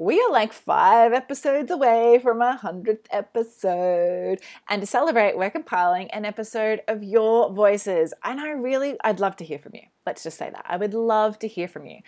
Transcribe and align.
we 0.00 0.18
are 0.18 0.32
like 0.32 0.54
five 0.54 1.12
episodes 1.12 1.70
away 1.70 2.18
from 2.22 2.40
a 2.40 2.56
hundredth 2.56 3.06
episode. 3.10 4.40
And 4.70 4.80
to 4.80 4.86
celebrate, 4.86 5.36
we're 5.36 5.50
compiling 5.50 6.10
an 6.12 6.24
episode 6.24 6.80
of 6.88 7.04
your 7.04 7.52
voices. 7.52 8.14
And 8.24 8.40
I 8.40 8.52
really, 8.52 8.96
I'd 9.04 9.20
love 9.20 9.36
to 9.36 9.44
hear 9.44 9.58
from 9.58 9.72
you. 9.74 9.82
Let's 10.06 10.22
just 10.22 10.38
say 10.38 10.48
that. 10.48 10.64
I 10.66 10.78
would 10.78 10.94
love 10.94 11.38
to 11.40 11.48
hear 11.48 11.68
from 11.68 11.84
you. 11.84 11.98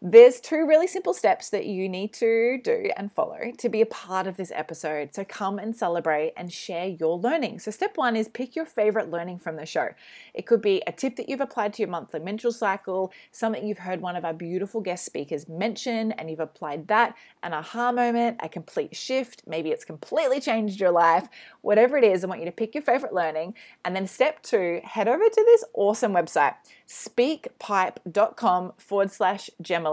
There's 0.00 0.40
two 0.40 0.64
really 0.64 0.86
simple 0.86 1.12
steps 1.12 1.50
that 1.50 1.66
you 1.66 1.88
need 1.88 2.12
to 2.14 2.60
do 2.62 2.88
and 2.96 3.10
follow 3.10 3.50
to 3.58 3.68
be 3.68 3.80
a 3.80 3.86
part 3.86 4.28
of 4.28 4.36
this 4.36 4.52
episode. 4.54 5.12
So 5.12 5.24
come 5.24 5.58
and 5.58 5.74
celebrate 5.76 6.34
and 6.36 6.52
share 6.52 6.86
your 6.86 7.18
learning. 7.18 7.58
So, 7.58 7.72
step 7.72 7.96
one 7.96 8.14
is 8.14 8.28
pick 8.28 8.54
your 8.54 8.64
favorite 8.64 9.10
learning 9.10 9.40
from 9.40 9.56
the 9.56 9.66
show. 9.66 9.88
It 10.34 10.46
could 10.46 10.62
be 10.62 10.84
a 10.86 10.92
tip 10.92 11.16
that 11.16 11.28
you've 11.28 11.40
applied 11.40 11.72
to 11.74 11.82
your 11.82 11.90
monthly 11.90 12.20
menstrual 12.20 12.52
cycle, 12.52 13.12
something 13.32 13.66
you've 13.66 13.78
heard 13.78 14.00
one 14.00 14.14
of 14.14 14.24
our 14.24 14.32
beautiful 14.32 14.80
guest 14.80 15.04
speakers 15.04 15.48
mention, 15.48 16.12
and 16.12 16.30
you've 16.30 16.38
applied 16.38 16.86
that, 16.86 17.16
an 17.42 17.52
aha 17.52 17.90
moment, 17.90 18.36
a 18.40 18.48
complete 18.48 18.94
shift. 18.94 19.42
Maybe 19.48 19.70
it's 19.70 19.84
completely 19.84 20.40
changed 20.40 20.80
your 20.80 20.92
life. 20.92 21.26
Whatever 21.62 21.98
it 21.98 22.04
is, 22.04 22.22
I 22.22 22.28
want 22.28 22.38
you 22.38 22.46
to 22.46 22.52
pick 22.52 22.72
your 22.72 22.82
favorite 22.82 23.14
learning. 23.14 23.54
And 23.84 23.96
then, 23.96 24.06
step 24.06 24.44
two, 24.44 24.80
head 24.84 25.08
over 25.08 25.24
to 25.24 25.44
this 25.44 25.64
awesome 25.74 26.12
website, 26.12 26.54
speakpipe.com 26.86 28.74
forward 28.78 29.10
slash 29.10 29.50
Gemma 29.60 29.87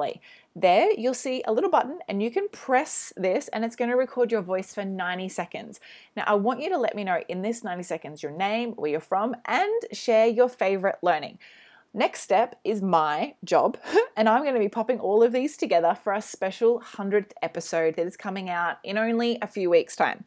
there 0.56 0.92
you'll 0.92 1.14
see 1.14 1.44
a 1.46 1.52
little 1.52 1.70
button 1.70 2.00
and 2.08 2.24
you 2.24 2.32
can 2.32 2.48
press 2.50 3.12
this 3.18 3.50
and 3.50 3.66
it's 3.66 3.76
going 3.76 3.92
to 3.92 3.98
record 3.98 4.32
your 4.32 4.42
voice 4.42 4.74
for 4.74 4.86
90 4.86 5.28
seconds. 5.30 5.80
Now 6.16 6.24
I 6.28 6.36
want 6.36 6.62
you 6.62 6.70
to 6.70 6.78
let 6.78 6.96
me 6.96 7.04
know 7.04 7.22
in 7.28 7.42
this 7.42 7.64
90 7.64 7.84
seconds 7.84 8.24
your 8.24 8.32
name, 8.32 8.72
where 8.74 8.90
you're 8.90 9.00
from, 9.02 9.36
and 9.46 9.84
share 9.92 10.28
your 10.28 10.48
favorite 10.48 10.98
learning. 11.02 11.40
Next 11.94 12.22
step 12.22 12.60
is 12.66 12.82
my 12.82 13.36
job, 13.46 13.78
and 14.18 14.28
I'm 14.28 14.42
going 14.42 14.54
to 14.54 14.60
be 14.60 14.68
popping 14.68 15.00
all 15.00 15.24
of 15.24 15.32
these 15.32 15.56
together 15.56 15.98
for 16.04 16.12
a 16.12 16.22
special 16.22 16.82
100th 16.82 17.32
episode 17.42 17.96
that 17.96 18.06
is 18.06 18.18
coming 18.18 18.50
out 18.50 18.78
in 18.84 18.98
only 18.98 19.38
a 19.42 19.48
few 19.48 19.70
weeks' 19.70 19.96
time. 19.96 20.26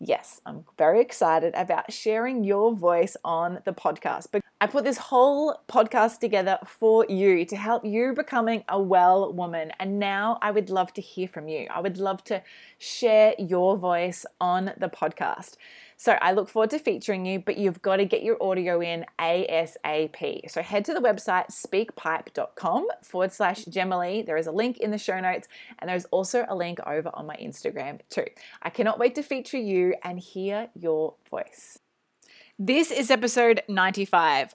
Yes, 0.00 0.40
I'm 0.46 0.64
very 0.76 1.00
excited 1.00 1.54
about 1.56 1.92
sharing 1.92 2.44
your 2.44 2.72
voice 2.72 3.16
on 3.24 3.58
the 3.64 3.72
podcast. 3.72 4.28
But 4.30 4.42
I 4.60 4.68
put 4.68 4.84
this 4.84 4.96
whole 4.96 5.60
podcast 5.68 6.20
together 6.20 6.58
for 6.64 7.04
you 7.08 7.44
to 7.46 7.56
help 7.56 7.84
you 7.84 8.12
becoming 8.12 8.62
a 8.68 8.80
well 8.80 9.32
woman. 9.32 9.72
And 9.80 9.98
now 9.98 10.38
I 10.40 10.52
would 10.52 10.70
love 10.70 10.92
to 10.94 11.00
hear 11.00 11.26
from 11.26 11.48
you. 11.48 11.66
I 11.74 11.80
would 11.80 11.98
love 11.98 12.22
to 12.24 12.42
share 12.78 13.34
your 13.40 13.76
voice 13.76 14.24
on 14.40 14.72
the 14.78 14.88
podcast. 14.88 15.56
So 16.00 16.16
I 16.22 16.30
look 16.30 16.48
forward 16.48 16.70
to 16.70 16.78
featuring 16.78 17.26
you, 17.26 17.40
but 17.40 17.58
you've 17.58 17.82
got 17.82 17.96
to 17.96 18.04
get 18.04 18.22
your 18.22 18.40
audio 18.40 18.80
in 18.80 19.04
ASAP. 19.18 20.48
So 20.48 20.62
head 20.62 20.84
to 20.84 20.94
the 20.94 21.00
website 21.00 21.50
speakpipe.com 21.50 22.86
forward 23.02 23.32
slash 23.32 23.64
Gemmalee. 23.64 24.24
There 24.24 24.36
is 24.36 24.46
a 24.46 24.52
link 24.52 24.78
in 24.78 24.92
the 24.92 24.98
show 24.98 25.18
notes, 25.18 25.48
and 25.80 25.90
there's 25.90 26.04
also 26.06 26.46
a 26.48 26.54
link 26.54 26.78
over 26.86 27.10
on 27.14 27.26
my 27.26 27.34
Instagram 27.34 27.98
too. 28.10 28.26
I 28.62 28.70
cannot 28.70 29.00
wait 29.00 29.16
to 29.16 29.24
feature 29.24 29.58
you 29.58 29.96
and 30.04 30.20
hear 30.20 30.68
your 30.78 31.14
voice. 31.28 31.80
This 32.60 32.92
is 32.92 33.10
episode 33.10 33.62
95. 33.68 34.54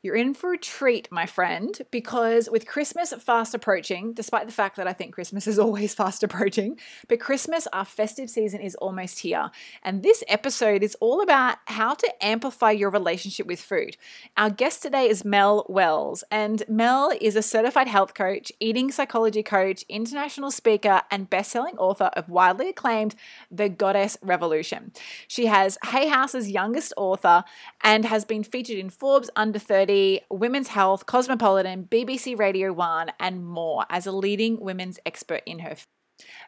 You're 0.00 0.14
in 0.14 0.32
for 0.32 0.52
a 0.52 0.58
treat, 0.58 1.08
my 1.10 1.26
friend, 1.26 1.76
because 1.90 2.48
with 2.48 2.68
Christmas 2.68 3.12
fast 3.14 3.52
approaching, 3.52 4.12
despite 4.12 4.46
the 4.46 4.52
fact 4.52 4.76
that 4.76 4.86
I 4.86 4.92
think 4.92 5.12
Christmas 5.12 5.48
is 5.48 5.58
always 5.58 5.92
fast 5.92 6.22
approaching, 6.22 6.78
but 7.08 7.18
Christmas, 7.18 7.66
our 7.72 7.84
festive 7.84 8.30
season, 8.30 8.60
is 8.60 8.76
almost 8.76 9.18
here. 9.18 9.50
And 9.82 10.04
this 10.04 10.22
episode 10.28 10.84
is 10.84 10.96
all 11.00 11.20
about 11.20 11.58
how 11.64 11.94
to 11.94 12.24
amplify 12.24 12.70
your 12.70 12.90
relationship 12.90 13.48
with 13.48 13.60
food. 13.60 13.96
Our 14.36 14.50
guest 14.50 14.82
today 14.82 15.08
is 15.08 15.24
Mel 15.24 15.66
Wells, 15.68 16.22
and 16.30 16.62
Mel 16.68 17.12
is 17.20 17.34
a 17.34 17.42
certified 17.42 17.88
health 17.88 18.14
coach, 18.14 18.52
eating 18.60 18.92
psychology 18.92 19.42
coach, 19.42 19.84
international 19.88 20.52
speaker, 20.52 21.02
and 21.10 21.28
best-selling 21.28 21.76
author 21.76 22.10
of 22.12 22.28
widely 22.28 22.68
acclaimed 22.68 23.16
The 23.50 23.68
Goddess 23.68 24.16
Revolution. 24.22 24.92
She 25.26 25.46
has 25.46 25.76
Hay 25.86 26.06
House's 26.06 26.48
youngest 26.48 26.92
author 26.96 27.42
and 27.82 28.04
has 28.04 28.24
been 28.24 28.44
featured 28.44 28.78
in 28.78 28.90
Forbes 28.90 29.28
Under 29.34 29.58
30 29.58 29.87
Women's 30.30 30.68
Health, 30.68 31.06
Cosmopolitan, 31.06 31.84
BBC 31.84 32.38
Radio 32.38 32.72
1, 32.72 33.12
and 33.18 33.46
more 33.46 33.86
as 33.88 34.06
a 34.06 34.12
leading 34.12 34.60
women's 34.60 34.98
expert 35.06 35.42
in 35.46 35.60
her 35.60 35.76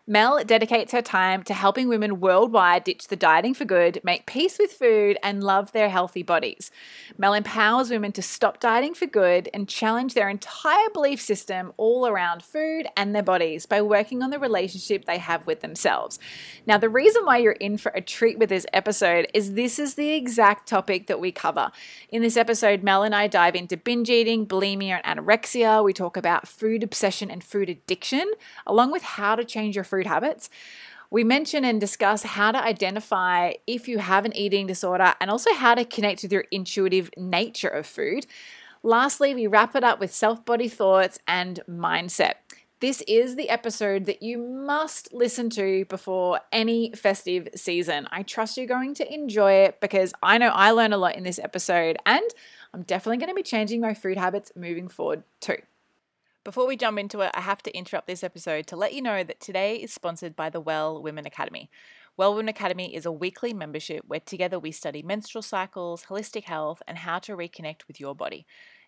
Mel 0.07 0.43
dedicates 0.45 0.91
her 0.93 1.03
time 1.03 1.45
to 1.45 1.55
helping 1.55 1.89
women 1.89 2.19
worldwide 2.19 2.83
ditch 2.83 3.07
the 3.07 3.15
dieting 3.15 3.55
for 3.55 3.65
good, 3.65 4.01
make 4.03 4.27
peace 4.27 4.59
with 4.59 4.73
food, 4.73 5.17
and 5.23 5.45
love 5.45 5.71
their 5.71 5.89
healthy 5.89 6.25
bodies. 6.25 6.73
Mel 7.17 7.33
empowers 7.33 7.91
women 7.91 8.11
to 8.13 8.23
stop 8.23 8.59
dieting 8.59 8.93
for 8.93 9.07
good 9.07 9.49
and 9.55 9.69
challenge 9.69 10.15
their 10.15 10.29
entire 10.29 10.91
belief 10.91 11.21
system 11.21 11.73
all 11.77 12.09
around 12.09 12.43
food 12.43 12.89
and 12.97 13.15
their 13.15 13.23
bodies 13.23 13.67
by 13.67 13.81
working 13.81 14.21
on 14.21 14.31
the 14.31 14.39
relationship 14.41 15.05
they 15.05 15.19
have 15.19 15.47
with 15.47 15.61
themselves. 15.61 16.19
Now, 16.67 16.77
the 16.77 16.89
reason 16.89 17.25
why 17.25 17.37
you're 17.37 17.53
in 17.53 17.79
for 17.79 17.93
a 17.95 18.01
treat 18.01 18.37
with 18.37 18.49
this 18.49 18.67
episode 18.73 19.29
is 19.33 19.55
this 19.55 19.79
is 19.79 19.95
the 19.95 20.11
exact 20.11 20.69
topic 20.69 21.07
that 21.07 21.21
we 21.21 21.31
cover. 21.31 21.71
In 22.09 22.23
this 22.23 22.37
episode, 22.37 22.83
Mel 22.83 23.05
and 23.05 23.15
I 23.15 23.29
dive 23.29 23.55
into 23.55 23.77
binge 23.77 24.11
eating, 24.11 24.45
bulimia, 24.45 25.01
and 25.05 25.21
anorexia. 25.21 25.85
We 25.85 25.93
talk 25.93 26.17
about 26.17 26.49
food 26.49 26.83
obsession 26.83 27.31
and 27.31 27.45
food 27.45 27.69
addiction, 27.69 28.33
along 28.67 28.91
with 28.91 29.03
how 29.03 29.37
to 29.37 29.45
change 29.45 29.60
your 29.67 29.85
food 29.85 30.01
food 30.01 30.07
habits. 30.07 30.49
We 31.11 31.25
mention 31.25 31.65
and 31.65 31.81
discuss 31.81 32.23
how 32.23 32.53
to 32.53 32.63
identify 32.63 33.53
if 33.67 33.89
you 33.89 33.99
have 33.99 34.25
an 34.25 34.35
eating 34.37 34.67
disorder 34.67 35.15
and 35.21 35.31
also 35.31 35.53
how 35.55 35.75
to 35.75 35.85
connect 35.85 36.23
with 36.23 36.33
your 36.33 36.45
intuitive 36.51 37.11
nature 37.17 37.69
of 37.69 37.87
food. 37.87 38.27
Lastly, 38.83 39.35
we 39.35 39.47
wrap 39.47 39.77
it 39.77 39.85
up 39.85 40.01
with 40.01 40.15
self 40.15 40.45
body 40.45 40.69
thoughts 40.69 41.19
and 41.27 41.61
mindset. 41.69 42.35
This 42.81 43.03
is 43.07 43.37
the 43.37 43.51
episode 43.51 44.07
that 44.07 44.23
you 44.23 44.39
must 44.39 45.13
listen 45.13 45.51
to 45.51 45.85
before 45.87 46.41
any 46.51 46.93
festive 46.93 47.49
season. 47.55 48.09
I 48.11 48.23
trust 48.23 48.57
you're 48.57 48.67
going 48.67 48.95
to 48.95 49.13
enjoy 49.13 49.53
it 49.65 49.81
because 49.83 50.15
I 50.23 50.39
know 50.39 50.49
I 50.49 50.71
learn 50.71 50.95
a 50.95 50.97
lot 50.97 51.17
in 51.17 51.25
this 51.25 51.39
episode 51.39 51.99
and 52.07 52.25
I'm 52.73 52.85
definitely 52.85 53.19
going 53.19 53.29
to 53.29 53.35
be 53.35 53.43
changing 53.43 53.83
my 53.83 53.93
food 53.93 54.17
habits 54.17 54.53
moving 54.57 54.89
forward 54.89 55.25
too. 55.41 55.59
Before 56.51 56.67
we 56.67 56.77
jump 56.77 56.99
into 56.99 57.21
it, 57.21 57.31
I 57.33 57.43
have 57.43 57.63
to 57.63 57.77
interrupt 57.77 58.09
this 58.09 58.25
episode 58.25 58.67
to 58.67 58.77
let 58.77 58.93
you 58.93 59.01
know 59.01 59.23
that 59.23 59.39
today 59.39 59.77
is 59.77 59.93
sponsored 59.93 60.35
by 60.35 60.51
the 60.51 60.61
Well 60.61 61.01
Woman 61.01 61.25
Academy. 61.25 61.71
Well 62.17 62.33
Woman 62.33 62.49
Academy 62.49 62.93
is 62.93 63.07
a 63.07 63.13
weekly 63.13 63.55
membership 63.55 64.03
where 64.09 64.19
together 64.19 64.59
we 64.59 64.73
study 64.73 65.01
menstrual 65.01 65.43
cycles, 65.43 66.07
holistic 66.07 66.47
health, 66.47 66.83
and 66.89 66.99
how 66.99 67.21
to 67.21 67.37
reconnect 67.37 67.87
with 67.87 68.01
your 68.01 68.17
body. 68.17 68.47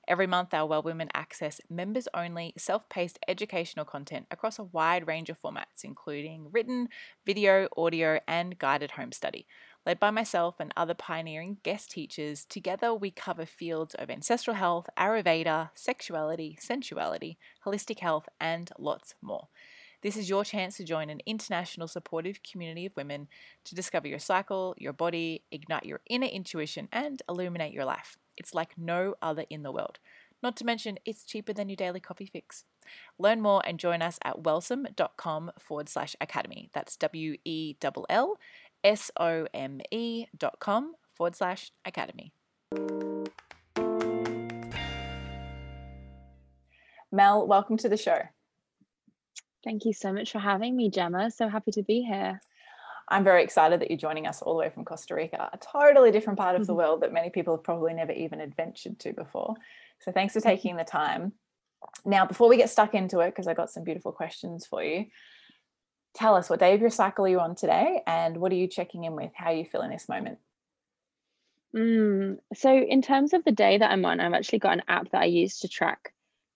Every 0.08 0.26
month, 0.26 0.52
our 0.52 0.66
Well 0.66 0.82
Women 0.82 1.08
access 1.14 1.60
members 1.70 2.08
only, 2.12 2.52
self 2.58 2.88
paced 2.88 3.20
educational 3.28 3.84
content 3.84 4.26
across 4.32 4.58
a 4.58 4.64
wide 4.64 5.06
range 5.06 5.30
of 5.30 5.40
formats, 5.40 5.84
including 5.84 6.48
written, 6.50 6.88
video, 7.24 7.68
audio, 7.76 8.18
and 8.26 8.58
guided 8.58 8.90
home 8.90 9.12
study. 9.12 9.46
Led 9.84 9.98
by 9.98 10.10
myself 10.10 10.56
and 10.60 10.72
other 10.76 10.94
pioneering 10.94 11.58
guest 11.64 11.90
teachers, 11.90 12.44
together 12.44 12.94
we 12.94 13.10
cover 13.10 13.44
fields 13.44 13.94
of 13.94 14.10
ancestral 14.10 14.56
health, 14.56 14.88
Ayurveda, 14.96 15.70
sexuality, 15.74 16.56
sensuality, 16.60 17.36
holistic 17.66 17.98
health, 17.98 18.28
and 18.40 18.70
lots 18.78 19.14
more. 19.20 19.48
This 20.02 20.16
is 20.16 20.28
your 20.28 20.44
chance 20.44 20.76
to 20.76 20.84
join 20.84 21.10
an 21.10 21.20
international 21.26 21.88
supportive 21.88 22.40
community 22.42 22.86
of 22.86 22.96
women 22.96 23.28
to 23.64 23.74
discover 23.74 24.06
your 24.06 24.18
cycle, 24.18 24.74
your 24.78 24.92
body, 24.92 25.42
ignite 25.50 25.86
your 25.86 26.00
inner 26.08 26.26
intuition, 26.26 26.88
and 26.92 27.22
illuminate 27.28 27.72
your 27.72 27.84
life. 27.84 28.16
It's 28.36 28.54
like 28.54 28.78
no 28.78 29.14
other 29.20 29.44
in 29.50 29.62
the 29.62 29.72
world. 29.72 29.98
Not 30.42 30.56
to 30.56 30.64
mention, 30.64 30.98
it's 31.04 31.24
cheaper 31.24 31.52
than 31.52 31.68
your 31.68 31.76
daily 31.76 32.00
coffee 32.00 32.26
fix. 32.26 32.64
Learn 33.16 33.40
more 33.40 33.62
and 33.64 33.78
join 33.78 34.02
us 34.02 34.18
at 34.24 34.42
wellsome.com 34.42 35.52
forward 35.58 35.88
slash 35.88 36.16
academy. 36.20 36.68
That's 36.74 36.96
W 36.96 37.36
E 37.44 37.76
L 37.82 38.06
L 38.08 38.38
S-O-M-E 38.84 40.26
dot 40.36 40.56
com 40.58 40.94
forward 41.14 41.36
slash 41.36 41.70
academy. 41.84 42.32
Mel, 47.10 47.46
welcome 47.46 47.76
to 47.76 47.88
the 47.88 47.96
show. 47.96 48.18
Thank 49.62 49.84
you 49.84 49.92
so 49.92 50.12
much 50.12 50.32
for 50.32 50.38
having 50.38 50.74
me, 50.74 50.90
Gemma. 50.90 51.30
So 51.30 51.48
happy 51.48 51.70
to 51.72 51.82
be 51.82 52.02
here. 52.02 52.40
I'm 53.08 53.24
very 53.24 53.44
excited 53.44 53.80
that 53.80 53.90
you're 53.90 53.98
joining 53.98 54.26
us 54.26 54.40
all 54.40 54.54
the 54.54 54.60
way 54.60 54.70
from 54.70 54.84
Costa 54.84 55.14
Rica, 55.14 55.50
a 55.52 55.58
totally 55.58 56.10
different 56.10 56.38
part 56.38 56.56
of 56.56 56.66
the 56.66 56.72
mm-hmm. 56.72 56.78
world 56.78 57.02
that 57.02 57.12
many 57.12 57.28
people 57.28 57.54
have 57.56 57.64
probably 57.64 57.92
never 57.92 58.12
even 58.12 58.40
adventured 58.40 58.98
to 59.00 59.12
before. 59.12 59.54
So 60.00 60.10
thanks 60.10 60.32
for 60.32 60.40
taking 60.40 60.76
the 60.76 60.84
time. 60.84 61.32
Now, 62.06 62.24
before 62.26 62.48
we 62.48 62.56
get 62.56 62.70
stuck 62.70 62.94
into 62.94 63.18
it, 63.20 63.30
because 63.30 63.46
I 63.46 63.54
got 63.54 63.70
some 63.70 63.84
beautiful 63.84 64.12
questions 64.12 64.66
for 64.66 64.82
you, 64.82 65.06
tell 66.14 66.34
us 66.34 66.50
what 66.50 66.60
day 66.60 66.74
of 66.74 66.80
your 66.80 66.90
cycle 66.90 67.24
are 67.24 67.28
you 67.28 67.40
on 67.40 67.54
today 67.54 68.02
and 68.06 68.36
what 68.36 68.52
are 68.52 68.56
you 68.56 68.66
checking 68.66 69.04
in 69.04 69.14
with? 69.14 69.32
How 69.34 69.50
you 69.50 69.64
feel 69.64 69.82
in 69.82 69.90
this 69.90 70.08
moment? 70.08 70.38
Mm, 71.74 72.38
so 72.54 72.76
in 72.76 73.00
terms 73.00 73.32
of 73.32 73.44
the 73.44 73.52
day 73.52 73.78
that 73.78 73.90
I'm 73.90 74.04
on, 74.04 74.20
I've 74.20 74.34
actually 74.34 74.58
got 74.58 74.74
an 74.74 74.82
app 74.88 75.10
that 75.10 75.22
I 75.22 75.26
use 75.26 75.60
to 75.60 75.68
track 75.68 76.12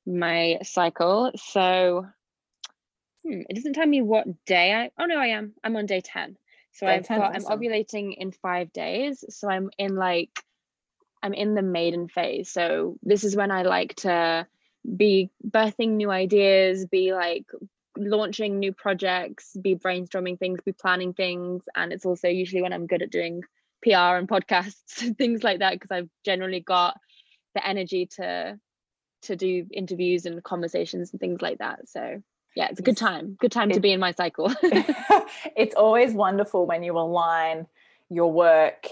my 0.06 0.58
cycle. 0.62 1.32
So 1.36 2.06
hmm, 3.24 3.40
it 3.48 3.54
doesn't 3.54 3.72
tell 3.72 3.86
me 3.86 4.02
what 4.02 4.26
day 4.44 4.74
I 4.74 4.90
oh 4.98 5.06
no, 5.06 5.18
I 5.18 5.28
am. 5.28 5.54
I'm 5.64 5.76
on 5.76 5.86
day 5.86 6.02
10. 6.02 6.36
So 6.72 6.86
day 6.86 6.92
I've 6.92 7.06
10, 7.06 7.18
got 7.18 7.36
awesome. 7.36 7.52
I'm 7.52 7.58
ovulating 7.58 8.14
in 8.16 8.30
five 8.32 8.72
days. 8.72 9.24
So 9.30 9.48
I'm 9.48 9.70
in 9.78 9.96
like 9.96 10.30
I'm 11.22 11.32
in 11.32 11.54
the 11.54 11.62
maiden 11.62 12.08
phase. 12.08 12.50
So 12.50 12.98
this 13.02 13.24
is 13.24 13.34
when 13.34 13.50
I 13.50 13.62
like 13.62 13.94
to 13.96 14.46
be 14.96 15.30
birthing 15.48 15.92
new 15.92 16.10
ideas, 16.10 16.86
be 16.86 17.12
like 17.14 17.46
launching 17.96 18.58
new 18.58 18.72
projects, 18.72 19.56
be 19.60 19.74
brainstorming 19.74 20.38
things, 20.38 20.60
be 20.64 20.72
planning 20.72 21.12
things. 21.12 21.62
And 21.74 21.92
it's 21.92 22.06
also 22.06 22.28
usually 22.28 22.62
when 22.62 22.72
I'm 22.72 22.86
good 22.86 23.02
at 23.02 23.10
doing 23.10 23.42
PR 23.82 24.16
and 24.16 24.28
podcasts 24.28 25.00
and 25.02 25.16
things 25.16 25.42
like 25.42 25.60
that, 25.60 25.74
because 25.74 25.90
I've 25.90 26.10
generally 26.24 26.60
got 26.60 26.98
the 27.54 27.66
energy 27.66 28.06
to 28.16 28.58
to 29.22 29.34
do 29.34 29.66
interviews 29.72 30.26
and 30.26 30.42
conversations 30.44 31.10
and 31.10 31.18
things 31.18 31.40
like 31.40 31.58
that. 31.58 31.88
So 31.88 32.22
yeah, 32.54 32.68
it's 32.70 32.80
a 32.80 32.82
good 32.82 32.96
time. 32.96 33.36
Good 33.40 33.52
time 33.52 33.70
it, 33.70 33.74
to 33.74 33.80
be 33.80 33.92
in 33.92 34.00
my 34.00 34.12
cycle. 34.12 34.52
it's 34.62 35.74
always 35.74 36.12
wonderful 36.12 36.66
when 36.66 36.82
you 36.82 36.96
align 36.96 37.66
your 38.08 38.32
work 38.32 38.86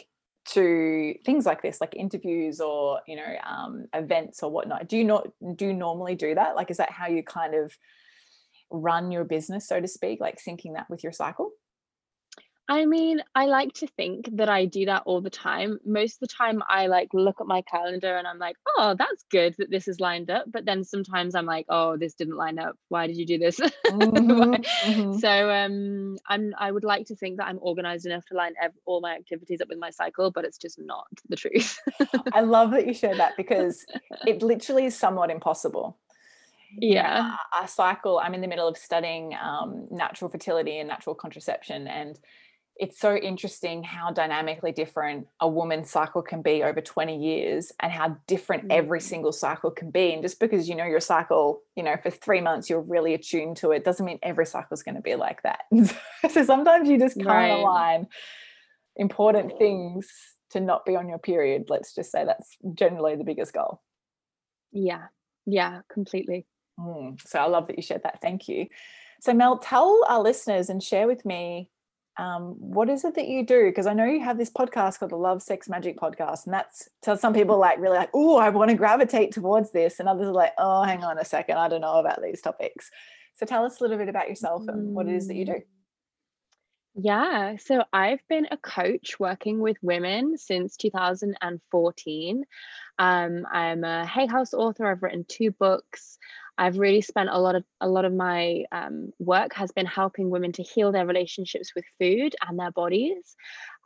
to 0.47 1.15
things 1.25 1.47
like 1.47 1.63
this 1.63 1.81
like 1.81 1.95
interviews 1.97 2.61
or 2.61 3.01
you 3.07 3.17
know 3.17 3.37
um, 3.47 3.87
events 3.95 4.43
or 4.43 4.51
whatnot 4.51 4.87
do 4.89 4.99
you 4.99 5.05
not 5.05 5.27
do 5.57 5.67
you 5.67 5.73
normally 5.73 6.15
do 6.15 6.35
that 6.35 6.55
like 6.55 6.71
is 6.71 6.77
that 6.77 6.91
how 6.91 7.07
you 7.07 7.23
kind 7.23 7.55
of 7.55 7.77
run 8.75 9.11
your 9.11 9.25
business 9.25 9.69
so 9.69 9.81
to 9.81 9.89
speak 9.89 10.21
like 10.21 10.39
syncing 10.41 10.75
that 10.75 10.89
with 10.91 11.03
your 11.03 11.13
cycle 11.13 11.53
I 12.67 12.87
mean, 12.87 13.23
I 13.35 13.45
like 13.45 13.75
to 13.75 13.87
think 13.87 14.29
that 14.37 14.49
I 14.49 14.65
do 14.65 14.87
that 14.87 15.03
all 15.05 15.21
the 15.21 15.29
time. 15.29 15.79
Most 15.85 16.15
of 16.15 16.21
the 16.21 16.35
time, 16.35 16.63
I 16.67 16.87
like 16.87 17.09
look 17.13 17.41
at 17.41 17.47
my 17.47 17.61
calendar 17.63 18.17
and 18.17 18.27
I'm 18.27 18.39
like, 18.39 18.57
oh, 18.79 18.95
that's 18.99 19.23
good 19.31 19.55
that 19.59 19.71
this 19.71 19.87
is 19.87 20.01
lined 20.01 20.31
up. 20.31 20.47
But 20.51 20.65
then 20.65 20.83
sometimes 20.83 21.35
I'm 21.35 21.45
like, 21.45 21.67
oh, 21.69 21.99
this 21.99 22.15
didn't 22.15 22.37
line 22.37 22.59
up. 22.59 22.77
Why 22.89 23.07
did 23.07 23.17
you 23.17 23.27
do 23.27 23.39
this? 23.39 23.61
Mm-hmm, 23.95 24.55
mm-hmm. 24.55 25.19
So 25.19 25.51
um, 25.51 26.17
I'm 26.29 26.53
I 26.59 26.73
would 26.73 26.85
like 26.85 27.07
to 27.07 27.17
think 27.17 27.37
that 27.37 27.47
I'm 27.47 27.59
organized 27.61 28.07
enough 28.07 28.25
to 28.27 28.35
line 28.35 28.55
ev- 28.61 28.73
all 28.87 29.01
my 29.01 29.15
activities 29.15 29.61
up 29.61 29.69
with 29.69 29.79
my 29.79 29.91
cycle, 29.91 30.31
but 30.31 30.45
it's 30.45 30.59
just 30.59 30.81
not 30.81 31.07
the 31.29 31.37
truth. 31.37 31.79
I 32.33 32.41
love 32.41 32.73
that 32.73 32.87
you 32.87 32.95
share 32.95 33.15
that 33.17 33.35
because 33.37 33.85
it 34.27 34.43
literally 34.43 34.87
is 34.87 34.99
somewhat 34.99 35.31
impossible 35.31 35.99
yeah. 36.79 37.37
a 37.61 37.69
cycle 37.69 38.21
i'm 38.23 38.35
in 38.35 38.41
the 38.41 38.49
middle 38.49 38.69
of 38.69 38.77
studying 38.77 39.35
um, 39.43 39.87
natural 39.91 40.31
fertility 40.31 40.79
and 40.79 40.89
natural 40.89 41.15
contraception 41.15 41.87
and 41.87 42.19
it's 42.77 42.99
so 42.99 43.15
interesting 43.15 43.85
how 43.85 44.11
dynamically 44.11 44.73
different 44.73 45.27
a 45.41 45.49
woman's 45.49 45.91
cycle 45.91 46.23
can 46.23 46.43
be 46.43 46.63
over 46.63 46.81
20 46.81 47.17
years 47.17 47.73
and 47.81 47.93
how 47.93 48.17
different 48.27 48.65
every 48.71 48.99
mm-hmm. 48.99 49.09
single 49.09 49.33
cycle 49.33 49.71
can 49.71 49.91
be 49.91 50.13
and 50.13 50.23
just 50.23 50.41
because 50.41 50.69
you 50.69 50.75
know 50.75 50.85
your 50.85 51.01
cycle 51.01 51.63
you 51.77 51.83
know 51.83 51.97
for 52.03 52.11
three 52.11 52.41
months 52.41 52.69
you're 52.69 52.81
really 52.81 53.15
attuned 53.15 53.57
to 53.57 53.71
it 53.71 53.85
doesn't 53.85 54.05
mean 54.05 54.19
every 54.23 54.47
cycle 54.47 54.75
is 54.75 54.83
going 54.83 54.97
to 54.97 55.01
be 55.01 55.15
like 55.15 55.43
that. 55.43 55.61
So 56.31 56.43
sometimes 56.43 56.89
you 56.89 56.99
just 56.99 57.17
can't 57.17 57.29
right. 57.29 57.51
align 57.51 58.07
important 58.97 59.57
things 59.59 60.09
to 60.51 60.61
not 60.61 60.87
be 60.87 60.97
on 60.97 61.09
your 61.09 61.19
period 61.19 61.65
let's 61.69 61.95
just 61.95 62.11
say 62.11 62.25
that's 62.25 62.57
generally 62.75 63.15
the 63.15 63.25
biggest 63.25 63.53
goal. 63.53 63.83
Yeah. 64.73 65.07
Yeah 65.47 65.83
completely 65.93 66.47
mm. 66.79 67.21
so 67.27 67.39
i 67.39 67.47
love 67.47 67.67
that 67.67 67.77
you 67.77 67.83
shared 67.83 68.03
that 68.03 68.21
thank 68.21 68.49
you 68.49 68.67
so 69.21 69.33
mel 69.33 69.59
tell 69.59 70.05
our 70.09 70.21
listeners 70.21 70.69
and 70.69 70.83
share 70.83 71.07
with 71.07 71.25
me 71.25 71.71
um, 72.17 72.55
what 72.59 72.89
is 72.89 73.05
it 73.05 73.15
that 73.17 73.27
you 73.27 73.45
do? 73.45 73.67
Because 73.67 73.87
I 73.87 73.93
know 73.93 74.05
you 74.05 74.23
have 74.23 74.39
this 74.39 74.51
podcast 74.51 74.99
called 74.99 75.11
the 75.11 75.17
Love 75.17 75.43
Sex 75.43 75.69
Magic 75.69 75.99
Podcast, 75.99 76.45
and 76.45 76.55
that's 76.55 76.89
so 77.03 77.17
some 77.17 77.35
people 77.35 77.59
like 77.59 77.79
really 77.79 77.97
like, 77.97 78.11
oh, 78.15 78.37
I 78.37 78.51
want 78.51 78.71
to 78.71 78.77
gravitate 78.77 79.33
towards 79.33 79.73
this, 79.73 79.99
and 79.99 80.09
others 80.09 80.29
are 80.29 80.33
like, 80.33 80.53
oh, 80.59 80.85
hang 80.85 81.03
on 81.03 81.19
a 81.19 81.25
second, 81.25 81.57
I 81.57 81.69
don't 81.69 81.81
know 81.81 81.95
about 81.95 82.23
these 82.23 82.41
topics. 82.41 82.91
So 83.37 83.47
tell 83.47 83.65
us 83.65 83.81
a 83.81 83.83
little 83.83 83.99
bit 83.99 84.09
about 84.09 84.29
yourself 84.29 84.63
and 84.69 84.95
what 84.95 85.09
it 85.09 85.15
is 85.17 85.27
that 85.27 85.35
you 85.35 85.45
do. 85.45 85.61
Yeah, 86.97 87.57
so 87.57 87.83
I've 87.93 88.21
been 88.29 88.47
a 88.53 88.57
coach 88.57 89.19
working 89.19 89.59
with 89.59 89.77
women 89.83 90.39
since 90.39 90.77
2014. 90.77 92.45
Um, 92.99 93.45
I'm 93.53 93.83
a 93.83 94.07
Hay 94.07 94.27
House 94.27 94.55
author. 94.55 94.87
I've 94.87 95.03
written 95.03 95.25
two 95.29 95.51
books. 95.51 96.19
I've 96.57 96.79
really 96.79 97.01
spent 97.01 97.31
a 97.31 97.39
lot 97.41 97.57
of 97.57 97.65
a 97.81 97.89
lot 97.89 98.05
of 98.05 98.13
my 98.13 98.65
um, 98.71 99.11
work 99.19 99.55
has 99.55 99.73
been 99.73 99.87
helping 99.87 100.31
women 100.31 100.53
to 100.53 100.63
heal 100.63 100.93
their 100.93 101.05
relationships 101.07 101.73
with 101.75 101.85
food 102.01 102.37
and 102.47 102.57
their 102.59 102.71
bodies. 102.71 103.35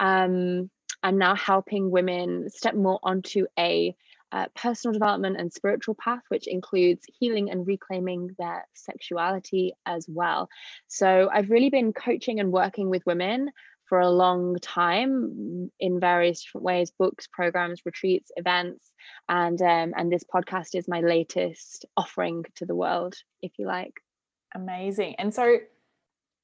Um, 0.01 0.71
I'm 1.03 1.17
now 1.17 1.35
helping 1.35 1.91
women 1.91 2.51
step 2.51 2.75
more 2.75 2.99
onto 3.03 3.47
a 3.59 3.95
uh, 4.33 4.47
personal 4.55 4.93
development 4.93 5.37
and 5.39 5.53
spiritual 5.53 5.95
path, 5.95 6.23
which 6.29 6.47
includes 6.47 7.05
healing 7.19 7.51
and 7.51 7.67
reclaiming 7.67 8.31
their 8.39 8.67
sexuality 8.75 9.73
as 9.87 10.07
well. 10.09 10.49
So 10.87 11.31
I've 11.33 11.51
really 11.51 11.71
been 11.71 11.93
coaching 11.93 12.41
and 12.41 12.53
working 12.53 12.91
with 12.91 13.07
women 13.07 13.51
for 13.87 14.01
a 14.01 14.11
long 14.11 14.57
time 14.61 15.71
in 15.81 15.99
various 15.99 16.45
different 16.45 16.65
ways 16.65 16.93
books 16.99 17.27
programs 17.33 17.81
retreats 17.87 18.31
events 18.37 18.93
and 19.31 19.63
um, 19.63 19.95
and 19.97 20.13
this 20.13 20.25
podcast 20.25 20.75
is 20.75 20.87
my 20.87 21.01
latest 21.01 21.87
offering 21.97 22.45
to 22.57 22.67
the 22.67 22.75
world 22.75 23.15
if 23.41 23.53
you 23.59 23.67
like. 23.67 23.95
Amazing. 24.55 25.15
And 25.19 25.33
so 25.33 25.59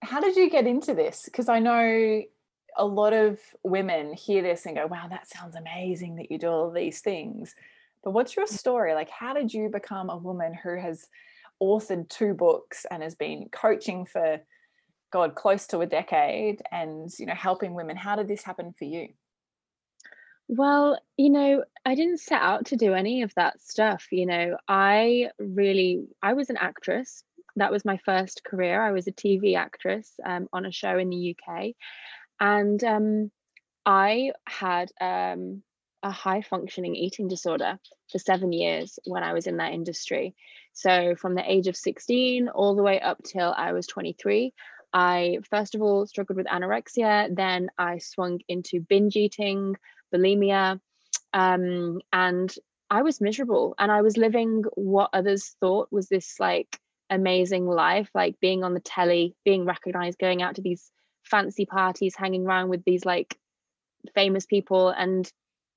how 0.02 0.20
did 0.20 0.36
you 0.36 0.48
get 0.48 0.66
into 0.66 0.94
this? 0.94 1.22
Because 1.26 1.50
i 1.50 1.58
know 1.58 2.22
a 2.76 2.84
lot 2.84 3.12
of 3.12 3.38
women 3.62 4.12
hear 4.12 4.42
this 4.42 4.66
and 4.66 4.76
go 4.76 4.86
wow 4.86 5.06
that 5.08 5.28
sounds 5.28 5.54
amazing 5.54 6.16
that 6.16 6.30
you 6.30 6.38
do 6.38 6.48
all 6.48 6.70
these 6.70 7.00
things 7.00 7.54
but 8.04 8.12
what's 8.12 8.36
your 8.36 8.46
story 8.46 8.94
like 8.94 9.10
how 9.10 9.32
did 9.34 9.52
you 9.52 9.68
become 9.68 10.10
a 10.10 10.16
woman 10.16 10.54
who 10.54 10.78
has 10.78 11.06
authored 11.62 12.08
two 12.08 12.34
books 12.34 12.86
and 12.90 13.02
has 13.02 13.14
been 13.14 13.48
coaching 13.50 14.04
for 14.04 14.38
god 15.12 15.34
close 15.34 15.66
to 15.66 15.80
a 15.80 15.86
decade 15.86 16.62
and 16.70 17.10
you 17.18 17.26
know 17.26 17.34
helping 17.34 17.74
women 17.74 17.96
how 17.96 18.14
did 18.14 18.28
this 18.28 18.42
happen 18.42 18.74
for 18.78 18.84
you 18.84 19.08
well, 20.48 20.98
you 21.16 21.30
know, 21.30 21.64
I 21.86 21.94
didn't 21.94 22.20
set 22.20 22.42
out 22.42 22.66
to 22.66 22.76
do 22.76 22.92
any 22.92 23.22
of 23.22 23.32
that 23.34 23.62
stuff. 23.62 24.08
You 24.10 24.26
know, 24.26 24.56
I 24.68 25.30
really, 25.38 26.06
I 26.22 26.34
was 26.34 26.50
an 26.50 26.58
actress. 26.58 27.24
That 27.56 27.72
was 27.72 27.84
my 27.84 27.98
first 28.04 28.44
career. 28.44 28.82
I 28.82 28.92
was 28.92 29.06
a 29.06 29.12
TV 29.12 29.56
actress 29.56 30.12
um, 30.24 30.48
on 30.52 30.66
a 30.66 30.72
show 30.72 30.98
in 30.98 31.08
the 31.08 31.34
UK. 31.34 31.72
And 32.40 32.82
um, 32.84 33.30
I 33.86 34.32
had 34.46 34.90
um, 35.00 35.62
a 36.04 36.10
high 36.10 36.42
functioning 36.42 36.94
eating 36.94 37.26
disorder 37.26 37.80
for 38.12 38.18
seven 38.18 38.52
years 38.52 38.98
when 39.06 39.22
I 39.22 39.32
was 39.32 39.46
in 39.46 39.56
that 39.56 39.72
industry. 39.72 40.34
So, 40.74 41.14
from 41.16 41.34
the 41.34 41.50
age 41.50 41.66
of 41.66 41.76
16 41.76 42.48
all 42.48 42.76
the 42.76 42.82
way 42.82 43.00
up 43.00 43.22
till 43.24 43.52
I 43.56 43.72
was 43.72 43.86
23, 43.86 44.52
I 44.92 45.38
first 45.50 45.74
of 45.74 45.82
all 45.82 46.06
struggled 46.06 46.36
with 46.36 46.46
anorexia, 46.46 47.34
then 47.34 47.70
I 47.78 47.98
swung 47.98 48.40
into 48.48 48.80
binge 48.80 49.16
eating, 49.16 49.76
bulimia. 50.14 50.78
Um, 51.32 52.00
and 52.12 52.54
I 52.90 53.02
was 53.02 53.20
miserable 53.20 53.74
and 53.78 53.90
I 53.90 54.02
was 54.02 54.16
living 54.16 54.64
what 54.74 55.10
others 55.12 55.56
thought 55.58 55.88
was 55.90 56.08
this 56.08 56.36
like 56.38 56.78
amazing 57.10 57.66
life, 57.66 58.08
like 58.14 58.38
being 58.40 58.62
on 58.62 58.74
the 58.74 58.80
telly, 58.80 59.34
being 59.44 59.64
recognized, 59.64 60.18
going 60.18 60.42
out 60.42 60.56
to 60.56 60.62
these 60.62 60.92
fancy 61.24 61.66
parties, 61.66 62.14
hanging 62.14 62.46
around 62.46 62.68
with 62.68 62.84
these 62.84 63.04
like 63.04 63.36
famous 64.14 64.46
people. 64.46 64.90
And 64.90 65.28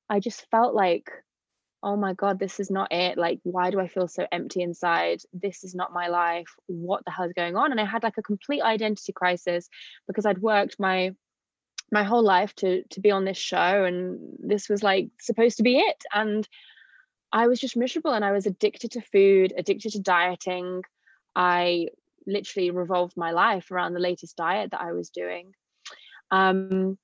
I 0.10 0.20
just 0.20 0.46
felt 0.50 0.74
like, 0.74 1.12
oh 1.84 1.96
my 1.96 2.14
God, 2.14 2.40
this 2.40 2.60
is 2.60 2.72
not 2.72 2.92
it. 2.92 3.18
Like, 3.18 3.40
why 3.44 3.72
do 3.72 3.80
I 3.80 3.88
feel 3.88 4.08
so 4.08 4.26
empty 4.32 4.62
inside? 4.62 5.22
This 5.34 5.64
is 5.64 5.76
not 5.76 5.94
my 5.94 6.08
life. 6.08 6.48
What 6.68 7.06
the 7.06 7.12
hell 7.12 7.26
is 7.26 7.34
going 7.34 7.56
on? 7.56 7.72
And 7.72 7.80
I 7.80 7.86
had 7.86 8.04
like 8.04 8.18
a 8.18 8.24
complete 8.24 8.62
identity 8.62 9.14
crisis 9.14 9.70
because 10.08 10.26
I'd 10.26 10.42
worked 10.42 10.80
my 10.80 11.12
my 11.92 12.04
whole 12.04 12.24
life 12.24 12.54
to 12.56 12.84
to 12.90 13.00
be 13.00 13.12
on 13.12 13.26
this 13.26 13.38
show 13.38 13.86
and 13.86 14.20
this 14.40 14.70
was 14.70 14.84
like 14.84 15.10
supposed 15.22 15.58
to 15.58 15.64
be 15.64 15.78
it 15.78 16.04
and 16.14 16.48
i 17.32 17.48
was 17.48 17.60
just 17.60 17.78
miserable 17.78 18.12
and 18.12 18.26
i 18.26 18.32
was 18.32 18.46
addicted 18.46 18.92
to 18.92 19.02
food 19.02 19.54
addicted 19.58 19.92
to 19.92 20.00
dieting 20.00 20.84
i 21.36 21.88
literally 22.26 22.72
revolved 22.72 23.16
my 23.16 23.32
life 23.32 23.72
around 23.72 23.94
the 23.94 24.00
latest 24.00 24.36
diet 24.36 24.72
that 24.72 24.82
i 24.82 24.92
was 24.92 25.10
doing 25.10 25.54
um, 26.30 26.98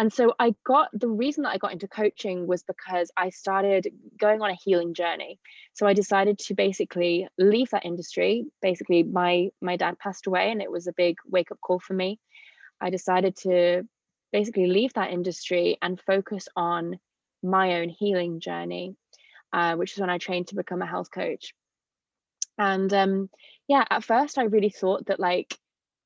and 0.00 0.10
so 0.10 0.32
i 0.38 0.54
got 0.64 0.88
the 0.94 1.06
reason 1.06 1.42
that 1.42 1.50
i 1.50 1.58
got 1.58 1.72
into 1.72 1.86
coaching 1.86 2.46
was 2.46 2.62
because 2.62 3.10
i 3.18 3.28
started 3.28 3.86
going 4.18 4.40
on 4.40 4.50
a 4.50 4.54
healing 4.64 4.94
journey. 4.94 5.38
So 5.74 5.86
i 5.86 5.92
decided 5.92 6.38
to 6.38 6.54
basically 6.54 7.28
leave 7.38 7.68
that 7.70 7.84
industry. 7.84 8.46
Basically 8.62 9.02
my 9.02 9.50
my 9.60 9.76
dad 9.76 9.98
passed 9.98 10.26
away 10.26 10.50
and 10.50 10.62
it 10.62 10.72
was 10.72 10.86
a 10.86 10.94
big 11.04 11.16
wake 11.26 11.52
up 11.52 11.60
call 11.60 11.80
for 11.80 11.92
me. 11.92 12.18
I 12.80 12.88
decided 12.88 13.36
to 13.42 13.86
basically 14.32 14.68
leave 14.68 14.94
that 14.94 15.10
industry 15.10 15.76
and 15.82 16.00
focus 16.00 16.48
on 16.56 16.98
my 17.42 17.80
own 17.80 17.90
healing 17.90 18.40
journey, 18.40 18.96
uh, 19.52 19.74
which 19.76 19.92
is 19.92 20.00
when 20.00 20.10
I 20.10 20.18
trained 20.18 20.48
to 20.48 20.54
become 20.54 20.80
a 20.80 20.86
health 20.94 21.10
coach. 21.10 21.52
And 22.56 22.92
um, 22.94 23.28
yeah, 23.68 23.84
at 23.90 24.04
first 24.04 24.38
I 24.38 24.44
really 24.44 24.70
thought 24.70 25.06
that 25.06 25.20
like 25.20 25.58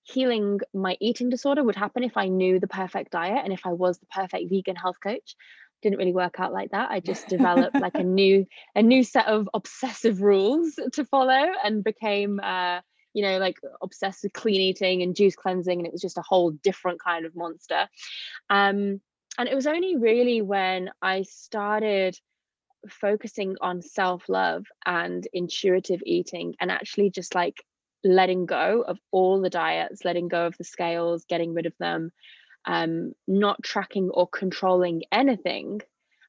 healing 0.04 0.60
my 0.72 0.96
eating 1.00 1.30
disorder 1.30 1.64
would 1.64 1.76
happen 1.76 2.04
if 2.04 2.16
I 2.16 2.28
knew 2.28 2.60
the 2.60 2.68
perfect 2.68 3.10
diet 3.10 3.40
and 3.42 3.52
if 3.52 3.66
I 3.66 3.72
was 3.72 3.98
the 3.98 4.06
perfect 4.06 4.50
vegan 4.50 4.76
health 4.76 4.96
coach. 5.02 5.34
Didn't 5.82 5.98
really 5.98 6.12
work 6.12 6.38
out 6.38 6.52
like 6.52 6.70
that. 6.70 6.90
I 6.90 7.00
just 7.00 7.28
developed 7.28 7.74
like 7.74 7.94
a 7.94 8.02
new 8.20 8.46
a 8.74 8.82
new 8.82 9.02
set 9.02 9.26
of 9.26 9.48
obsessive 9.52 10.22
rules 10.22 10.78
to 10.92 11.04
follow 11.04 11.46
and 11.62 11.84
became 11.84 12.40
uh, 12.42 12.80
you 13.14 13.22
know, 13.22 13.38
like 13.38 13.56
obsessed 13.82 14.24
with 14.24 14.32
clean 14.32 14.60
eating 14.60 15.02
and 15.02 15.16
juice 15.16 15.36
cleansing, 15.36 15.78
and 15.78 15.86
it 15.86 15.92
was 15.92 16.02
just 16.02 16.18
a 16.18 16.24
whole 16.26 16.50
different 16.50 17.00
kind 17.02 17.24
of 17.24 17.34
monster. 17.36 17.88
Um, 18.50 19.00
and 19.38 19.48
it 19.48 19.54
was 19.54 19.66
only 19.66 19.96
really 19.96 20.42
when 20.42 20.90
I 21.00 21.22
started 21.22 22.18
focusing 22.88 23.56
on 23.60 23.82
self 23.82 24.28
love 24.28 24.64
and 24.84 25.26
intuitive 25.32 26.02
eating 26.04 26.54
and 26.60 26.70
actually 26.70 27.10
just 27.10 27.34
like 27.34 27.62
letting 28.04 28.46
go 28.46 28.84
of 28.86 28.98
all 29.10 29.40
the 29.40 29.50
diets, 29.50 30.04
letting 30.04 30.28
go 30.28 30.46
of 30.46 30.56
the 30.58 30.64
scales, 30.64 31.24
getting 31.24 31.54
rid 31.54 31.66
of 31.66 31.72
them, 31.78 32.12
um, 32.66 33.14
not 33.26 33.62
tracking 33.62 34.10
or 34.10 34.28
controlling 34.28 35.02
anything, 35.10 35.80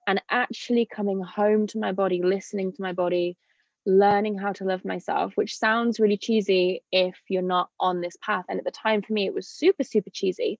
and 0.07 0.21
actually 0.29 0.85
coming 0.85 1.21
home 1.21 1.67
to 1.67 1.79
my 1.79 1.91
body, 1.91 2.21
listening 2.23 2.71
to 2.71 2.81
my 2.81 2.93
body, 2.93 3.37
learning 3.85 4.37
how 4.37 4.53
to 4.53 4.63
love 4.63 4.83
myself, 4.85 5.33
which 5.35 5.57
sounds 5.57 5.99
really 5.99 6.17
cheesy 6.17 6.81
if 6.91 7.15
you're 7.29 7.41
not 7.41 7.69
on 7.79 8.01
this 8.01 8.17
path. 8.21 8.45
And 8.49 8.57
at 8.59 8.65
the 8.65 8.71
time, 8.71 9.01
for 9.01 9.13
me, 9.13 9.25
it 9.25 9.33
was 9.33 9.47
super, 9.47 9.83
super 9.83 10.09
cheesy. 10.09 10.59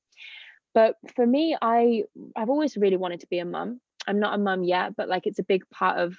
But 0.74 0.96
for 1.16 1.26
me, 1.26 1.58
I 1.62 2.04
I've 2.36 2.50
always 2.50 2.76
really 2.76 2.98
wanted 2.98 3.22
to 3.22 3.28
be 3.28 3.40
a 3.40 3.46
mum. 3.46 3.80
I'm 4.08 4.20
not 4.20 4.36
a 4.36 4.38
mum 4.38 4.64
yet, 4.64 4.96
but 4.96 5.08
like 5.08 5.26
it's 5.26 5.40
a 5.40 5.44
big 5.44 5.68
part 5.70 6.00
of 6.00 6.18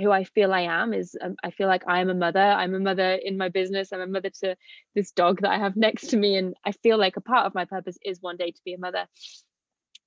who 0.00 0.10
I 0.10 0.24
feel 0.24 0.52
I 0.52 0.62
am 0.62 0.92
is 0.92 1.16
um, 1.20 1.36
I 1.42 1.50
feel 1.50 1.68
like 1.68 1.84
I'm 1.86 2.10
a 2.10 2.14
mother. 2.14 2.40
I'm 2.40 2.74
a 2.74 2.80
mother 2.80 3.12
in 3.12 3.36
my 3.36 3.48
business. 3.48 3.92
I'm 3.92 4.00
a 4.00 4.06
mother 4.06 4.30
to 4.40 4.56
this 4.94 5.12
dog 5.12 5.40
that 5.42 5.52
I 5.52 5.58
have 5.58 5.76
next 5.86 6.08
to 6.08 6.16
me. 6.16 6.36
And 6.36 6.54
I 6.64 6.72
feel 6.72 6.98
like 6.98 7.16
a 7.16 7.20
part 7.20 7.46
of 7.46 7.54
my 7.54 7.64
purpose 7.64 7.98
is 8.04 8.20
one 8.20 8.36
day 8.36 8.50
to 8.50 8.60
be 8.64 8.74
a 8.74 8.78
mother. 8.78 9.06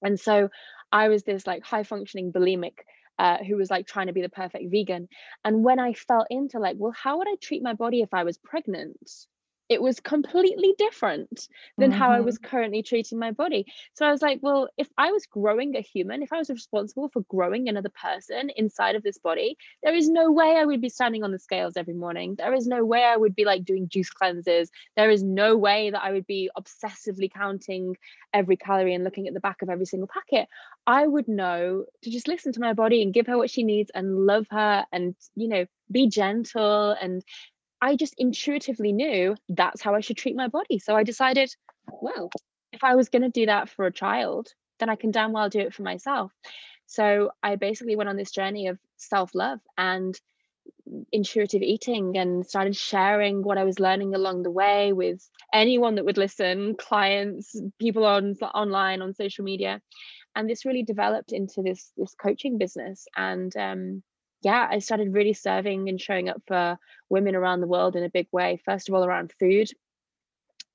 And 0.01 0.19
so 0.19 0.49
I 0.91 1.09
was 1.09 1.23
this 1.23 1.47
like 1.47 1.63
high 1.63 1.83
functioning 1.83 2.31
bulimic 2.31 2.73
uh, 3.19 3.37
who 3.37 3.55
was 3.55 3.69
like 3.69 3.87
trying 3.87 4.07
to 4.07 4.13
be 4.13 4.21
the 4.21 4.29
perfect 4.29 4.65
vegan. 4.69 5.07
And 5.43 5.63
when 5.63 5.79
I 5.79 5.93
fell 5.93 6.25
into 6.29 6.59
like, 6.59 6.75
well, 6.77 6.93
how 6.95 7.17
would 7.17 7.27
I 7.27 7.35
treat 7.41 7.63
my 7.63 7.73
body 7.73 8.01
if 8.01 8.13
I 8.13 8.23
was 8.23 8.37
pregnant? 8.37 8.97
It 9.69 9.81
was 9.81 9.99
completely 9.99 10.73
different 10.77 11.47
than 11.77 11.91
mm-hmm. 11.91 11.99
how 11.99 12.11
I 12.11 12.21
was 12.21 12.37
mm-hmm. 12.37 12.47
currently 12.47 12.83
treating 12.83 13.19
my 13.19 13.31
body. 13.31 13.65
So 13.93 14.05
I 14.05 14.11
was 14.11 14.21
like, 14.21 14.39
well, 14.41 14.69
if 14.77 14.87
I 14.97 15.11
was 15.11 15.25
growing 15.25 15.75
a 15.75 15.81
human, 15.81 16.23
if 16.23 16.31
I 16.31 16.37
was 16.37 16.49
responsible 16.49 17.09
for 17.09 17.21
growing 17.29 17.67
another 17.67 17.89
person 17.89 18.49
inside 18.55 18.95
of 18.95 19.03
this 19.03 19.17
body, 19.17 19.57
there 19.83 19.93
is 19.93 20.09
no 20.09 20.31
way 20.31 20.55
I 20.57 20.65
would 20.65 20.81
be 20.81 20.89
standing 20.89 21.23
on 21.23 21.31
the 21.31 21.39
scales 21.39 21.75
every 21.75 21.93
morning. 21.93 22.35
There 22.35 22.53
is 22.53 22.67
no 22.67 22.85
way 22.85 23.03
I 23.03 23.17
would 23.17 23.35
be 23.35 23.45
like 23.45 23.65
doing 23.65 23.89
juice 23.89 24.09
cleanses. 24.09 24.69
There 24.95 25.09
is 25.09 25.23
no 25.23 25.57
way 25.57 25.89
that 25.89 26.03
I 26.03 26.11
would 26.11 26.27
be 26.27 26.49
obsessively 26.57 27.31
counting 27.31 27.97
every 28.33 28.55
calorie 28.57 28.93
and 28.93 29.03
looking 29.03 29.27
at 29.27 29.33
the 29.33 29.39
back 29.39 29.61
of 29.61 29.69
every 29.69 29.85
single 29.85 30.07
packet. 30.07 30.47
I 30.85 31.05
would 31.05 31.27
know 31.27 31.85
to 32.03 32.09
just 32.09 32.27
listen 32.27 32.53
to 32.53 32.61
my 32.61 32.73
body 32.73 33.01
and 33.01 33.13
give 33.13 33.27
her 33.27 33.37
what 33.37 33.49
she 33.49 33.63
needs 33.63 33.91
and 33.93 34.25
love 34.25 34.47
her 34.51 34.85
and, 34.91 35.15
you 35.35 35.49
know, 35.49 35.65
be 35.91 36.07
gentle 36.07 36.91
and 36.91 37.23
I 37.81 37.95
just 37.95 38.15
intuitively 38.17 38.91
knew 38.91 39.35
that's 39.49 39.81
how 39.81 39.95
I 39.95 40.01
should 40.01 40.17
treat 40.17 40.35
my 40.35 40.47
body. 40.47 40.79
So 40.79 40.95
I 40.95 41.03
decided, 41.03 41.53
well, 42.01 42.29
if 42.73 42.83
I 42.83 42.95
was 42.95 43.09
going 43.09 43.21
to 43.21 43.29
do 43.29 43.45
that 43.45 43.69
for 43.69 43.85
a 43.85 43.91
child, 43.91 44.49
then 44.79 44.89
I 44.89 44.95
can 44.95 45.11
damn 45.11 45.31
well 45.31 45.49
do 45.49 45.59
it 45.59 45.73
for 45.73 45.83
myself. 45.83 46.31
So 46.85 47.31
I 47.43 47.55
basically 47.55 47.95
went 47.95 48.09
on 48.09 48.17
this 48.17 48.31
journey 48.31 48.67
of 48.67 48.79
self 48.95 49.35
love 49.35 49.59
and 49.77 50.19
intuitive 51.11 51.61
eating 51.61 52.17
and 52.17 52.45
started 52.45 52.75
sharing 52.75 53.43
what 53.43 53.57
I 53.57 53.63
was 53.63 53.79
learning 53.79 54.15
along 54.15 54.43
the 54.43 54.51
way 54.51 54.93
with 54.93 55.29
anyone 55.53 55.95
that 55.95 56.05
would 56.05 56.17
listen, 56.17 56.75
clients, 56.75 57.59
people 57.79 58.05
on 58.05 58.35
online, 58.53 59.01
on 59.01 59.13
social 59.13 59.43
media. 59.43 59.81
And 60.35 60.49
this 60.49 60.65
really 60.65 60.83
developed 60.83 61.31
into 61.31 61.61
this 61.61 61.91
this 61.97 62.13
coaching 62.15 62.57
business. 62.57 63.07
And 63.15 63.55
um, 63.57 64.03
yeah, 64.47 64.65
I 64.71 64.79
started 64.79 65.13
really 65.13 65.33
serving 65.33 65.89
and 65.89 65.99
showing 65.99 66.29
up 66.29 66.41
for 66.47 66.79
women 67.09 67.35
around 67.35 67.59
the 67.59 67.67
world 67.67 67.97
in 67.97 68.03
a 68.05 68.09
big 68.09 68.29
way. 68.31 68.61
First 68.63 68.87
of 68.87 68.95
all, 68.95 69.03
around 69.03 69.33
food, 69.37 69.67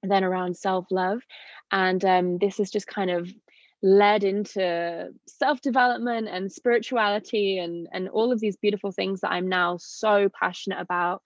then 0.02 0.24
around 0.24 0.58
self 0.58 0.84
love. 0.90 1.22
And 1.70 2.04
um, 2.04 2.36
this 2.36 2.58
has 2.58 2.70
just 2.70 2.86
kind 2.86 3.10
of 3.10 3.32
led 3.82 4.24
into 4.24 5.08
self 5.26 5.62
development 5.62 6.28
and 6.28 6.52
spirituality 6.52 7.56
and, 7.56 7.88
and 7.94 8.10
all 8.10 8.30
of 8.30 8.40
these 8.40 8.58
beautiful 8.58 8.92
things 8.92 9.22
that 9.22 9.32
I'm 9.32 9.48
now 9.48 9.78
so 9.78 10.28
passionate 10.38 10.78
about. 10.78 11.22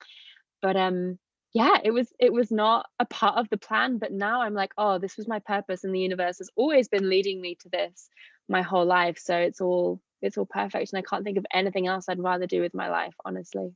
But 0.62 0.76
um, 0.76 1.19
yeah, 1.57 1.79
it 1.83 1.91
was 1.91 2.13
it 2.19 2.33
was 2.33 2.51
not 2.51 2.87
a 3.01 3.07
part 3.07 3.39
of 3.39 3.49
the 3.51 3.57
plan, 3.57 3.99
but 3.99 4.13
now 4.13 4.43
I'm 4.43 4.55
like, 4.55 4.73
oh, 4.77 4.99
this 4.99 5.17
was 5.17 5.27
my 5.27 5.39
purpose, 5.39 5.85
and 5.85 5.95
the 5.95 6.01
universe 6.01 6.39
has 6.39 6.51
always 6.57 6.89
been 6.89 7.09
leading 7.09 7.41
me 7.41 7.57
to 7.57 7.69
this 7.69 8.09
my 8.49 8.63
whole 8.63 8.85
life. 8.85 9.19
So 9.19 9.37
it's 9.37 9.61
all 9.61 10.01
it's 10.23 10.39
all 10.39 10.47
perfect 10.47 10.93
and 10.93 10.99
i 10.99 11.03
can't 11.03 11.25
think 11.25 11.39
of 11.39 11.47
anything 11.53 11.87
else 11.87 12.09
i'd 12.09 12.19
rather 12.19 12.47
do 12.47 12.61
with 12.61 12.75
my 12.75 12.89
life 12.89 13.15
honestly 13.25 13.73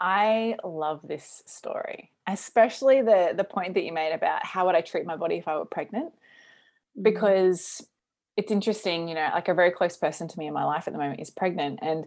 i 0.00 0.56
love 0.64 1.00
this 1.06 1.42
story 1.46 2.10
especially 2.26 3.02
the 3.02 3.32
the 3.36 3.44
point 3.44 3.74
that 3.74 3.84
you 3.84 3.92
made 3.92 4.12
about 4.12 4.44
how 4.44 4.66
would 4.66 4.74
i 4.74 4.80
treat 4.80 5.06
my 5.06 5.16
body 5.16 5.36
if 5.36 5.48
i 5.48 5.56
were 5.56 5.64
pregnant 5.64 6.06
mm-hmm. 6.06 7.02
because 7.02 7.86
it's 8.36 8.50
interesting 8.50 9.08
you 9.08 9.14
know 9.14 9.28
like 9.32 9.48
a 9.48 9.54
very 9.54 9.70
close 9.70 9.96
person 9.96 10.26
to 10.26 10.38
me 10.38 10.46
in 10.46 10.54
my 10.54 10.64
life 10.64 10.86
at 10.86 10.92
the 10.92 10.98
moment 10.98 11.20
is 11.20 11.30
pregnant 11.30 11.78
and 11.82 12.06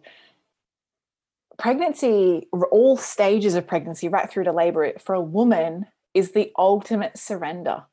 pregnancy 1.57 2.47
all 2.71 2.97
stages 2.97 3.55
of 3.55 3.67
pregnancy 3.67 4.07
right 4.07 4.29
through 4.29 4.43
to 4.43 4.51
labor 4.51 4.93
for 4.99 5.15
a 5.15 5.21
woman 5.21 5.85
is 6.13 6.31
the 6.31 6.51
ultimate 6.57 7.17
surrender 7.17 7.83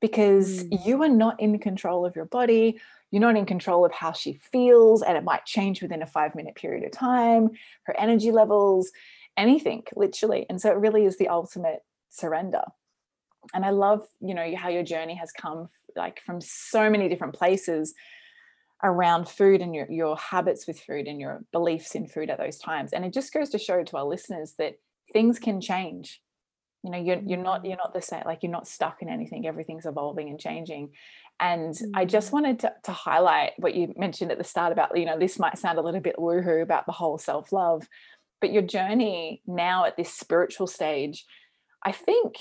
because 0.00 0.64
mm. 0.64 0.86
you 0.86 1.02
are 1.02 1.08
not 1.08 1.40
in 1.40 1.58
control 1.58 2.04
of 2.04 2.14
your 2.14 2.26
body 2.26 2.78
you're 3.10 3.20
not 3.20 3.36
in 3.36 3.46
control 3.46 3.84
of 3.84 3.92
how 3.92 4.12
she 4.12 4.34
feels, 4.34 5.02
and 5.02 5.16
it 5.16 5.24
might 5.24 5.46
change 5.46 5.80
within 5.80 6.02
a 6.02 6.06
five 6.06 6.34
minute 6.34 6.54
period 6.54 6.84
of 6.84 6.92
time, 6.92 7.50
her 7.84 7.98
energy 7.98 8.30
levels, 8.30 8.90
anything, 9.36 9.84
literally. 9.94 10.46
And 10.48 10.60
so 10.60 10.70
it 10.70 10.78
really 10.78 11.04
is 11.04 11.16
the 11.16 11.28
ultimate 11.28 11.80
surrender. 12.08 12.62
And 13.54 13.64
I 13.64 13.70
love, 13.70 14.06
you 14.20 14.34
know, 14.34 14.54
how 14.56 14.68
your 14.68 14.82
journey 14.82 15.14
has 15.14 15.30
come 15.30 15.68
like 15.94 16.20
from 16.26 16.40
so 16.40 16.90
many 16.90 17.08
different 17.08 17.34
places 17.34 17.94
around 18.82 19.28
food 19.28 19.60
and 19.60 19.74
your, 19.74 19.90
your 19.90 20.16
habits 20.16 20.66
with 20.66 20.78
food 20.78 21.06
and 21.06 21.20
your 21.20 21.44
beliefs 21.52 21.94
in 21.94 22.06
food 22.06 22.30
at 22.30 22.38
those 22.38 22.58
times. 22.58 22.92
And 22.92 23.04
it 23.04 23.12
just 23.12 23.32
goes 23.32 23.48
to 23.50 23.58
show 23.58 23.82
to 23.82 23.96
our 23.96 24.04
listeners 24.04 24.54
that 24.58 24.74
things 25.12 25.38
can 25.38 25.60
change 25.60 26.20
you 26.82 26.90
know 26.90 26.98
you're, 26.98 27.20
you're 27.24 27.42
not 27.42 27.64
you're 27.64 27.76
not 27.76 27.94
the 27.94 28.02
same 28.02 28.22
like 28.26 28.40
you're 28.42 28.52
not 28.52 28.68
stuck 28.68 29.00
in 29.00 29.08
anything 29.08 29.46
everything's 29.46 29.86
evolving 29.86 30.28
and 30.28 30.38
changing 30.38 30.90
and 31.40 31.74
mm-hmm. 31.74 31.90
I 31.94 32.04
just 32.04 32.28
mm-hmm. 32.28 32.36
wanted 32.36 32.60
to, 32.60 32.72
to 32.84 32.92
highlight 32.92 33.52
what 33.58 33.74
you 33.74 33.92
mentioned 33.96 34.32
at 34.32 34.38
the 34.38 34.44
start 34.44 34.72
about, 34.72 34.96
you 34.96 35.04
know, 35.04 35.18
this 35.18 35.38
might 35.38 35.58
sound 35.58 35.78
a 35.78 35.82
little 35.82 36.00
bit 36.00 36.16
woohoo 36.16 36.62
about 36.62 36.86
the 36.86 36.92
whole 36.92 37.18
self 37.18 37.52
love, 37.52 37.86
but 38.40 38.52
your 38.52 38.62
journey 38.62 39.42
now 39.46 39.84
at 39.84 39.96
this 39.96 40.12
spiritual 40.12 40.66
stage, 40.66 41.24
I 41.84 41.92
think 41.92 42.36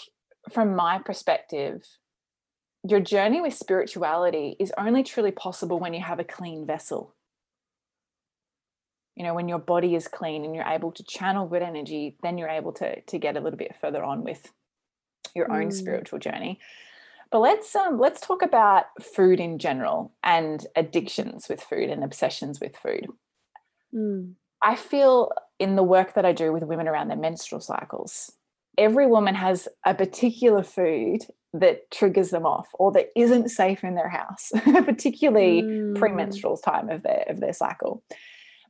from 0.51 0.75
my 0.75 0.99
perspective, 0.99 1.81
your 2.87 2.99
journey 2.99 3.41
with 3.41 3.53
spirituality 3.53 4.55
is 4.59 4.71
only 4.77 5.03
truly 5.03 5.31
possible 5.31 5.79
when 5.79 5.93
you 5.93 6.01
have 6.01 6.19
a 6.19 6.23
clean 6.23 6.65
vessel. 6.65 7.15
You 9.15 9.23
know, 9.23 9.33
when 9.33 9.49
your 9.49 9.59
body 9.59 9.95
is 9.95 10.07
clean 10.07 10.45
and 10.45 10.53
you're 10.53 10.67
able 10.67 10.91
to 10.91 11.03
channel 11.03 11.47
good 11.47 11.63
energy, 11.63 12.17
then 12.21 12.37
you're 12.37 12.49
able 12.49 12.73
to, 12.73 13.01
to 13.01 13.17
get 13.17 13.37
a 13.37 13.39
little 13.39 13.57
bit 13.57 13.75
further 13.79 14.03
on 14.03 14.23
with 14.23 14.51
your 15.33 15.51
own 15.51 15.69
mm. 15.69 15.73
spiritual 15.73 16.19
journey. 16.19 16.59
But 17.31 17.39
let's 17.39 17.75
um, 17.75 17.99
let's 17.99 18.21
talk 18.21 18.43
about 18.43 18.85
food 19.01 19.39
in 19.39 19.57
general 19.57 20.13
and 20.23 20.65
addictions 20.75 21.49
with 21.49 21.61
food 21.61 21.89
and 21.89 22.03
obsessions 22.03 22.59
with 22.59 22.77
food. 22.77 23.07
Mm. 23.93 24.33
I 24.61 24.75
feel 24.75 25.31
in 25.59 25.75
the 25.75 25.83
work 25.83 26.13
that 26.13 26.25
I 26.25 26.33
do 26.33 26.53
with 26.53 26.63
women 26.63 26.87
around 26.87 27.07
their 27.07 27.17
menstrual 27.17 27.61
cycles, 27.61 28.31
every 28.77 29.07
woman 29.07 29.35
has 29.35 29.67
a 29.85 29.93
particular 29.93 30.63
food 30.63 31.25
that 31.53 31.89
triggers 31.91 32.31
them 32.31 32.45
off 32.45 32.67
or 32.73 32.91
that 32.91 33.09
isn't 33.15 33.49
safe 33.49 33.83
in 33.83 33.95
their 33.95 34.09
house, 34.09 34.51
particularly 34.63 35.61
mm. 35.61 35.95
premenstrual 35.97 36.57
time 36.57 36.89
of 36.89 37.03
their 37.03 37.25
of 37.27 37.39
their 37.39 37.53
cycle. 37.53 38.03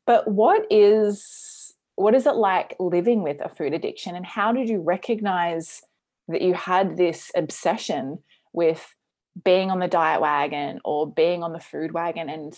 But 0.06 0.28
what 0.28 0.66
is 0.70 1.74
what 1.96 2.14
is 2.14 2.26
it 2.26 2.36
like 2.36 2.76
living 2.80 3.24
with 3.24 3.40
a 3.42 3.50
food 3.50 3.74
addiction 3.74 4.16
and 4.16 4.26
how 4.26 4.52
did 4.52 4.70
you 4.70 4.82
recognize 4.82 5.82
that 6.28 6.42
you 6.42 6.54
had 6.54 6.98
this 6.98 7.32
obsession 7.36 8.20
with 8.54 8.96
being 9.44 9.72
on 9.72 9.80
the 9.80 9.88
diet 9.88 10.22
wagon 10.22 10.80
or 10.84 11.10
being 11.10 11.44
on 11.44 11.54
the 11.54 11.60
food 11.60 11.94
wagon 11.94 12.30
and 12.30 12.58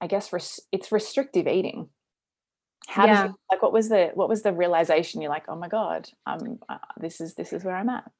i 0.00 0.06
guess 0.06 0.32
res- 0.32 0.60
it's 0.72 0.92
restrictive 0.92 1.46
eating 1.46 1.88
how 2.86 3.06
yeah. 3.06 3.22
does 3.22 3.30
it, 3.30 3.36
like 3.50 3.62
what 3.62 3.72
was 3.72 3.88
the 3.88 4.10
what 4.14 4.28
was 4.28 4.42
the 4.42 4.52
realization? 4.52 5.20
You're 5.20 5.30
like 5.30 5.46
oh 5.48 5.56
my 5.56 5.68
god 5.68 6.08
um 6.24 6.58
uh, 6.68 6.78
this 6.98 7.20
is 7.20 7.34
this 7.34 7.52
is 7.52 7.64
where 7.64 7.76
i'm 7.76 7.88
at. 7.88 8.10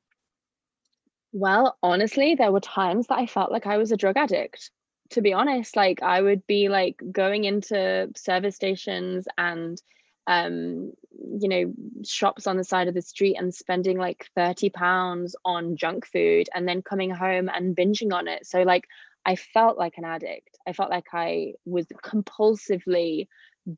Well 1.32 1.76
honestly 1.82 2.34
there 2.34 2.52
were 2.52 2.60
times 2.60 3.06
that 3.06 3.18
i 3.18 3.26
felt 3.26 3.52
like 3.52 3.66
i 3.66 3.78
was 3.78 3.92
a 3.92 3.96
drug 3.96 4.16
addict. 4.16 4.70
To 5.10 5.22
be 5.22 5.32
honest 5.32 5.76
like 5.76 6.02
i 6.02 6.20
would 6.20 6.46
be 6.46 6.68
like 6.68 7.00
going 7.12 7.44
into 7.44 8.10
service 8.16 8.56
stations 8.56 9.28
and 9.38 9.80
um 10.26 10.92
you 11.40 11.48
know 11.48 11.72
shops 12.04 12.48
on 12.48 12.56
the 12.56 12.64
side 12.64 12.88
of 12.88 12.94
the 12.94 13.02
street 13.02 13.36
and 13.36 13.54
spending 13.54 13.96
like 13.96 14.28
30 14.34 14.70
pounds 14.70 15.36
on 15.44 15.76
junk 15.76 16.06
food 16.06 16.48
and 16.52 16.66
then 16.66 16.82
coming 16.82 17.10
home 17.10 17.48
and 17.48 17.76
binging 17.76 18.12
on 18.12 18.26
it. 18.26 18.46
So 18.46 18.62
like 18.62 18.88
i 19.24 19.36
felt 19.36 19.78
like 19.78 19.96
an 19.96 20.04
addict. 20.04 20.58
I 20.66 20.72
felt 20.72 20.90
like 20.90 21.06
i 21.12 21.52
was 21.64 21.86
compulsively 22.02 23.28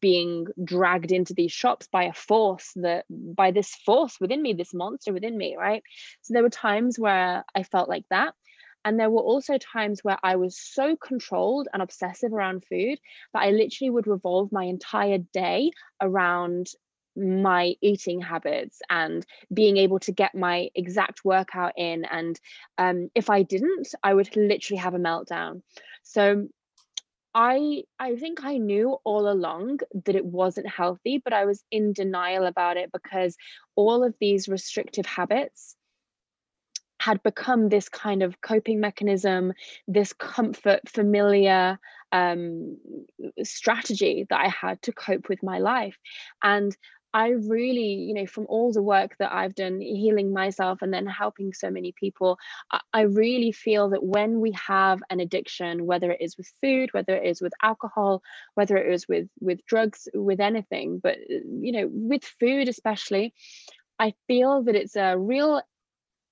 being 0.01 0.47
dragged 0.63 1.13
into 1.13 1.35
these 1.35 1.53
shops 1.53 1.89
by 1.91 2.05
a 2.05 2.13
force 2.13 2.73
that 2.77 3.05
by 3.11 3.51
this 3.51 3.75
force 3.75 4.19
within 4.21 4.43
me 4.43 4.53
this 4.53 4.75
monster 4.75 5.13
within 5.13 5.37
me 5.37 5.57
right 5.57 5.83
so 6.23 6.35
there 6.35 6.43
were 6.43 6.51
times 6.51 6.99
where 6.99 7.45
i 7.55 7.63
felt 7.63 7.89
like 7.89 8.05
that 8.11 8.35
and 8.85 8.99
there 8.99 9.11
were 9.11 9.21
also 9.21 9.59
times 9.59 10.03
where 10.03 10.19
I 10.23 10.37
was 10.37 10.59
so 10.59 10.97
controlled 10.97 11.69
and 11.73 11.83
obsessive 11.83 12.33
around 12.33 12.65
food 12.65 12.99
that 13.35 13.43
I 13.43 13.51
literally 13.51 13.91
would 13.91 14.07
revolve 14.07 14.53
my 14.53 14.65
entire 14.65 15.19
day 15.19 15.73
around 16.01 16.69
my 17.17 17.75
eating 17.83 18.21
habits 18.21 18.81
and 18.89 19.27
being 19.53 19.77
able 19.77 19.99
to 20.01 20.13
get 20.13 20.35
my 20.35 20.71
exact 20.75 21.25
workout 21.25 21.73
in. 21.77 22.05
And 22.05 22.39
um, 22.79 23.11
if 23.15 23.29
I 23.29 23.43
didn't, 23.43 23.89
I 24.03 24.15
would 24.15 24.35
literally 24.37 24.79
have 24.79 24.95
a 24.95 24.99
meltdown. 24.99 25.63
So 26.05 26.49
I 27.41 27.85
I 28.01 28.17
think 28.17 28.45
I 28.45 28.59
knew 28.59 28.99
all 29.05 29.31
along 29.31 29.79
that 30.07 30.17
it 30.17 30.25
wasn't 30.25 30.69
healthy, 30.69 31.23
but 31.23 31.33
I 31.33 31.45
was 31.45 31.63
in 31.71 31.93
denial 31.93 32.45
about 32.47 32.77
it 32.77 32.91
because 32.93 33.37
all 33.77 34.03
of 34.03 34.17
these 34.21 34.49
restrictive 34.49 35.07
habits 35.07 35.77
had 37.01 37.23
become 37.23 37.69
this 37.69 37.89
kind 37.89 38.25
of 38.25 38.41
coping 38.41 38.81
mechanism, 38.81 39.53
this 39.87 40.13
comfort, 40.13 40.81
familiar 40.89 41.79
um, 42.11 42.77
strategy 43.45 44.27
that 44.29 44.41
I 44.41 44.49
had 44.49 44.83
to 44.83 44.93
cope 44.93 45.29
with 45.29 45.41
my 45.45 45.61
life. 45.61 45.97
And 46.43 46.77
I 47.15 47.31
really, 47.31 47.95
you 47.95 48.15
know, 48.15 48.27
from 48.27 48.47
all 48.49 48.73
the 48.73 48.83
work 48.83 49.17
that 49.19 49.33
I've 49.33 49.55
done 49.55 49.81
healing 49.81 50.33
myself 50.33 50.83
and 50.83 50.93
then 50.93 51.07
helping 51.07 51.53
so 51.53 51.71
many 51.71 51.93
people, 51.93 52.39
I, 52.93 53.03
really 53.03 53.53
feel 53.53 53.91
that 53.91 54.03
when 54.03 54.41
we 54.41 54.53
have 54.67 55.01
an 55.09 55.21
addiction, 55.21 55.87
whether 55.87 56.11
it 56.11 56.21
is 56.21 56.37
with 56.37 56.53
food, 56.61 56.91
whether 56.93 57.17
it 57.17 57.27
is 57.27 57.41
with 57.41 57.53
alcohol, 57.63 58.23
whether 58.55 58.77
it 58.77 58.93
is 58.93 59.09
with 59.09 59.29
with 59.41 59.65
drugs, 59.67 60.09
with 60.13 60.41
anything, 60.41 61.01
but 61.03 61.17
you 61.29 61.73
know, 61.73 61.89
with 61.91 62.25
food 62.25 62.69
especially, 62.69 63.33
I 63.99 64.15
feel 64.27 64.63
that 64.65 64.75
it's 64.75 64.97
a 64.97 65.17
real 65.17 65.63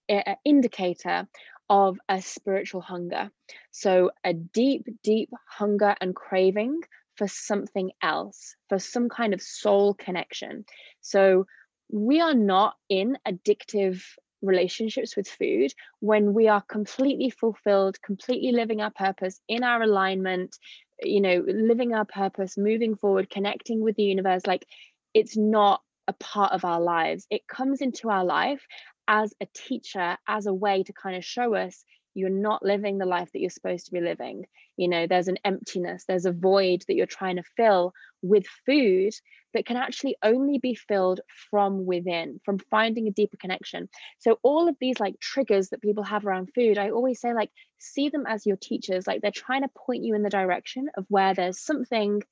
uh, 0.08 0.34
indicator 0.44 1.26
of 1.68 1.98
a 2.08 2.20
spiritual 2.20 2.80
hunger. 2.80 3.30
So, 3.70 4.10
a 4.24 4.32
deep, 4.32 4.86
deep 5.02 5.30
hunger 5.48 5.94
and 6.00 6.14
craving 6.14 6.80
for 7.16 7.28
something 7.28 7.90
else, 8.02 8.54
for 8.68 8.78
some 8.78 9.08
kind 9.08 9.34
of 9.34 9.42
soul 9.42 9.94
connection. 9.94 10.64
So, 11.00 11.46
we 11.88 12.20
are 12.20 12.34
not 12.34 12.74
in 12.88 13.16
addictive 13.26 14.02
relationships 14.42 15.16
with 15.16 15.28
food 15.28 15.72
when 16.00 16.34
we 16.34 16.48
are 16.48 16.60
completely 16.62 17.30
fulfilled, 17.30 18.00
completely 18.02 18.52
living 18.52 18.80
our 18.80 18.90
purpose 18.90 19.40
in 19.48 19.62
our 19.62 19.82
alignment, 19.82 20.56
you 21.02 21.20
know, 21.20 21.44
living 21.46 21.94
our 21.94 22.04
purpose, 22.04 22.56
moving 22.56 22.96
forward, 22.96 23.30
connecting 23.30 23.80
with 23.80 23.96
the 23.96 24.02
universe. 24.02 24.46
Like, 24.46 24.66
it's 25.14 25.36
not 25.36 25.82
a 26.08 26.12
part 26.12 26.52
of 26.52 26.64
our 26.64 26.80
lives. 26.80 27.26
It 27.30 27.46
comes 27.46 27.80
into 27.80 28.10
our 28.10 28.24
life 28.24 28.64
as 29.08 29.32
a 29.40 29.46
teacher 29.54 30.16
as 30.26 30.46
a 30.46 30.54
way 30.54 30.82
to 30.82 30.92
kind 30.92 31.16
of 31.16 31.24
show 31.24 31.54
us 31.54 31.84
you're 32.16 32.30
not 32.30 32.64
living 32.64 32.98
the 32.98 33.06
life 33.06 33.30
that 33.32 33.40
you're 33.40 33.50
supposed 33.50 33.86
to 33.86 33.92
be 33.92 34.00
living. 34.00 34.46
You 34.76 34.88
know 34.88 35.06
there's 35.06 35.28
an 35.28 35.38
emptiness 35.44 36.04
there's 36.06 36.26
a 36.26 36.32
void 36.32 36.82
that 36.86 36.94
you're 36.94 37.06
trying 37.06 37.36
to 37.36 37.42
fill 37.56 37.92
with 38.22 38.46
food 38.66 39.12
that 39.54 39.64
can 39.64 39.76
actually 39.76 40.16
only 40.22 40.58
be 40.58 40.74
filled 40.74 41.20
from 41.50 41.86
within 41.86 42.40
from 42.44 42.58
finding 42.58 43.08
a 43.08 43.12
deeper 43.12 43.36
connection. 43.36 43.88
So 44.18 44.38
all 44.42 44.68
of 44.68 44.76
these 44.80 45.00
like 45.00 45.18
triggers 45.20 45.70
that 45.70 45.82
people 45.82 46.04
have 46.04 46.26
around 46.26 46.50
food 46.54 46.78
i 46.78 46.90
always 46.90 47.20
say 47.20 47.32
like 47.32 47.50
see 47.78 48.08
them 48.08 48.24
as 48.26 48.46
your 48.46 48.56
teachers. 48.56 49.06
Like 49.06 49.22
they're 49.22 49.30
trying 49.30 49.62
to 49.62 49.68
point 49.68 50.04
you 50.04 50.14
in 50.14 50.22
the 50.22 50.30
direction 50.30 50.88
of 50.96 51.06
where 51.08 51.34
there's 51.34 51.60
something 51.60 52.22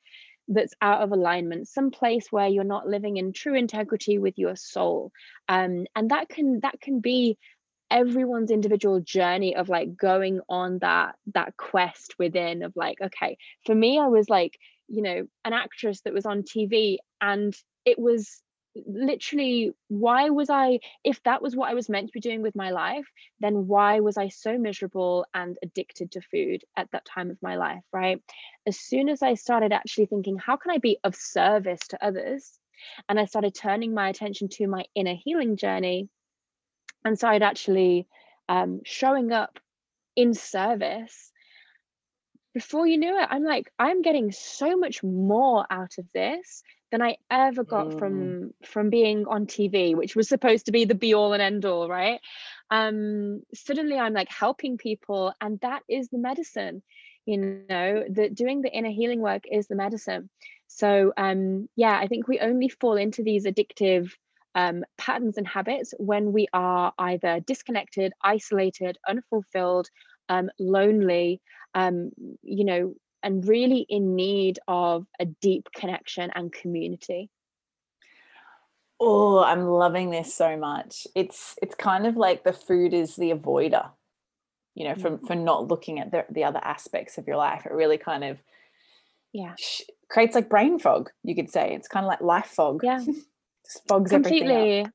that's 0.49 0.75
out 0.83 1.01
of 1.01 1.11
alignment 1.11 1.67
some 1.67 1.91
place 1.91 2.27
where 2.31 2.49
you're 2.49 2.65
not 2.65 2.87
living 2.87 3.17
in 3.17 3.33
true 3.33 3.55
integrity 3.55 4.19
with 4.19 4.35
your 4.37 4.57
soul. 4.57 5.11
Um, 5.49 5.87
and 5.97 6.11
that 6.11 6.29
can 6.29 6.61
that 6.61 6.81
can 6.81 7.01
be 7.01 7.39
everyone's 7.95 8.51
individual 8.51 9.01
journey 9.01 9.55
of 9.55 9.69
like 9.69 9.97
going 9.97 10.41
on 10.49 10.79
that 10.81 11.15
that 11.33 11.57
quest 11.57 12.17
within 12.19 12.65
of 12.65 12.73
like 12.75 13.01
okay 13.01 13.39
for 13.65 13.75
me 13.75 14.01
i 14.01 14.09
was 14.09 14.29
like 14.29 14.59
you 14.89 15.01
know 15.01 15.27
an 15.45 15.53
actress 15.53 16.01
that 16.01 16.13
was 16.13 16.27
on 16.27 16.43
tv 16.43 16.97
and 17.21 17.55
it 17.85 17.97
was 17.97 18.43
literally 18.87 19.71
why 19.87 20.31
was 20.31 20.51
i 20.51 20.81
if 21.05 21.23
that 21.23 21.41
was 21.41 21.55
what 21.55 21.71
i 21.71 21.75
was 21.75 21.89
meant 21.89 22.09
to 22.09 22.13
be 22.13 22.19
doing 22.19 22.43
with 22.43 22.57
my 22.57 22.73
life 22.73 23.07
then 23.39 23.69
why 23.69 24.01
was 24.01 24.19
i 24.19 24.29
so 24.29 24.59
miserable 24.59 25.25
and 25.33 25.57
addicted 25.63 26.11
to 26.11 26.21
food 26.21 26.63
at 26.77 26.91
that 26.91 27.05
time 27.05 27.31
of 27.31 27.39
my 27.41 27.55
life 27.57 27.83
right? 27.93 28.21
As 28.67 28.77
soon 28.81 29.09
as 29.09 29.23
i 29.23 29.35
started 29.35 29.73
actually 29.73 30.07
thinking 30.07 30.37
how 30.37 30.57
can 30.57 30.73
i 30.73 30.79
be 30.79 30.99
of 31.05 31.15
service 31.15 31.87
to 31.91 32.05
others? 32.05 32.59
And 33.09 33.21
i 33.21 33.27
started 33.27 33.55
turning 33.55 33.95
my 33.95 34.09
attention 34.09 34.49
to 34.55 34.67
my 34.67 34.85
inner 34.97 35.15
healing 35.25 35.57
journey 35.57 36.09
and 37.05 37.19
started 37.19 37.43
actually 37.43 38.07
um, 38.49 38.81
showing 38.85 39.33
up 39.33 39.59
in 40.17 40.35
service 40.35 41.33
before 42.53 42.87
you 42.87 42.97
knew 42.97 43.19
it 43.19 43.27
i'm 43.31 43.43
like 43.43 43.73
i'm 43.81 44.01
getting 44.01 44.31
so 44.31 44.77
much 44.77 45.03
more 45.03 45.67
out 45.71 45.99
of 45.99 46.07
this 46.15 46.63
than 46.95 47.03
I 47.03 47.17
ever 47.29 47.65
got 47.65 47.89
mm. 47.89 47.99
from 47.99 48.55
from 48.65 48.89
being 48.89 49.27
on 49.27 49.47
TV, 49.47 49.97
which 49.97 50.15
was 50.15 50.29
supposed 50.29 50.67
to 50.67 50.73
be 50.73 50.85
the 50.85 50.95
be 50.95 51.13
all 51.13 51.33
and 51.33 51.43
end 51.43 51.65
all, 51.65 51.89
right? 51.89 52.21
Um, 52.71 53.43
suddenly 53.53 53.99
I'm 53.99 54.13
like 54.13 54.29
helping 54.29 54.79
people, 54.79 55.35
and 55.41 55.59
that 55.63 55.83
is 55.89 56.09
the 56.11 56.19
medicine. 56.19 56.85
You 57.27 57.65
know, 57.69 58.05
that 58.11 58.37
doing 58.37 58.63
the 58.63 58.71
inner 58.71 58.93
healing 58.93 59.21
work 59.21 59.43
is 59.51 59.67
the 59.67 59.75
medicine. 59.75 60.31
So 60.69 61.13
um, 61.17 61.69
yeah, 61.75 61.99
I 61.99 62.07
think 62.07 62.29
we 62.29 62.39
only 62.39 62.69
fall 62.69 62.97
into 62.97 63.25
these 63.25 63.45
addictive 63.45 64.13
um, 64.55 64.85
patterns 64.99 65.37
and 65.37 65.47
habits 65.47 65.95
when 65.99 66.33
we 66.33 66.47
are 66.53 66.93
either 66.99 67.41
disconnected, 67.41 68.13
isolated, 68.23 68.99
unfulfilled, 69.09 69.89
um, 70.29 70.51
lonely, 70.59 71.41
um, 71.75 72.11
you 72.43 72.65
know, 72.65 72.95
and 73.23 73.47
really 73.49 73.87
in 73.89 74.15
need 74.15 74.59
of 74.69 75.07
a 75.19 75.25
deep 75.25 75.69
connection 75.75 76.31
and 76.35 76.53
community. 76.53 77.31
Oh, 79.01 79.43
I'm 79.43 79.67
loving 79.67 80.11
this 80.11 80.33
so 80.33 80.57
much. 80.57 81.07
It's 81.15 81.57
it's 81.61 81.75
kind 81.75 82.07
of 82.07 82.17
like 82.17 82.45
the 82.45 82.53
food 82.53 82.95
is 82.95 83.17
the 83.17 83.33
avoider, 83.33 83.91
you 84.75 84.85
know, 84.85 84.95
from 84.95 85.19
mm. 85.19 85.27
for 85.27 85.35
not 85.35 85.69
looking 85.69 85.99
at 85.99 86.13
the, 86.13 86.25
the 86.31 86.45
other 86.45 86.61
aspects 86.63 87.19
of 87.19 87.27
your 87.27 87.37
life. 87.37 87.67
It 87.67 87.73
really 87.73 87.99
kind 87.99 88.23
of 88.23 88.39
yeah 89.33 89.55
creates 90.09 90.37
like 90.37 90.49
brain 90.49 90.79
fog, 90.79 91.11
you 91.25 91.35
could 91.35 91.51
say. 91.51 91.75
It's 91.75 91.89
kind 91.89 92.05
of 92.05 92.09
like 92.09 92.21
life 92.21 92.47
fog. 92.47 92.81
Yeah. 92.85 93.05
Just 93.65 93.87
Completely. 94.11 94.87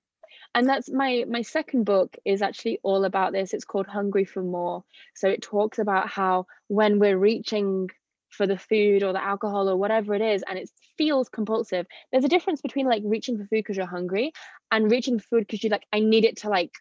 and 0.55 0.67
that's 0.67 0.89
my 0.89 1.25
my 1.27 1.41
second 1.41 1.83
book 1.83 2.15
is 2.25 2.41
actually 2.41 2.79
all 2.83 3.05
about 3.05 3.33
this. 3.33 3.53
It's 3.53 3.65
called 3.65 3.87
hungry 3.87 4.25
for 4.25 4.43
more. 4.43 4.83
So 5.15 5.27
it 5.29 5.41
talks 5.41 5.79
about 5.79 6.09
how 6.09 6.47
when 6.67 6.99
we're 6.99 7.17
reaching 7.17 7.89
for 8.29 8.47
the 8.47 8.57
food 8.57 9.03
or 9.03 9.13
the 9.13 9.23
alcohol 9.23 9.69
or 9.69 9.75
whatever 9.75 10.13
it 10.13 10.21
is 10.21 10.43
and 10.47 10.57
it 10.57 10.69
feels 10.97 11.29
compulsive 11.29 11.85
there's 12.11 12.23
a 12.23 12.29
difference 12.29 12.61
between 12.61 12.87
like 12.87 13.01
reaching 13.05 13.37
for 13.37 13.43
food 13.43 13.49
because 13.49 13.75
you're 13.75 13.85
hungry 13.85 14.31
and 14.71 14.91
reaching 14.91 15.19
for 15.19 15.27
food 15.27 15.47
because 15.47 15.63
you 15.63 15.69
like 15.69 15.85
i 15.93 15.99
need 15.99 16.25
it 16.25 16.37
to 16.37 16.49
like 16.49 16.71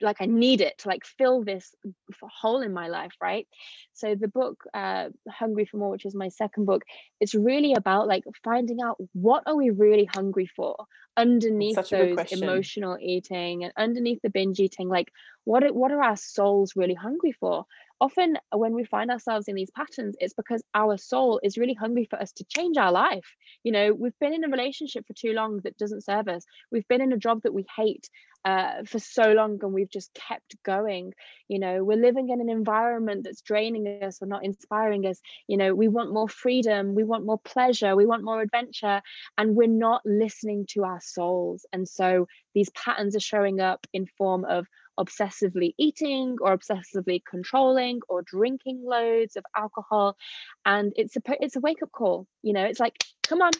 like 0.00 0.16
i 0.20 0.26
need 0.26 0.60
it 0.60 0.78
to 0.78 0.88
like 0.88 1.04
fill 1.04 1.42
this 1.42 1.74
hole 2.22 2.62
in 2.62 2.72
my 2.72 2.88
life 2.88 3.12
right? 3.20 3.46
So 3.92 4.14
the 4.14 4.28
book 4.28 4.64
uh 4.72 5.08
hungry 5.28 5.64
for 5.64 5.78
more 5.78 5.90
which 5.90 6.06
is 6.06 6.14
my 6.14 6.28
second 6.28 6.64
book 6.64 6.82
it's 7.20 7.34
really 7.34 7.74
about 7.74 8.06
like 8.06 8.24
finding 8.42 8.80
out 8.80 8.96
what 9.12 9.42
are 9.46 9.56
we 9.56 9.70
really 9.70 10.04
hungry 10.04 10.46
for 10.46 10.86
underneath 11.16 11.76
those 11.90 12.32
emotional 12.32 12.98
eating 13.00 13.64
and 13.64 13.72
underneath 13.76 14.20
the 14.22 14.30
binge 14.30 14.58
eating 14.58 14.88
like 14.88 15.12
what 15.44 15.74
what 15.74 15.92
are 15.92 16.02
our 16.02 16.16
souls 16.16 16.74
really 16.76 16.94
hungry 16.94 17.32
for 17.32 17.66
often 18.00 18.36
when 18.52 18.74
we 18.74 18.84
find 18.84 19.10
ourselves 19.10 19.48
in 19.48 19.54
these 19.54 19.70
patterns 19.70 20.16
it's 20.20 20.34
because 20.34 20.62
our 20.74 20.96
soul 20.96 21.40
is 21.42 21.58
really 21.58 21.74
hungry 21.74 22.06
for 22.08 22.20
us 22.20 22.32
to 22.32 22.44
change 22.44 22.76
our 22.76 22.92
life. 22.92 23.34
You 23.62 23.72
know 23.72 23.92
we've 23.92 24.18
been 24.20 24.34
in 24.34 24.44
a 24.44 24.48
relationship 24.48 25.06
for 25.06 25.14
too 25.14 25.32
long 25.32 25.60
that 25.64 25.78
doesn't 25.78 26.04
serve 26.04 26.28
us. 26.28 26.44
We've 26.70 26.88
been 26.88 27.00
in 27.00 27.12
a 27.12 27.18
job 27.18 27.42
that 27.42 27.54
we 27.54 27.66
hate 27.76 28.08
uh, 28.44 28.82
for 28.84 28.98
so 28.98 29.32
long 29.32 29.58
and 29.62 29.72
we've 29.72 29.90
just 29.90 30.12
kept 30.14 30.56
going. 30.64 31.14
You 31.48 31.58
know 31.58 31.84
we're 31.84 31.96
living 31.96 32.28
in 32.30 32.40
an 32.40 32.50
environment 32.50 33.24
that's 33.24 33.40
draining 33.40 33.86
us 34.02 34.18
or 34.20 34.26
not 34.26 34.44
inspiring 34.44 35.06
us. 35.06 35.20
You 35.46 35.56
know 35.56 35.74
we 35.74 35.88
want 35.88 36.12
more 36.12 36.28
freedom 36.28 36.94
we 36.94 37.04
want 37.04 37.24
more 37.24 37.38
pleasure 37.38 37.96
we 37.96 38.06
want 38.06 38.24
more 38.24 38.40
adventure 38.40 39.00
and 39.38 39.56
we're 39.56 39.68
not 39.68 40.02
listening 40.04 40.66
to 40.70 40.84
our 40.84 41.00
souls. 41.00 41.64
And 41.72 41.88
so 41.88 42.26
these 42.54 42.70
patterns 42.70 43.16
are 43.16 43.20
showing 43.20 43.60
up 43.60 43.86
in 43.92 44.06
form 44.18 44.44
of 44.44 44.66
obsessively 44.98 45.74
eating 45.78 46.36
or 46.40 46.56
obsessively 46.56 47.22
controlling 47.28 48.00
or 48.08 48.22
drinking 48.22 48.82
loads 48.84 49.36
of 49.36 49.44
alcohol 49.56 50.16
and 50.64 50.92
it's 50.96 51.16
a 51.16 51.20
it's 51.40 51.56
a 51.56 51.60
wake 51.60 51.82
up 51.82 51.90
call 51.90 52.26
you 52.42 52.52
know 52.52 52.64
it's 52.64 52.80
like 52.80 52.94
come 53.22 53.42
on 53.42 53.50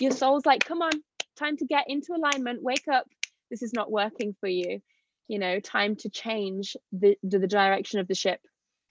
your 0.00 0.10
soul's 0.10 0.46
like 0.46 0.64
come 0.64 0.82
on 0.82 0.92
time 1.40 1.56
to 1.56 1.64
get 1.64 1.86
into 1.88 2.12
alignment 2.12 2.62
wake 2.62 2.86
up. 2.92 3.06
This 3.50 3.62
is 3.62 3.72
not 3.72 3.90
working 3.90 4.36
for 4.38 4.48
you. 4.48 4.80
You 5.28 5.38
know 5.38 5.60
time 5.60 5.96
to 5.96 6.10
change 6.10 6.76
the 6.92 7.16
the, 7.22 7.46
direction 7.46 8.00
of 8.00 8.08
the 8.08 8.14
ship. 8.14 8.40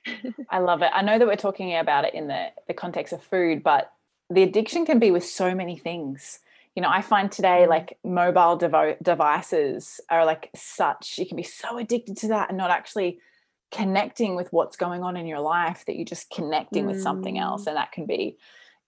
I 0.50 0.60
love 0.60 0.82
it. 0.82 0.92
I 0.94 1.02
know 1.02 1.20
that 1.20 1.28
we're 1.28 1.36
talking 1.36 1.76
about 1.76 2.06
it 2.06 2.14
in 2.14 2.28
the 2.28 2.48
the 2.68 2.74
context 2.74 3.14
of 3.14 3.22
food 3.22 3.64
but 3.64 3.92
the 4.30 4.44
addiction 4.44 4.86
can 4.86 5.00
be 5.00 5.12
with 5.12 5.26
so 5.26 5.56
many 5.56 5.76
things 5.78 6.40
you 6.80 6.82
know 6.82 6.90
i 6.90 7.02
find 7.02 7.30
today 7.30 7.68
like 7.68 7.98
mobile 8.06 8.58
devo- 8.58 8.96
devices 9.04 10.00
are 10.10 10.24
like 10.24 10.50
such 10.56 11.18
you 11.18 11.26
can 11.26 11.36
be 11.36 11.44
so 11.44 11.78
addicted 11.78 12.16
to 12.16 12.30
that 12.30 12.48
and 12.48 12.58
not 12.58 12.72
actually 12.72 13.20
connecting 13.70 14.34
with 14.34 14.48
what's 14.52 14.78
going 14.78 15.04
on 15.04 15.18
in 15.18 15.28
your 15.28 15.42
life 15.42 15.84
that 15.86 15.98
you're 15.98 16.06
just 16.06 16.30
connecting 16.30 16.86
mm. 16.86 16.88
with 16.88 17.02
something 17.02 17.38
else 17.38 17.66
mm. 17.66 17.68
and 17.68 17.76
that 17.76 17.92
can 17.92 18.06
be 18.06 18.38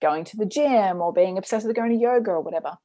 going 0.02 0.24
to 0.24 0.38
the 0.38 0.46
gym 0.46 1.02
or 1.02 1.12
being 1.12 1.38
obsessed 1.38 1.68
with 1.68 1.76
going 1.76 1.92
to 1.92 1.98
yoga 1.98 2.32
or 2.32 2.40
whatever 2.40 2.78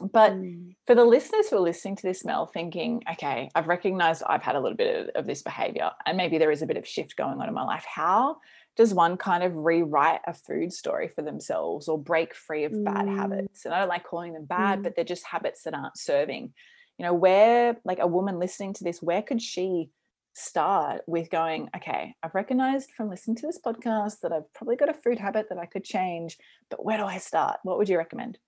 but 0.00 0.30
mm. 0.30 0.67
For 0.88 0.94
the 0.94 1.04
listeners 1.04 1.50
who 1.50 1.56
are 1.56 1.60
listening 1.60 1.94
to 1.96 2.02
this 2.02 2.24
mel 2.24 2.46
thinking 2.46 3.02
okay 3.12 3.50
i've 3.54 3.68
recognized 3.68 4.22
i've 4.26 4.42
had 4.42 4.56
a 4.56 4.60
little 4.60 4.76
bit 4.76 5.10
of, 5.10 5.16
of 5.16 5.26
this 5.26 5.42
behavior 5.42 5.90
and 6.06 6.16
maybe 6.16 6.38
there 6.38 6.50
is 6.50 6.62
a 6.62 6.66
bit 6.66 6.78
of 6.78 6.88
shift 6.88 7.14
going 7.14 7.38
on 7.38 7.46
in 7.46 7.52
my 7.52 7.62
life 7.62 7.84
how 7.86 8.38
does 8.74 8.94
one 8.94 9.18
kind 9.18 9.44
of 9.44 9.54
rewrite 9.54 10.20
a 10.26 10.32
food 10.32 10.72
story 10.72 11.08
for 11.14 11.20
themselves 11.20 11.88
or 11.88 11.98
break 11.98 12.34
free 12.34 12.64
of 12.64 12.72
bad 12.84 13.04
mm. 13.04 13.14
habits 13.14 13.66
and 13.66 13.74
i 13.74 13.78
don't 13.78 13.90
like 13.90 14.02
calling 14.02 14.32
them 14.32 14.46
bad 14.46 14.78
mm. 14.78 14.82
but 14.82 14.96
they're 14.96 15.04
just 15.04 15.26
habits 15.26 15.62
that 15.62 15.74
aren't 15.74 15.98
serving 15.98 16.54
you 16.96 17.04
know 17.04 17.12
where 17.12 17.76
like 17.84 17.98
a 17.98 18.06
woman 18.06 18.38
listening 18.38 18.72
to 18.72 18.82
this 18.82 19.02
where 19.02 19.20
could 19.20 19.42
she 19.42 19.90
start 20.34 21.02
with 21.08 21.30
going, 21.30 21.68
okay, 21.74 22.14
I've 22.22 22.34
recognized 22.36 22.92
from 22.92 23.10
listening 23.10 23.36
to 23.38 23.46
this 23.48 23.58
podcast 23.58 24.20
that 24.20 24.30
I've 24.30 24.52
probably 24.54 24.76
got 24.76 24.88
a 24.88 24.94
food 24.94 25.18
habit 25.18 25.48
that 25.48 25.58
I 25.58 25.66
could 25.66 25.82
change, 25.82 26.38
but 26.70 26.84
where 26.84 26.96
do 26.96 27.02
I 27.02 27.18
start? 27.18 27.58
What 27.64 27.76
would 27.76 27.88
you 27.88 27.98
recommend? 27.98 28.38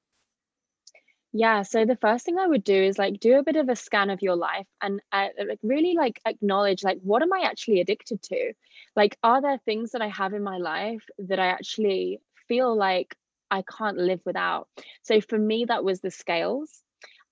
Yeah, 1.33 1.63
so 1.63 1.85
the 1.85 1.97
first 1.97 2.25
thing 2.25 2.39
I 2.39 2.47
would 2.47 2.65
do 2.65 2.75
is 2.75 2.99
like 2.99 3.21
do 3.21 3.39
a 3.39 3.45
bit 3.45 3.57
of 3.57 3.69
a 3.69 3.77
scan 3.77 4.11
of 4.11 4.21
your 4.21 4.35
life 4.35 4.67
and 4.83 5.01
uh, 5.13 5.29
like 5.47 5.61
really 5.63 5.95
like 5.95 6.21
acknowledge 6.27 6.83
like 6.83 6.99
what 7.03 7.23
am 7.23 7.33
I 7.33 7.43
actually 7.45 7.81
addicted 7.81 8.21
to? 8.23 8.53
Like 8.97 9.17
are 9.23 9.41
there 9.41 9.59
things 9.59 9.93
that 9.93 10.03
I 10.03 10.09
have 10.09 10.35
in 10.35 10.43
my 10.43 10.59
life 10.59 11.05
that 11.19 11.39
I 11.39 11.47
actually 11.47 12.21
feel 12.49 12.75
like 12.77 13.15
I 13.49 13.63
can't 13.63 13.97
live 13.97 14.21
without? 14.25 14.69
So 15.03 15.21
for 15.21 15.39
me 15.39 15.67
that 15.67 15.85
was 15.85 16.01
the 16.01 16.11
scales 16.11 16.83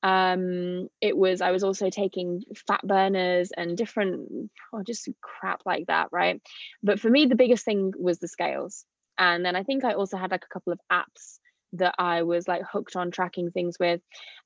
um 0.04 0.88
it 1.00 1.16
was 1.16 1.40
i 1.40 1.50
was 1.50 1.64
also 1.64 1.90
taking 1.90 2.44
fat 2.68 2.80
burners 2.86 3.50
and 3.56 3.76
different 3.76 4.48
oh, 4.72 4.82
just 4.84 5.08
crap 5.20 5.60
like 5.66 5.86
that 5.88 6.06
right 6.12 6.40
but 6.84 7.00
for 7.00 7.10
me 7.10 7.26
the 7.26 7.34
biggest 7.34 7.64
thing 7.64 7.92
was 7.98 8.20
the 8.20 8.28
scales 8.28 8.84
and 9.18 9.44
then 9.44 9.56
i 9.56 9.64
think 9.64 9.82
i 9.84 9.94
also 9.94 10.16
had 10.16 10.30
like 10.30 10.44
a 10.44 10.54
couple 10.54 10.72
of 10.72 10.78
apps 10.92 11.40
that 11.72 11.94
i 11.98 12.22
was 12.22 12.48
like 12.48 12.62
hooked 12.62 12.96
on 12.96 13.10
tracking 13.10 13.50
things 13.50 13.76
with 13.78 14.00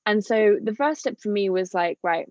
and 0.07 0.25
so 0.25 0.59
the 0.63 0.75
first 0.75 1.01
step 1.01 1.19
for 1.21 1.31
me 1.31 1.51
was 1.51 1.75
like 1.75 1.99
right 2.03 2.27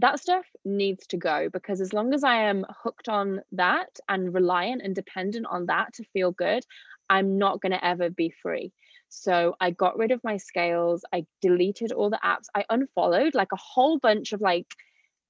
that 0.00 0.20
stuff 0.20 0.44
needs 0.64 1.06
to 1.08 1.16
go 1.16 1.48
because 1.52 1.80
as 1.80 1.92
long 1.92 2.14
as 2.14 2.24
i 2.24 2.36
am 2.36 2.64
hooked 2.82 3.08
on 3.08 3.40
that 3.52 3.98
and 4.08 4.34
reliant 4.34 4.82
and 4.82 4.94
dependent 4.94 5.46
on 5.50 5.66
that 5.66 5.92
to 5.94 6.04
feel 6.12 6.30
good 6.32 6.62
i'm 7.10 7.38
not 7.38 7.60
going 7.60 7.72
to 7.72 7.84
ever 7.84 8.10
be 8.10 8.32
free 8.42 8.72
so 9.08 9.56
I 9.60 9.70
got 9.70 9.96
rid 9.96 10.10
of 10.10 10.22
my 10.22 10.36
scales. 10.36 11.02
I 11.12 11.24
deleted 11.40 11.92
all 11.92 12.10
the 12.10 12.20
apps. 12.22 12.46
I 12.54 12.64
unfollowed 12.68 13.34
like 13.34 13.52
a 13.52 13.56
whole 13.56 13.98
bunch 13.98 14.32
of 14.32 14.40
like 14.40 14.66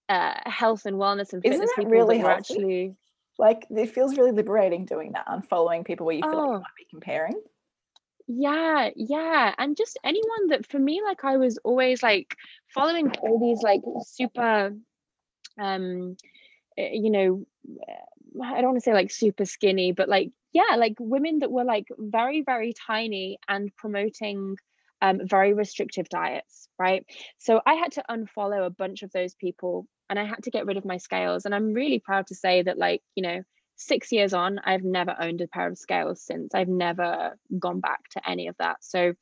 uh, 0.08 0.34
health 0.46 0.84
and 0.84 0.96
wellness 0.96 1.32
and 1.32 1.42
fitness 1.42 1.70
people 1.76 1.90
really 1.90 2.18
that 2.18 2.24
were 2.24 2.30
actually 2.30 2.96
like 3.38 3.66
it 3.70 3.94
feels 3.94 4.16
really 4.16 4.32
liberating 4.32 4.84
doing 4.84 5.12
that, 5.12 5.26
unfollowing 5.26 5.84
people 5.84 6.06
where 6.06 6.16
you 6.16 6.22
feel 6.22 6.32
oh. 6.32 6.36
like 6.36 6.46
you 6.46 6.54
oh. 6.54 6.58
might 6.58 6.76
be 6.76 6.86
comparing. 6.90 7.40
Yeah, 8.28 8.90
yeah. 8.94 9.54
And 9.56 9.76
just 9.76 9.98
anyone 10.04 10.48
that 10.48 10.66
for 10.66 10.78
me, 10.78 11.00
like 11.02 11.24
I 11.24 11.38
was 11.38 11.58
always 11.64 12.02
like 12.02 12.36
following 12.74 13.10
all 13.22 13.38
these 13.40 13.62
like 13.62 13.80
super 14.06 14.74
um 15.58 16.16
eh, 16.76 16.90
you 16.92 17.10
know 17.10 17.46
I 18.42 18.60
don't 18.60 18.72
want 18.72 18.76
to 18.76 18.82
say 18.82 18.92
like 18.92 19.10
super 19.10 19.46
skinny, 19.46 19.92
but 19.92 20.08
like 20.08 20.30
yeah, 20.52 20.76
like 20.76 20.94
women 21.00 21.40
that 21.40 21.50
were 21.50 21.64
like 21.64 21.86
very, 21.98 22.42
very 22.42 22.74
tiny 22.86 23.38
and 23.48 23.74
promoting 23.76 24.56
um, 25.00 25.20
very 25.24 25.52
restrictive 25.54 26.08
diets, 26.08 26.68
right? 26.78 27.04
So 27.38 27.60
I 27.66 27.74
had 27.74 27.92
to 27.92 28.04
unfollow 28.10 28.66
a 28.66 28.70
bunch 28.70 29.02
of 29.02 29.12
those 29.12 29.34
people 29.34 29.86
and 30.10 30.18
I 30.18 30.24
had 30.24 30.42
to 30.44 30.50
get 30.50 30.66
rid 30.66 30.76
of 30.76 30.84
my 30.84 30.96
scales. 30.96 31.44
And 31.44 31.54
I'm 31.54 31.74
really 31.74 31.98
proud 31.98 32.28
to 32.28 32.34
say 32.34 32.62
that, 32.62 32.78
like, 32.78 33.02
you 33.14 33.22
know, 33.22 33.42
six 33.78 34.12
years 34.12 34.34
on, 34.34 34.58
I've 34.64 34.82
never 34.82 35.16
owned 35.18 35.40
a 35.40 35.46
pair 35.46 35.68
of 35.68 35.78
scales 35.78 36.20
since. 36.20 36.54
I've 36.54 36.68
never 36.68 37.38
gone 37.58 37.80
back 37.80 38.08
to 38.10 38.28
any 38.28 38.48
of 38.48 38.56
that. 38.58 38.78
So, 38.84 39.14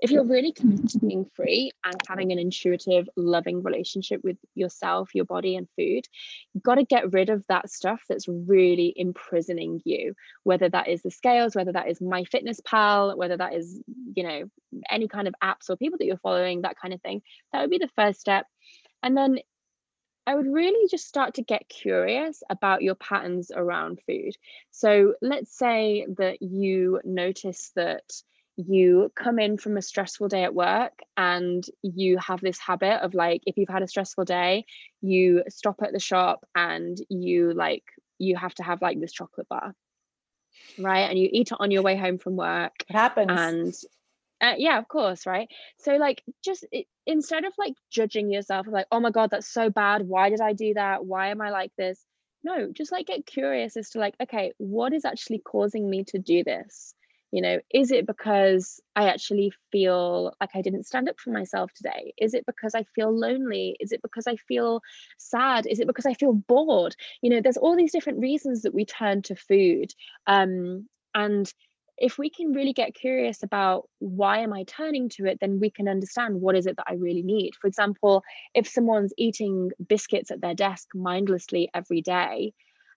if 0.00 0.10
you're 0.10 0.26
really 0.26 0.52
committed 0.52 0.88
to 0.90 0.98
being 0.98 1.26
free 1.34 1.70
and 1.84 1.96
having 2.08 2.32
an 2.32 2.38
intuitive, 2.38 3.08
loving 3.16 3.62
relationship 3.62 4.22
with 4.24 4.36
yourself, 4.54 5.14
your 5.14 5.24
body, 5.24 5.56
and 5.56 5.68
food, 5.76 6.06
you've 6.52 6.62
got 6.62 6.76
to 6.76 6.84
get 6.84 7.12
rid 7.12 7.28
of 7.28 7.44
that 7.48 7.70
stuff 7.70 8.02
that's 8.08 8.28
really 8.28 8.92
imprisoning 8.96 9.80
you, 9.84 10.14
whether 10.44 10.68
that 10.68 10.88
is 10.88 11.02
the 11.02 11.10
scales, 11.10 11.54
whether 11.54 11.72
that 11.72 11.88
is 11.88 11.98
MyFitnessPal, 11.98 13.16
whether 13.16 13.36
that 13.36 13.54
is, 13.54 13.80
you 14.14 14.22
know, 14.22 14.44
any 14.90 15.08
kind 15.08 15.28
of 15.28 15.34
apps 15.42 15.70
or 15.70 15.76
people 15.76 15.98
that 15.98 16.06
you're 16.06 16.16
following, 16.18 16.62
that 16.62 16.78
kind 16.78 16.94
of 16.94 17.00
thing. 17.02 17.22
That 17.52 17.60
would 17.60 17.70
be 17.70 17.78
the 17.78 17.90
first 17.96 18.20
step. 18.20 18.46
And 19.02 19.16
then 19.16 19.38
I 20.26 20.34
would 20.34 20.46
really 20.46 20.88
just 20.88 21.06
start 21.06 21.34
to 21.34 21.42
get 21.42 21.68
curious 21.68 22.42
about 22.48 22.82
your 22.82 22.94
patterns 22.94 23.50
around 23.54 24.00
food. 24.06 24.36
So 24.70 25.14
let's 25.20 25.56
say 25.56 26.06
that 26.16 26.40
you 26.40 27.00
notice 27.04 27.72
that 27.76 28.10
you 28.56 29.10
come 29.16 29.38
in 29.38 29.58
from 29.58 29.76
a 29.76 29.82
stressful 29.82 30.28
day 30.28 30.44
at 30.44 30.54
work 30.54 31.00
and 31.16 31.64
you 31.82 32.18
have 32.18 32.40
this 32.40 32.58
habit 32.58 33.02
of 33.02 33.14
like 33.14 33.42
if 33.46 33.56
you've 33.56 33.68
had 33.68 33.82
a 33.82 33.88
stressful 33.88 34.24
day 34.24 34.64
you 35.00 35.42
stop 35.48 35.82
at 35.82 35.92
the 35.92 35.98
shop 35.98 36.46
and 36.54 36.98
you 37.08 37.52
like 37.52 37.82
you 38.18 38.36
have 38.36 38.54
to 38.54 38.62
have 38.62 38.80
like 38.80 39.00
this 39.00 39.12
chocolate 39.12 39.48
bar 39.48 39.74
right 40.78 41.10
and 41.10 41.18
you 41.18 41.28
eat 41.32 41.50
it 41.50 41.56
on 41.58 41.72
your 41.72 41.82
way 41.82 41.96
home 41.96 42.16
from 42.16 42.36
work 42.36 42.72
it 42.88 42.94
happens 42.94 43.28
and 43.28 43.74
uh, 44.40 44.54
yeah 44.58 44.78
of 44.78 44.88
course 44.88 45.26
right? 45.26 45.48
So 45.78 45.96
like 45.96 46.22
just 46.44 46.66
it, 46.72 46.86
instead 47.06 47.44
of 47.44 47.52
like 47.58 47.74
judging 47.90 48.30
yourself 48.30 48.66
like 48.68 48.86
oh 48.92 49.00
my 49.00 49.10
god 49.10 49.30
that's 49.30 49.48
so 49.52 49.70
bad. 49.70 50.02
Why 50.06 50.30
did 50.30 50.40
i 50.40 50.52
do 50.52 50.74
that? 50.74 51.04
Why 51.04 51.28
am 51.30 51.40
i 51.40 51.50
like 51.50 51.72
this? 51.78 52.04
No 52.42 52.70
just 52.72 52.92
like 52.92 53.06
get 53.06 53.26
curious 53.26 53.76
as 53.76 53.90
to 53.90 53.98
like 53.98 54.14
okay 54.22 54.52
what 54.58 54.92
is 54.92 55.04
actually 55.04 55.38
causing 55.40 55.88
me 55.88 56.04
to 56.08 56.18
do 56.18 56.44
this? 56.44 56.94
You 57.32 57.42
know 57.42 57.58
is 57.72 57.90
it 57.90 58.06
because 58.06 58.80
i 58.94 59.08
actually 59.08 59.52
feel 59.72 60.32
like 60.40 60.50
i 60.54 60.62
didn't 60.62 60.86
stand 60.86 61.08
up 61.08 61.18
for 61.18 61.30
myself 61.30 61.72
today? 61.74 62.12
Is 62.18 62.34
it 62.34 62.44
because 62.46 62.74
i 62.74 62.84
feel 62.94 63.16
lonely? 63.16 63.76
Is 63.80 63.92
it 63.92 64.02
because 64.02 64.26
i 64.26 64.36
feel 64.36 64.80
sad? 65.18 65.66
Is 65.66 65.80
it 65.80 65.86
because 65.86 66.06
i 66.06 66.14
feel 66.14 66.32
bored? 66.32 66.94
You 67.22 67.30
know 67.30 67.40
there's 67.40 67.56
all 67.56 67.76
these 67.76 67.92
different 67.92 68.20
reasons 68.20 68.62
that 68.62 68.74
we 68.74 68.84
turn 68.84 69.22
to 69.22 69.34
food 69.36 69.90
um 70.26 70.88
and 71.14 71.52
if 71.96 72.18
we 72.18 72.28
can 72.28 72.52
really 72.52 72.72
get 72.72 72.94
curious 72.94 73.42
about 73.42 73.88
why 73.98 74.38
am 74.38 74.52
i 74.52 74.64
turning 74.64 75.08
to 75.08 75.26
it 75.26 75.38
then 75.40 75.60
we 75.60 75.70
can 75.70 75.88
understand 75.88 76.40
what 76.40 76.56
is 76.56 76.66
it 76.66 76.76
that 76.76 76.86
i 76.88 76.94
really 76.94 77.22
need. 77.22 77.52
For 77.60 77.66
example 77.66 78.22
if 78.54 78.68
someone's 78.68 79.12
eating 79.16 79.70
biscuits 79.88 80.30
at 80.30 80.40
their 80.40 80.54
desk 80.54 80.88
mindlessly 80.94 81.70
every 81.74 82.02
day 82.02 82.52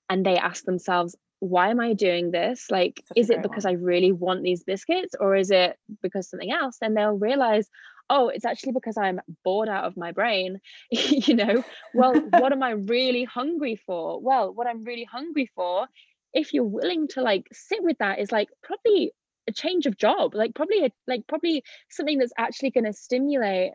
and 0.10 0.26
they 0.26 0.38
ask 0.38 0.64
themselves 0.64 1.16
why 1.40 1.70
am 1.70 1.80
i 1.80 1.94
doing 1.94 2.32
this? 2.32 2.72
Like 2.72 3.04
That's 3.10 3.28
is 3.28 3.30
it 3.30 3.44
because 3.44 3.66
one. 3.66 3.74
i 3.76 3.78
really 3.78 4.12
want 4.12 4.44
these 4.44 4.64
biscuits 4.64 5.14
or 5.20 5.36
is 5.36 5.52
it 5.52 5.78
because 6.02 6.30
something 6.30 6.52
else? 6.52 6.78
Then 6.82 6.94
they'll 6.94 7.18
realize 7.18 7.70
oh 8.10 8.30
it's 8.30 8.46
actually 8.46 8.72
because 8.72 8.98
i'm 8.98 9.20
bored 9.44 9.70
out 9.70 9.84
of 9.86 9.98
my 9.98 10.12
brain. 10.12 10.60
You 10.92 11.36
know? 11.36 11.64
Well 11.94 12.14
what 12.14 12.52
am 12.52 12.64
i 12.64 12.72
really 12.72 13.26
hungry 13.26 13.76
for? 13.86 14.20
Well 14.20 14.54
what 14.54 14.68
i'm 14.68 14.84
really 14.84 15.04
hungry 15.04 15.52
for 15.56 15.88
if 16.34 16.54
you're 16.54 16.64
willing 16.64 17.08
to 17.08 17.22
like 17.22 17.48
sit 17.52 17.84
with 17.84 17.98
that 18.00 18.20
is 18.20 18.32
like 18.32 18.50
probably 18.64 19.12
a 19.48 19.52
change 19.52 19.86
of 19.86 19.98
job 19.98 20.36
like 20.36 20.54
probably 20.54 20.86
a, 20.86 20.92
like 21.08 21.26
probably 21.28 21.64
something 21.90 22.18
that's 22.18 22.34
actually 22.38 22.70
going 22.72 22.84
to 22.84 22.94
stimulate 22.94 23.72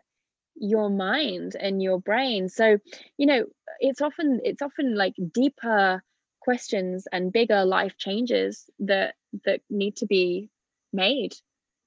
your 0.55 0.89
mind 0.89 1.55
and 1.59 1.81
your 1.81 1.99
brain. 1.99 2.49
So 2.49 2.77
you 3.17 3.25
know 3.25 3.45
it's 3.79 4.01
often 4.01 4.41
it's 4.43 4.61
often 4.61 4.95
like 4.95 5.13
deeper 5.33 6.03
questions 6.39 7.07
and 7.11 7.31
bigger 7.31 7.65
life 7.65 7.97
changes 7.97 8.65
that 8.79 9.15
that 9.45 9.61
need 9.69 9.95
to 9.97 10.05
be 10.05 10.49
made 10.91 11.33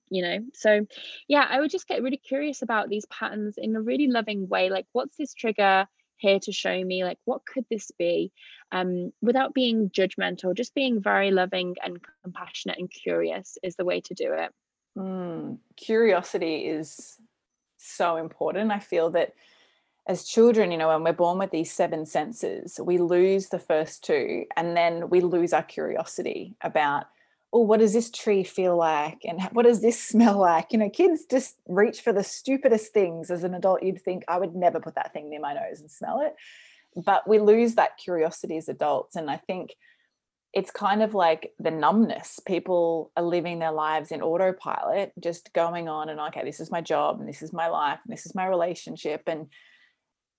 you 0.09 0.23
know? 0.23 0.39
So 0.55 0.87
yeah 1.29 1.45
i 1.49 1.59
would 1.61 1.71
just 1.71 1.89
get 1.89 2.03
really 2.03 2.17
curious 2.17 2.63
about 2.63 2.89
these 2.89 3.07
patterns 3.07 3.57
in 3.59 3.75
a 3.75 3.83
really 3.83 4.07
loving 4.07 4.49
way 4.49 4.71
like 4.71 4.87
what's 4.93 5.17
this 5.17 5.35
trigger 5.35 5.87
here 6.19 6.39
to 6.41 6.53
show 6.53 6.83
me 6.85 7.05
like 7.05 7.19
what 7.25 7.45
could 7.47 7.65
this 7.71 7.91
be 7.99 8.33
um, 8.73 9.13
without 9.21 9.55
being 9.55 9.91
judgmental 9.91 10.55
just 10.55 10.75
being 10.75 11.03
very 11.03 11.31
loving 11.31 11.77
and 11.85 11.99
compassionate 12.23 12.79
and 12.79 12.91
curious 12.91 13.59
is 13.63 13.77
the 13.77 13.85
way 13.85 14.01
to 14.01 14.15
do 14.15 14.33
it. 14.33 14.53
Mm, 14.97 15.59
curiosity 15.77 16.67
is 16.67 17.21
so 17.77 18.17
important. 18.17 18.73
I 18.73 18.79
feel 18.79 19.11
that 19.11 19.35
as 20.09 20.25
children 20.25 20.71
you 20.71 20.79
know 20.79 20.89
when 20.89 21.03
we're 21.03 21.13
born 21.13 21.39
with 21.39 21.51
these 21.51 21.73
seven 21.73 22.07
senses 22.07 22.79
we 22.83 22.97
lose 22.97 23.49
the 23.49 23.59
first 23.59 24.05
two 24.05 24.45
and 24.57 24.77
then 24.77 25.09
we 25.11 25.21
lose 25.21 25.53
our 25.53 25.65
curiosity 25.65 26.55
about 26.61 27.07
oh, 27.57 27.61
what 27.61 27.81
does 27.81 27.95
this 27.95 28.11
tree 28.11 28.45
feel 28.45 28.77
like? 28.77 29.21
And 29.25 29.41
what 29.53 29.65
does 29.65 29.81
this 29.81 30.01
smell 30.11 30.39
like? 30.39 30.73
You 30.73 30.79
know, 30.79 30.91
kids 30.91 31.25
just 31.29 31.57
reach 31.67 32.03
for 32.03 32.13
the 32.13 32.23
stupidest 32.23 32.93
things. 32.93 33.31
As 33.31 33.45
an 33.45 33.55
adult, 33.55 33.83
you'd 33.83 34.03
think 34.03 34.25
I 34.29 34.39
would 34.39 34.55
never 34.55 34.79
put 34.79 34.97
that 34.97 35.13
thing 35.15 35.31
near 35.31 35.41
my 35.41 35.55
nose 35.55 35.81
and 35.81 35.91
smell 35.91 36.21
it. 36.21 36.35
But 37.05 37.29
we 37.29 37.39
lose 37.39 37.75
that 37.75 37.97
curiosity 37.97 38.59
as 38.59 38.69
adults. 38.69 39.17
And 39.17 39.31
I 39.31 39.39
think 39.39 39.75
it's 40.53 40.71
kind 40.71 41.03
of 41.03 41.15
like 41.15 41.53
the 41.59 41.71
numbness. 41.71 42.41
People 42.47 43.11
are 43.17 43.23
living 43.23 43.59
their 43.59 43.73
lives 43.73 44.13
in 44.13 44.23
autopilot, 44.23 45.13
just 45.19 45.53
going 45.55 45.89
on 45.89 46.09
and 46.09 46.21
okay, 46.21 46.45
this 46.45 46.61
is 46.61 46.71
my 46.71 46.81
job 46.81 47.21
and 47.21 47.29
this 47.29 47.43
is 47.43 47.53
my 47.53 47.69
life 47.69 47.99
and 48.05 48.13
this 48.13 48.27
is 48.27 48.35
my 48.35 48.47
relationship. 48.47 49.23
And 49.27 49.49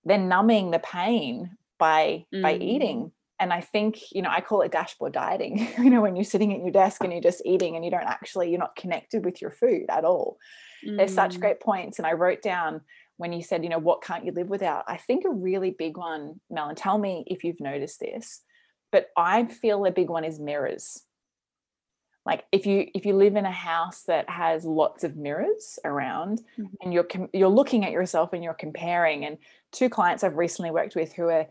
they're 0.06 0.17
numbing 0.17 0.71
the 0.71 0.80
pain 0.80 1.58
by 1.80 2.25
mm. 2.34 2.41
by 2.41 2.56
eating 2.56 3.12
and 3.39 3.54
i 3.54 3.62
think 3.62 4.00
you 4.12 4.21
know 4.21 4.30
i 4.30 4.41
call 4.41 4.62
it 4.62 4.71
dashboard 4.71 5.13
dieting 5.13 5.67
you 5.78 5.89
know 5.89 6.02
when 6.02 6.15
you're 6.15 6.26
sitting 6.26 6.54
at 6.54 6.62
your 6.62 6.71
desk 6.71 7.04
and 7.04 7.12
you're 7.12 7.21
just 7.21 7.41
eating 7.45 7.76
and 7.76 7.86
you 7.86 7.91
don't 7.91 8.04
actually 8.04 8.50
you're 8.50 8.60
not 8.60 8.76
connected 8.76 9.26
with 9.26 9.41
your 9.41 9.52
food 9.52 9.86
at 9.89 10.06
all 10.06 10.38
mm. 10.86 10.97
there's 10.97 11.13
such 11.13 11.36
mm. 11.36 11.39
great 11.39 11.60
points 11.60 11.97
and 11.97 12.08
i 12.08 12.13
wrote 12.13 12.41
down 12.41 12.82
when 13.17 13.34
you 13.34 13.41
said 13.41 13.63
you 13.63 13.69
know 13.69 13.80
what 13.80 14.04
can't 14.04 14.26
you 14.26 14.32
live 14.32 14.50
without 14.50 14.84
i 14.88 14.97
think 14.97 15.26
a 15.26 15.30
really 15.30 15.71
big 15.71 15.97
one 15.97 16.39
mel 16.50 16.69
and 16.69 16.78
tell 16.78 16.97
me 16.97 17.23
if 17.28 17.43
you've 17.43 17.60
noticed 17.60 18.00
this 18.00 18.41
but 18.91 19.08
i 19.17 19.45
feel 19.45 19.86
a 19.86 19.91
big 19.91 20.10
one 20.10 20.23
is 20.23 20.39
mirrors 20.39 21.04
like 22.28 22.43
if 22.52 22.65
you 22.65 22.88
if 22.93 23.06
you 23.06 23.15
live 23.15 23.38
in 23.38 23.45
a 23.45 23.52
house 23.52 24.04
that 24.04 24.30
has 24.30 24.65
lots 24.65 25.06
of 25.06 25.15
mirrors 25.15 25.80
around 25.86 26.41
mm-hmm. 26.60 26.65
and 26.82 26.93
you're 26.93 27.08
you're 27.34 27.47
looking 27.47 27.86
at 27.86 27.91
yourself 27.91 28.34
and 28.34 28.43
you're 28.43 28.54
comparing 28.54 29.26
and 29.26 29.38
two 29.71 29.89
clients 29.89 30.23
i've 30.23 30.36
recently 30.36 30.69
worked 30.69 30.95
with 30.95 31.13
who 31.13 31.30
are 31.30 31.47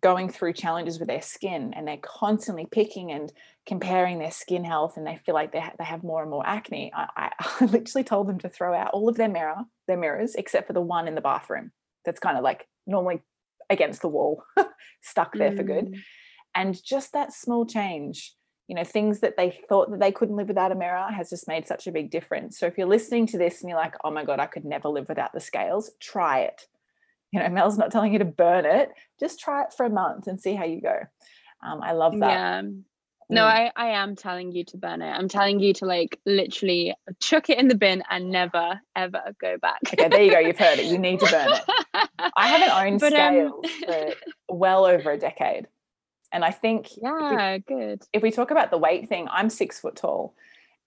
going 0.00 0.28
through 0.28 0.52
challenges 0.52 0.98
with 0.98 1.08
their 1.08 1.22
skin 1.22 1.72
and 1.74 1.86
they're 1.86 1.96
constantly 1.98 2.66
picking 2.70 3.12
and 3.12 3.32
comparing 3.66 4.18
their 4.18 4.30
skin 4.30 4.64
health 4.64 4.96
and 4.96 5.06
they 5.06 5.16
feel 5.24 5.34
like 5.34 5.52
they, 5.52 5.60
ha- 5.60 5.72
they 5.78 5.84
have 5.84 6.02
more 6.02 6.22
and 6.22 6.30
more 6.30 6.46
acne 6.46 6.92
I, 6.94 7.30
I, 7.40 7.64
literally 7.64 8.04
told 8.04 8.28
them 8.28 8.38
to 8.40 8.48
throw 8.48 8.74
out 8.74 8.90
all 8.90 9.08
of 9.08 9.16
their 9.16 9.28
mirror 9.28 9.64
their 9.86 9.96
mirrors 9.96 10.34
except 10.34 10.66
for 10.66 10.72
the 10.72 10.80
one 10.80 11.08
in 11.08 11.14
the 11.14 11.20
bathroom 11.20 11.72
that's 12.04 12.20
kind 12.20 12.36
of 12.36 12.44
like 12.44 12.66
normally 12.86 13.22
against 13.70 14.02
the 14.02 14.08
wall 14.08 14.44
stuck 15.02 15.34
there 15.34 15.52
mm. 15.52 15.56
for 15.56 15.62
good 15.62 15.86
mm. 15.86 15.98
and 16.54 16.82
just 16.84 17.12
that 17.12 17.32
small 17.32 17.64
change 17.64 18.34
you 18.68 18.74
know 18.74 18.84
things 18.84 19.20
that 19.20 19.36
they 19.36 19.58
thought 19.68 19.90
that 19.90 20.00
they 20.00 20.12
couldn't 20.12 20.36
live 20.36 20.48
without 20.48 20.72
a 20.72 20.76
mirror 20.76 21.06
has 21.10 21.30
just 21.30 21.48
made 21.48 21.66
such 21.66 21.86
a 21.86 21.92
big 21.92 22.10
difference 22.10 22.58
so 22.58 22.66
if 22.66 22.76
you're 22.76 22.86
listening 22.86 23.26
to 23.26 23.38
this 23.38 23.60
and 23.60 23.70
you're 23.70 23.78
like 23.78 23.94
oh 24.04 24.10
my 24.10 24.24
god 24.24 24.40
i 24.40 24.46
could 24.46 24.64
never 24.64 24.88
live 24.88 25.08
without 25.08 25.32
the 25.32 25.40
scales 25.40 25.90
try 26.00 26.40
it 26.40 26.66
you 27.32 27.40
know 27.40 27.48
mel's 27.50 27.78
not 27.78 27.90
telling 27.90 28.12
you 28.12 28.18
to 28.18 28.24
burn 28.24 28.64
it. 28.64 28.90
Just 29.18 29.40
try 29.40 29.62
it 29.62 29.72
for 29.72 29.86
a 29.86 29.90
month 29.90 30.26
and 30.26 30.40
see 30.40 30.54
how 30.54 30.64
you 30.64 30.80
go. 30.80 30.98
Um, 31.62 31.80
i 31.82 31.92
love 31.92 32.18
that. 32.18 32.30
Yeah. 32.30 32.62
No 33.28 33.42
mm. 33.42 33.46
I, 33.46 33.72
I 33.74 33.88
am 33.88 34.14
telling 34.14 34.52
you 34.52 34.64
to 34.66 34.76
burn 34.76 35.02
it. 35.02 35.10
I'm 35.10 35.28
telling 35.28 35.58
you 35.58 35.72
to 35.74 35.86
like 35.86 36.20
literally 36.26 36.94
chuck 37.20 37.50
it 37.50 37.58
in 37.58 37.68
the 37.68 37.74
bin 37.74 38.02
and 38.08 38.30
never 38.30 38.80
ever 38.94 39.34
go 39.40 39.56
back. 39.58 39.80
Okay 39.92 40.08
there 40.08 40.22
you 40.22 40.30
go. 40.30 40.38
You've 40.38 40.58
heard 40.58 40.78
it. 40.78 40.86
You 40.86 40.98
need 40.98 41.20
to 41.20 41.26
burn 41.26 41.52
it. 41.52 42.32
I 42.36 42.48
haven't 42.48 42.70
owned 42.86 43.00
but, 43.00 43.12
um, 43.14 43.34
scales 43.34 43.64
um... 43.64 44.14
for 44.48 44.54
well 44.54 44.86
over 44.86 45.10
a 45.10 45.18
decade. 45.18 45.66
And 46.32 46.44
I 46.44 46.50
think 46.50 46.90
yeah, 47.02 47.50
if 47.54 47.64
we, 47.68 47.74
good. 47.74 48.02
If 48.12 48.22
we 48.22 48.30
talk 48.30 48.50
about 48.50 48.70
the 48.70 48.78
weight 48.78 49.08
thing, 49.08 49.26
I'm 49.30 49.50
six 49.50 49.80
foot 49.80 49.96
tall. 49.96 50.34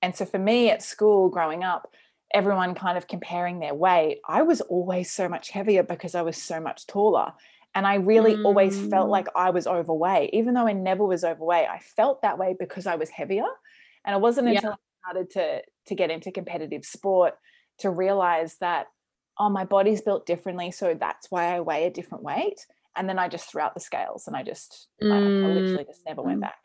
And 0.02 0.16
so 0.16 0.26
for 0.26 0.40
me 0.40 0.70
at 0.70 0.82
school 0.82 1.30
growing 1.30 1.64
up, 1.64 1.92
everyone 2.34 2.76
kind 2.76 2.98
of 2.98 3.08
comparing 3.08 3.60
their 3.60 3.74
weight, 3.74 4.20
I 4.28 4.42
was 4.44 4.62
always 4.62 5.12
so 5.12 5.28
much 5.28 5.50
heavier 5.50 5.84
because 5.84 6.16
I 6.16 6.22
was 6.22 6.38
so 6.38 6.60
much 6.60 6.88
taller. 6.88 7.34
And 7.76 7.86
I 7.86 7.96
really 7.96 8.36
mm. 8.36 8.46
always 8.46 8.80
felt 8.80 9.08
mm. 9.08 9.12
like 9.12 9.28
I 9.36 9.52
was 9.52 9.68
overweight. 9.68 10.32
Even 10.34 10.54
though 10.54 10.68
I 10.68 10.74
never 10.74 11.06
was 11.06 11.24
overweight, 11.24 11.68
I 11.68 11.80
felt 11.80 12.22
that 12.22 12.38
way 12.38 12.56
because 12.60 12.88
I 12.88 12.96
was 12.96 13.10
heavier. 13.10 13.46
And 14.06 14.16
it 14.16 14.22
wasn't 14.22 14.48
until 14.48 14.72
yeah. 14.72 14.76
I 14.76 15.12
started 15.12 15.30
to, 15.32 15.62
to 15.88 15.96
get 15.96 16.10
into 16.10 16.32
competitive 16.32 16.84
sport 16.84 17.36
to 17.80 17.90
realize 17.90 18.58
that, 18.60 18.88
oh, 19.38 19.50
my 19.50 19.66
body's 19.66 20.02
built 20.02 20.26
differently. 20.26 20.72
So 20.72 20.96
that's 21.00 21.30
why 21.30 21.56
I 21.56 21.60
weigh 21.60 21.86
a 21.86 21.92
different 21.92 22.24
weight 22.24 22.60
and 22.96 23.08
then 23.08 23.18
I 23.18 23.30
just 23.30 23.50
threw 23.50 23.62
out 23.62 23.74
the 23.74 23.80
scales 23.80 24.28
and 24.28 24.36
I 24.36 24.44
just 24.44 24.88
mm. 25.02 25.12
I, 25.12 25.18
I, 25.18 25.54
literally 25.54 25.86
just 25.86 26.02
never 26.06 26.22
went 26.22 26.42
back. 26.42 26.58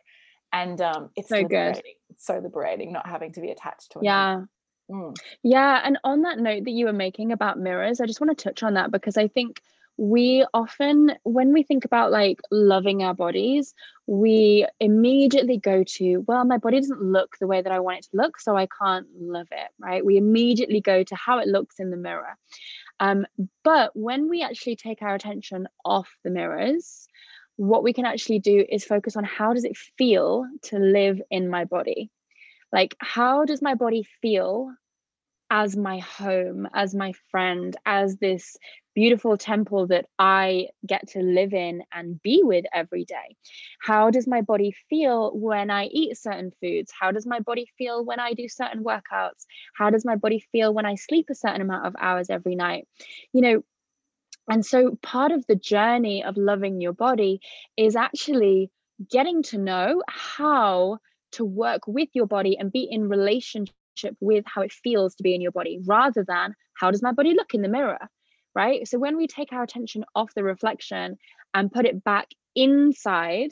And 0.53 0.81
um, 0.81 1.11
it's 1.17 1.29
so 1.29 1.37
liberating. 1.37 1.83
good. 1.83 1.91
It's 2.11 2.27
so 2.27 2.39
liberating 2.39 2.93
not 2.93 3.07
having 3.07 3.33
to 3.35 3.41
be 3.41 3.51
attached 3.51 3.93
to 3.93 4.01
it. 4.01 4.05
Yeah. 4.05 4.43
Mm. 4.91 5.15
Yeah. 5.43 5.81
And 5.83 5.99
on 6.05 6.23
that 6.23 6.39
note 6.39 6.65
that 6.65 6.71
you 6.71 6.87
were 6.87 6.93
making 6.93 7.33
about 7.33 7.59
mirrors, 7.59 8.01
I 8.01 8.07
just 8.07 8.21
want 8.21 8.37
to 8.37 8.45
touch 8.45 8.63
on 8.63 8.75
that 8.75 8.91
because 8.91 9.17
I 9.17 9.29
think 9.29 9.63
we 9.97 10.45
often, 10.53 11.13
when 11.23 11.53
we 11.53 11.63
think 11.63 11.85
about 11.85 12.11
like 12.11 12.41
loving 12.51 13.03
our 13.03 13.15
bodies, 13.15 13.75
we 14.07 14.67
immediately 14.81 15.57
go 15.57 15.85
to, 15.85 16.19
well, 16.27 16.45
my 16.45 16.59
body 16.59 16.81
doesn't 16.81 17.01
look 17.01 17.37
the 17.39 17.47
way 17.47 17.63
that 17.63 17.73
I 17.73 17.79
want 17.79 17.99
it 17.99 18.03
to 18.11 18.17
look, 18.17 18.41
so 18.41 18.57
I 18.57 18.67
can't 18.67 19.07
love 19.17 19.47
it, 19.53 19.71
right? 19.79 20.05
We 20.05 20.17
immediately 20.17 20.81
go 20.81 21.05
to 21.05 21.15
how 21.15 21.39
it 21.39 21.47
looks 21.47 21.79
in 21.79 21.91
the 21.91 21.97
mirror. 21.97 22.37
Um, 23.01 23.27
but 23.65 23.93
when 23.95 24.29
we 24.29 24.43
actually 24.43 24.77
take 24.77 25.03
our 25.03 25.15
attention 25.15 25.69
off 25.85 26.11
the 26.25 26.31
mirrors, 26.31 27.09
what 27.57 27.85
we 27.85 27.93
can 27.93 28.05
actually 28.07 28.41
do 28.41 28.65
is 28.69 28.85
focus 28.85 29.17
on 29.17 29.25
how 29.25 29.55
does 29.55 29.65
it 29.65 29.77
feel 29.77 30.47
to 30.65 30.79
live 30.79 31.23
in 31.31 31.49
my 31.51 31.65
body? 31.65 32.11
Like, 32.75 32.97
how 32.99 33.45
does 33.45 33.63
my 33.63 33.75
body 33.77 34.05
feel 34.21 34.75
as 35.49 35.77
my 35.77 36.01
home, 36.01 36.67
as 36.75 36.93
my 36.93 37.13
friend, 37.31 37.77
as 37.87 38.17
this 38.17 38.57
beautiful 38.97 39.37
temple 39.37 39.87
that 39.87 40.07
I 40.19 40.71
get 40.85 41.11
to 41.11 41.21
live 41.21 41.55
in 41.55 41.85
and 41.93 42.21
be 42.21 42.43
with 42.43 42.65
every 42.75 43.05
day? 43.05 43.37
How 43.81 44.11
does 44.11 44.27
my 44.27 44.41
body 44.41 44.75
feel 44.91 45.31
when 45.31 45.71
I 45.71 45.85
eat 45.85 46.19
certain 46.19 46.51
foods? 46.61 46.93
How 46.99 47.13
does 47.13 47.27
my 47.27 47.39
body 47.39 47.69
feel 47.79 48.05
when 48.05 48.19
I 48.19 48.33
do 48.33 48.49
certain 48.49 48.83
workouts? 48.83 49.47
How 49.77 49.91
does 49.91 50.05
my 50.05 50.17
body 50.17 50.45
feel 50.51 50.75
when 50.75 50.85
I 50.85 50.97
sleep 50.97 51.27
a 51.31 51.37
certain 51.37 51.61
amount 51.61 51.87
of 51.87 51.95
hours 51.97 52.29
every 52.29 52.57
night? 52.57 52.89
You 53.33 53.41
know, 53.41 53.65
and 54.51 54.67
so 54.67 54.99
part 55.01 55.31
of 55.31 55.47
the 55.47 55.55
journey 55.55 56.25
of 56.25 56.37
loving 56.37 56.81
your 56.81 56.93
body 56.93 57.41
is 57.77 57.95
actually 57.95 58.73
getting 59.09 59.45
to 59.45 59.59
know 59.59 60.03
how 60.09 60.99
to 61.35 61.45
work 61.45 61.83
with 61.87 62.09
your 62.15 62.27
body 62.27 62.57
and 62.59 62.73
be 62.73 62.89
in 62.91 63.09
relationship 63.09 64.17
with 64.21 64.45
how 64.47 64.63
it 64.63 64.73
feels 64.73 65.15
to 65.15 65.23
be 65.23 65.35
in 65.35 65.41
your 65.41 65.53
body 65.53 65.79
rather 65.87 66.25
than 66.27 66.55
how 66.75 66.91
does 66.91 67.03
my 67.03 67.13
body 67.13 67.35
look 67.35 67.55
in 67.55 67.63
the 67.63 67.69
mirror 67.69 68.09
right? 68.55 68.87
So 68.87 68.99
when 68.99 69.17
we 69.17 69.27
take 69.27 69.53
our 69.53 69.63
attention 69.63 70.05
off 70.15 70.35
the 70.35 70.45
reflection 70.45 71.19
and 71.53 71.73
put 71.73 71.87
it 71.87 72.05
back 72.05 72.29
inside 72.55 73.51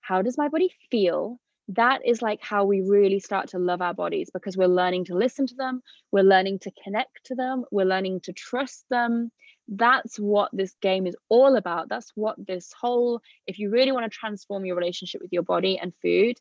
how 0.00 0.20
does 0.20 0.36
my 0.36 0.48
body 0.48 0.70
feel 0.90 1.38
that 1.68 2.02
is 2.04 2.20
like 2.20 2.40
how 2.42 2.66
we 2.66 2.82
really 2.82 3.18
start 3.20 3.48
to 3.48 3.58
love 3.58 3.80
our 3.80 3.94
bodies 3.94 4.28
because 4.34 4.54
we're 4.54 4.66
learning 4.66 5.06
to 5.06 5.14
listen 5.14 5.46
to 5.46 5.54
them 5.54 5.82
we're 6.12 6.22
learning 6.22 6.58
to 6.58 6.70
connect 6.82 7.24
to 7.24 7.34
them 7.34 7.64
we're 7.70 7.86
learning 7.86 8.20
to 8.20 8.32
trust 8.32 8.84
them. 8.90 9.30
That's 9.66 10.18
what 10.18 10.50
this 10.52 10.74
game 10.82 11.06
is 11.06 11.16
all 11.30 11.56
about. 11.56 11.88
That's 11.88 12.12
what 12.14 12.36
this 12.46 12.70
whole 12.78 13.22
if 13.46 13.58
you 13.58 13.70
really 13.70 13.92
want 13.92 14.04
to 14.04 14.18
transform 14.18 14.66
your 14.66 14.76
relationship 14.76 15.22
with 15.22 15.32
your 15.32 15.42
body 15.42 15.78
and 15.78 15.94
food 16.02 16.36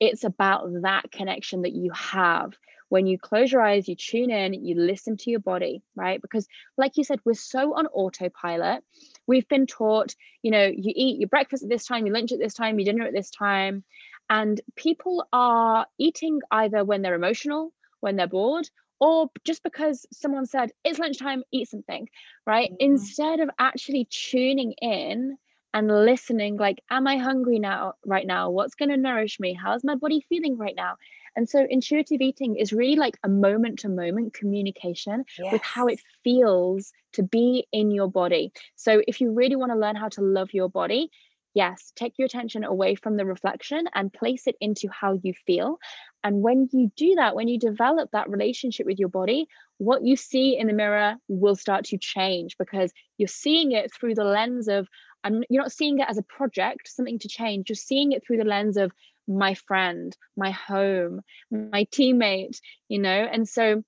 it's 0.00 0.24
about 0.24 0.68
that 0.82 1.10
connection 1.10 1.62
that 1.62 1.72
you 1.72 1.90
have 1.92 2.52
when 2.88 3.06
you 3.06 3.18
close 3.18 3.50
your 3.50 3.62
eyes, 3.62 3.88
you 3.88 3.96
tune 3.96 4.30
in, 4.30 4.54
you 4.54 4.76
listen 4.76 5.16
to 5.16 5.30
your 5.30 5.40
body, 5.40 5.82
right? 5.94 6.22
Because, 6.22 6.46
like 6.76 6.96
you 6.96 7.04
said, 7.04 7.18
we're 7.24 7.34
so 7.34 7.74
on 7.74 7.86
autopilot. 7.88 8.84
We've 9.26 9.48
been 9.48 9.66
taught, 9.66 10.14
you 10.42 10.50
know, 10.50 10.66
you 10.66 10.92
eat 10.94 11.18
your 11.18 11.28
breakfast 11.28 11.64
at 11.64 11.68
this 11.68 11.86
time, 11.86 12.06
your 12.06 12.14
lunch 12.14 12.32
at 12.32 12.38
this 12.38 12.54
time, 12.54 12.78
your 12.78 12.92
dinner 12.92 13.06
at 13.06 13.12
this 13.12 13.30
time. 13.30 13.82
And 14.30 14.60
people 14.76 15.26
are 15.32 15.86
eating 15.98 16.40
either 16.50 16.84
when 16.84 17.02
they're 17.02 17.14
emotional, 17.14 17.72
when 18.00 18.16
they're 18.16 18.26
bored, 18.26 18.68
or 19.00 19.30
just 19.44 19.62
because 19.62 20.06
someone 20.12 20.46
said 20.46 20.70
it's 20.84 20.98
lunchtime, 20.98 21.42
eat 21.52 21.68
something, 21.68 22.08
right? 22.46 22.70
Mm-hmm. 22.70 22.92
Instead 22.92 23.40
of 23.40 23.50
actually 23.58 24.08
tuning 24.10 24.72
in 24.80 25.36
and 25.76 25.88
listening, 25.88 26.56
like, 26.56 26.82
am 26.88 27.06
I 27.06 27.18
hungry 27.18 27.58
now, 27.58 27.92
right 28.06 28.26
now? 28.26 28.48
What's 28.48 28.74
going 28.74 28.88
to 28.88 28.96
nourish 28.96 29.38
me? 29.38 29.52
How's 29.52 29.84
my 29.84 29.94
body 29.94 30.24
feeling 30.26 30.56
right 30.56 30.74
now? 30.74 30.96
And 31.36 31.46
so 31.46 31.66
intuitive 31.68 32.22
eating 32.22 32.56
is 32.56 32.72
really 32.72 32.96
like 32.96 33.18
a 33.22 33.28
moment 33.28 33.80
to 33.80 33.90
moment 33.90 34.32
communication 34.32 35.26
yes. 35.38 35.52
with 35.52 35.60
how 35.60 35.86
it 35.88 36.00
feels 36.24 36.94
to 37.12 37.22
be 37.22 37.66
in 37.72 37.90
your 37.90 38.10
body. 38.10 38.52
So 38.76 39.02
if 39.06 39.20
you 39.20 39.32
really 39.32 39.54
want 39.54 39.70
to 39.70 39.78
learn 39.78 39.96
how 39.96 40.08
to 40.08 40.22
love 40.22 40.54
your 40.54 40.70
body, 40.70 41.10
yes, 41.52 41.92
take 41.94 42.14
your 42.16 42.24
attention 42.24 42.64
away 42.64 42.94
from 42.94 43.18
the 43.18 43.26
reflection 43.26 43.84
and 43.94 44.10
place 44.10 44.46
it 44.46 44.56
into 44.62 44.88
how 44.88 45.18
you 45.22 45.34
feel. 45.46 45.76
And 46.24 46.40
when 46.40 46.70
you 46.72 46.90
do 46.96 47.16
that, 47.16 47.34
when 47.34 47.48
you 47.48 47.58
develop 47.58 48.12
that 48.12 48.30
relationship 48.30 48.86
with 48.86 48.98
your 48.98 49.10
body, 49.10 49.46
what 49.76 50.02
you 50.02 50.16
see 50.16 50.56
in 50.56 50.68
the 50.68 50.72
mirror 50.72 51.16
will 51.28 51.54
start 51.54 51.84
to 51.86 51.98
change 51.98 52.56
because 52.58 52.94
you're 53.18 53.28
seeing 53.28 53.72
it 53.72 53.92
through 53.92 54.14
the 54.14 54.24
lens 54.24 54.68
of, 54.68 54.88
and 55.26 55.44
you're 55.50 55.62
not 55.62 55.72
seeing 55.72 55.98
it 55.98 56.08
as 56.08 56.18
a 56.18 56.22
project, 56.22 56.88
something 56.88 57.18
to 57.18 57.28
change. 57.28 57.68
You're 57.68 57.76
seeing 57.76 58.12
it 58.12 58.24
through 58.24 58.38
the 58.38 58.44
lens 58.44 58.76
of 58.76 58.92
my 59.28 59.54
friend, 59.54 60.16
my 60.36 60.52
home, 60.52 61.20
my 61.50 61.84
teammate, 61.86 62.60
you 62.88 63.00
know, 63.00 63.10
and 63.10 63.48
so 63.48 63.82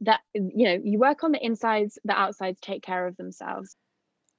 that 0.00 0.20
you 0.34 0.68
know 0.68 0.78
you 0.84 0.98
work 0.98 1.24
on 1.24 1.32
the 1.32 1.44
insides 1.44 1.98
the 2.04 2.12
outsides 2.12 2.60
take 2.60 2.82
care 2.82 3.06
of 3.06 3.16
themselves 3.16 3.76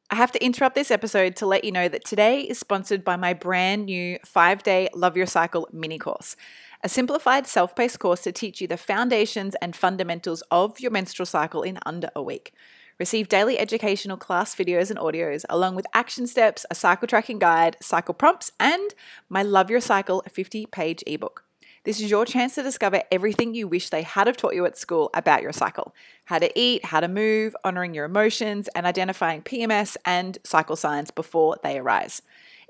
I 0.09 0.15
have 0.15 0.31
to 0.33 0.43
interrupt 0.43 0.75
this 0.75 0.89
episode 0.89 1.35
to 1.37 1.45
let 1.45 1.65
you 1.65 1.71
know 1.71 1.89
that 1.89 2.05
today 2.05 2.39
is 2.39 2.57
sponsored 2.57 3.03
by 3.03 3.17
my 3.17 3.33
brand 3.33 3.87
new 3.87 4.17
five 4.23 4.63
day 4.63 4.87
Love 4.95 5.17
Your 5.17 5.25
Cycle 5.25 5.67
mini 5.73 5.97
course, 5.97 6.37
a 6.81 6.87
simplified 6.87 7.45
self 7.45 7.75
paced 7.75 7.99
course 7.99 8.21
to 8.21 8.31
teach 8.31 8.61
you 8.61 8.67
the 8.67 8.77
foundations 8.77 9.53
and 9.61 9.75
fundamentals 9.75 10.43
of 10.49 10.79
your 10.79 10.91
menstrual 10.91 11.25
cycle 11.25 11.61
in 11.61 11.77
under 11.85 12.09
a 12.15 12.23
week. 12.23 12.53
Receive 12.99 13.29
daily 13.29 13.59
educational 13.59 14.17
class 14.17 14.55
videos 14.55 14.89
and 14.89 14.97
audios, 14.97 15.45
along 15.49 15.75
with 15.75 15.85
action 15.93 16.25
steps, 16.25 16.65
a 16.71 16.75
cycle 16.75 17.07
tracking 17.07 17.37
guide, 17.37 17.77
cycle 17.79 18.15
prompts, 18.15 18.51
and 18.59 18.95
my 19.29 19.43
Love 19.43 19.69
Your 19.69 19.79
Cycle 19.79 20.23
50 20.27 20.65
page 20.65 21.03
ebook. 21.05 21.43
This 21.83 22.01
is 22.01 22.09
your 22.09 22.25
chance 22.25 22.55
to 22.55 22.63
discover 22.63 23.03
everything 23.11 23.53
you 23.53 23.67
wish 23.67 23.89
they 23.89 24.01
had 24.01 24.25
have 24.25 24.35
taught 24.35 24.55
you 24.55 24.65
at 24.65 24.77
school 24.77 25.11
about 25.13 25.43
your 25.43 25.53
cycle 25.53 25.93
how 26.25 26.39
to 26.39 26.59
eat, 26.59 26.85
how 26.85 26.99
to 26.99 27.07
move, 27.07 27.55
honoring 27.63 27.93
your 27.93 28.03
emotions, 28.03 28.67
and 28.75 28.85
identifying 28.85 29.43
PMS 29.43 29.95
and 30.03 30.39
cycle 30.43 30.75
signs 30.75 31.11
before 31.11 31.57
they 31.63 31.77
arise. 31.77 32.23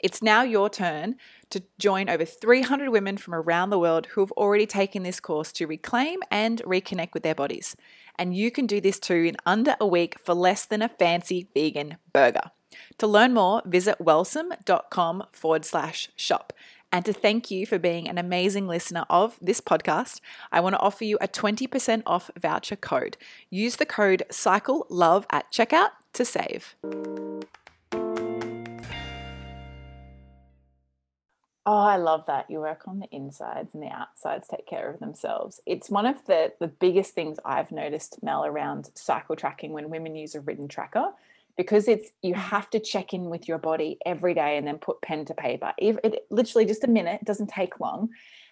It's 0.04 0.22
now 0.22 0.44
your 0.44 0.70
turn 0.70 1.16
to 1.50 1.64
join 1.80 2.10
over 2.10 2.26
300 2.26 2.90
women 2.90 3.18
from 3.18 3.34
around 3.34 3.70
the 3.70 3.80
world 3.80 4.08
who 4.08 4.22
have 4.22 4.32
already 4.34 4.66
taken 4.66 5.04
this 5.04 5.20
course 5.20 5.52
to 5.54 5.66
reclaim 5.66 6.20
and 6.30 6.62
reconnect 6.64 7.14
with 7.14 7.24
their 7.24 7.36
bodies. 7.36 7.76
And 8.20 8.36
you 8.36 8.52
can 8.52 8.68
do 8.68 8.82
this 8.82 9.00
too 9.00 9.16
in 9.16 9.38
under 9.46 9.76
a 9.80 9.88
week 9.88 10.20
for 10.20 10.34
less 10.34 10.66
than 10.66 10.82
a 10.82 10.90
fancy 10.90 11.48
vegan 11.54 11.98
burger. 12.14 12.52
To 13.00 13.08
learn 13.08 13.34
more, 13.34 13.62
visit 13.66 14.00
wellsome.com 14.00 15.24
forward 15.32 15.66
slash 15.66 16.10
shop. 16.16 16.54
And 16.92 17.04
to 17.06 17.14
thank 17.14 17.52
you 17.52 17.66
for 17.66 17.78
being 17.78 18.08
an 18.08 18.18
amazing 18.18 18.68
listener 18.68 19.06
of 19.10 19.38
this 19.42 19.60
podcast, 19.60 20.22
I 20.52 20.62
want 20.62 20.74
to 20.74 20.80
offer 20.80 21.04
you 21.04 21.18
a 21.20 21.28
20% 21.28 22.04
off 22.06 22.32
voucher 22.40 22.78
code. 22.78 23.18
Use 23.50 23.76
the 23.76 23.86
code 23.86 24.24
CYCLELOVE 24.32 25.26
at 25.30 25.52
checkout 25.52 25.90
to 26.14 26.24
save. 26.24 26.76
Oh, 31.70 31.76
I 31.76 31.98
love 31.98 32.24
that. 32.28 32.50
You 32.50 32.62
work 32.62 32.88
on 32.88 33.00
the 33.00 33.10
insides 33.12 33.74
and 33.74 33.84
the 33.84 33.90
outsides 33.90 34.48
take 34.48 34.66
care 34.66 34.90
of 34.90 35.02
themselves. 35.02 35.60
It's 35.66 35.90
one 35.90 36.06
of 36.06 36.26
the, 36.26 36.54
the 36.62 36.70
biggest 36.70 37.14
things 37.14 37.40
I've 37.44 37.74
noticed, 37.74 38.24
Mel, 38.24 38.46
around 38.46 38.90
cycle 38.96 39.36
tracking 39.36 39.74
when 39.74 39.90
women 39.90 40.16
use 40.16 40.34
a 40.34 40.40
written 40.40 40.70
tracker 40.70 41.12
because 41.58 41.90
it's 41.90 42.12
you 42.22 42.36
mm. 42.36 42.38
have 42.38 42.70
to 42.70 42.80
check 42.80 43.14
in 43.14 43.26
with 43.26 43.50
your 43.50 43.58
body 43.58 43.98
every 44.06 44.34
day 44.34 44.56
and 44.56 44.66
then 44.66 44.78
put 44.78 45.02
pen 45.02 45.26
to 45.26 45.34
paper 45.34 45.74
if 45.78 45.98
it 46.04 46.26
literally 46.30 46.66
just 46.66 46.84
a 46.84 46.88
minute 46.88 47.20
it 47.22 47.26
doesn't 47.26 47.50
take 47.50 47.80
long 47.80 48.10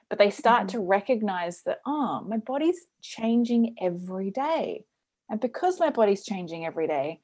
but 0.10 0.18
they 0.18 0.32
start 0.32 0.62
mm-hmm. 0.62 0.78
to 0.78 0.80
recognize 0.80 1.62
that 1.62 1.82
oh 1.86 2.26
my 2.28 2.38
body's 2.38 2.88
changing 3.02 3.76
every 3.80 4.32
day 4.32 4.84
and 5.30 5.40
because 5.40 5.80
my 5.80 5.92
body's 5.92 6.26
changing 6.26 6.66
every 6.66 6.88
day 6.88 7.20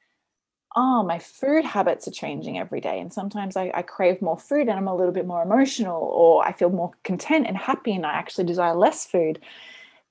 oh 0.76 1.02
my 1.02 1.18
food 1.18 1.64
habits 1.64 2.08
are 2.08 2.12
changing 2.12 2.58
every 2.58 2.80
day 2.80 2.98
and 3.00 3.12
sometimes 3.12 3.56
I, 3.56 3.70
I 3.74 3.82
crave 3.82 4.22
more 4.22 4.38
food 4.38 4.68
and 4.68 4.72
i'm 4.72 4.88
a 4.88 4.96
little 4.96 5.12
bit 5.12 5.26
more 5.26 5.42
emotional 5.42 6.00
or 6.02 6.46
i 6.46 6.52
feel 6.52 6.70
more 6.70 6.92
content 7.04 7.46
and 7.46 7.56
happy 7.56 7.92
and 7.92 8.06
i 8.06 8.12
actually 8.12 8.44
desire 8.44 8.74
less 8.74 9.06
food. 9.06 9.40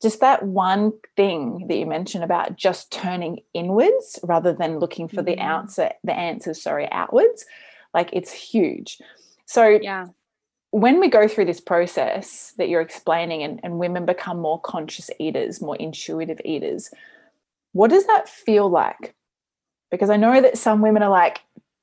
Just 0.01 0.19
that 0.21 0.41
one 0.41 0.93
thing 1.15 1.67
that 1.67 1.77
you 1.77 1.85
mentioned 1.85 2.23
about 2.23 2.55
just 2.55 2.91
turning 2.91 3.41
inwards 3.53 4.17
rather 4.23 4.51
than 4.51 4.79
looking 4.79 5.07
for 5.07 5.21
the 5.21 5.33
mm-hmm. 5.33 5.41
answer 5.41 5.91
the 6.03 6.13
answers 6.13 6.61
sorry 6.61 6.91
outwards 6.91 7.45
like 7.93 8.09
it's 8.11 8.31
huge. 8.31 8.97
So 9.45 9.79
yeah. 9.81 10.07
when 10.71 10.99
we 10.99 11.07
go 11.07 11.27
through 11.27 11.45
this 11.45 11.61
process 11.61 12.53
that 12.57 12.67
you're 12.67 12.81
explaining 12.81 13.43
and, 13.43 13.59
and 13.63 13.77
women 13.77 14.05
become 14.05 14.39
more 14.39 14.59
conscious 14.59 15.11
eaters 15.19 15.61
more 15.61 15.75
intuitive 15.75 16.41
eaters 16.45 16.89
what 17.73 17.89
does 17.89 18.05
that 18.07 18.27
feel 18.27 18.69
like 18.69 19.13
because 19.91 20.09
i 20.09 20.17
know 20.17 20.41
that 20.41 20.57
some 20.57 20.81
women 20.81 21.03
are 21.03 21.09
like 21.09 21.41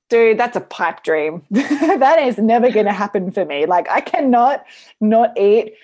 dude 0.09 0.39
that's 0.39 0.57
a 0.57 0.61
pipe 0.61 1.03
dream 1.05 1.43
that 1.51 2.19
is 2.19 2.39
never 2.39 2.71
going 2.71 2.87
to 2.87 2.93
happen 2.93 3.31
for 3.31 3.45
me 3.45 3.67
like 3.67 3.89
i 3.91 4.01
cannot 4.01 4.65
not 5.01 5.39
eat 5.39 5.75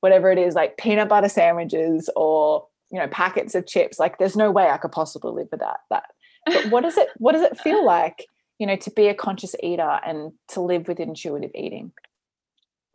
whatever 0.00 0.30
it 0.30 0.38
is, 0.38 0.54
like 0.54 0.76
peanut 0.76 1.08
butter 1.08 1.28
sandwiches 1.28 2.08
or 2.16 2.66
you 2.90 2.98
know 2.98 3.08
packets 3.08 3.54
of 3.54 3.66
chips. 3.66 3.98
Like 3.98 4.18
there's 4.18 4.36
no 4.36 4.50
way 4.50 4.68
I 4.68 4.78
could 4.78 4.92
possibly 4.92 5.32
live 5.32 5.48
without 5.50 5.78
that. 5.90 6.04
But 6.46 6.70
what 6.70 6.82
does 6.82 6.96
it 6.96 7.08
what 7.16 7.32
does 7.32 7.42
it 7.42 7.58
feel 7.58 7.84
like, 7.84 8.26
you 8.58 8.66
know, 8.66 8.76
to 8.76 8.90
be 8.90 9.08
a 9.08 9.14
conscious 9.14 9.54
eater 9.62 10.00
and 10.04 10.32
to 10.48 10.60
live 10.60 10.88
with 10.88 11.00
intuitive 11.00 11.50
eating? 11.54 11.92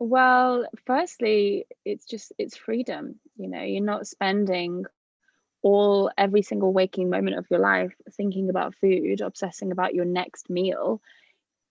Well, 0.00 0.66
firstly, 0.86 1.66
it's 1.84 2.06
just 2.06 2.32
it's 2.38 2.56
freedom. 2.56 3.16
You 3.36 3.48
know, 3.48 3.62
you're 3.62 3.82
not 3.82 4.06
spending 4.06 4.84
all 5.64 6.10
every 6.16 6.42
single 6.42 6.74
waking 6.74 7.08
moment 7.08 7.38
of 7.38 7.46
your 7.50 7.58
life 7.58 7.94
thinking 8.12 8.50
about 8.50 8.74
food, 8.76 9.22
obsessing 9.22 9.72
about 9.72 9.94
your 9.94 10.04
next 10.04 10.50
meal. 10.50 11.00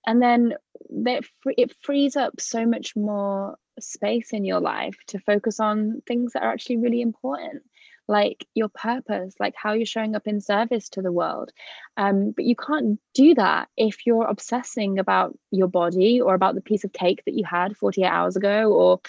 And 0.05 0.21
then 0.21 0.55
that 0.89 1.23
it 1.45 1.75
frees 1.79 2.17
up 2.17 2.41
so 2.41 2.65
much 2.65 2.95
more 2.95 3.55
space 3.79 4.33
in 4.33 4.45
your 4.45 4.59
life 4.59 4.97
to 5.07 5.19
focus 5.19 5.59
on 5.59 6.01
things 6.07 6.33
that 6.33 6.41
are 6.41 6.51
actually 6.51 6.77
really 6.77 7.01
important 7.01 7.63
like 8.07 8.45
your 8.53 8.67
purpose 8.67 9.33
like 9.39 9.55
how 9.55 9.73
you're 9.73 9.85
showing 9.85 10.13
up 10.13 10.27
in 10.27 10.41
service 10.41 10.89
to 10.89 11.01
the 11.01 11.11
world 11.11 11.51
um, 11.95 12.31
but 12.31 12.45
you 12.45 12.55
can't 12.55 12.99
do 13.13 13.33
that 13.33 13.69
if 13.77 14.05
you're 14.05 14.27
obsessing 14.27 14.99
about 14.99 15.37
your 15.51 15.67
body 15.67 16.19
or 16.19 16.35
about 16.35 16.53
the 16.53 16.61
piece 16.61 16.83
of 16.83 16.91
cake 16.91 17.23
that 17.25 17.33
you 17.33 17.45
had 17.45 17.77
48 17.77 18.05
hours 18.05 18.35
ago 18.35 18.71
or 18.71 18.99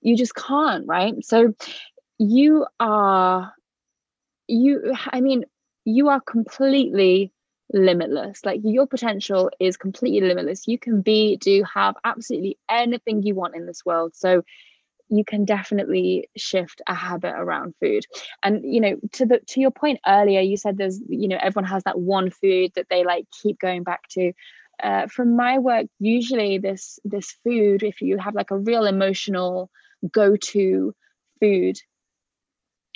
you 0.00 0.16
just 0.16 0.34
can't 0.34 0.86
right 0.86 1.14
so 1.24 1.54
you 2.18 2.66
are 2.78 3.52
you 4.48 4.94
i 5.12 5.20
mean 5.20 5.44
you 5.84 6.08
are 6.08 6.20
completely 6.20 7.32
limitless. 7.72 8.44
Like 8.44 8.60
your 8.62 8.86
potential 8.86 9.50
is 9.60 9.76
completely 9.76 10.26
limitless. 10.26 10.66
You 10.66 10.78
can 10.78 11.00
be, 11.00 11.36
do, 11.36 11.64
have 11.74 11.94
absolutely 12.04 12.58
anything 12.68 13.22
you 13.22 13.34
want 13.34 13.56
in 13.56 13.66
this 13.66 13.84
world. 13.84 14.14
So 14.14 14.42
you 15.08 15.24
can 15.24 15.44
definitely 15.44 16.28
shift 16.36 16.82
a 16.88 16.94
habit 16.94 17.34
around 17.36 17.74
food. 17.80 18.04
And 18.42 18.62
you 18.64 18.80
know, 18.80 18.96
to 19.12 19.26
the 19.26 19.40
to 19.48 19.60
your 19.60 19.70
point 19.70 20.00
earlier, 20.06 20.40
you 20.40 20.56
said 20.56 20.76
there's, 20.76 21.00
you 21.08 21.28
know, 21.28 21.38
everyone 21.40 21.70
has 21.70 21.84
that 21.84 21.98
one 21.98 22.30
food 22.30 22.72
that 22.74 22.88
they 22.90 23.04
like 23.04 23.26
keep 23.42 23.58
going 23.58 23.82
back 23.82 24.08
to. 24.10 24.32
Uh, 24.82 25.06
from 25.06 25.36
my 25.36 25.58
work, 25.58 25.86
usually 26.00 26.58
this 26.58 26.98
this 27.04 27.34
food, 27.44 27.82
if 27.82 28.02
you 28.02 28.18
have 28.18 28.34
like 28.34 28.50
a 28.50 28.58
real 28.58 28.84
emotional 28.84 29.70
go-to 30.12 30.94
food 31.40 31.78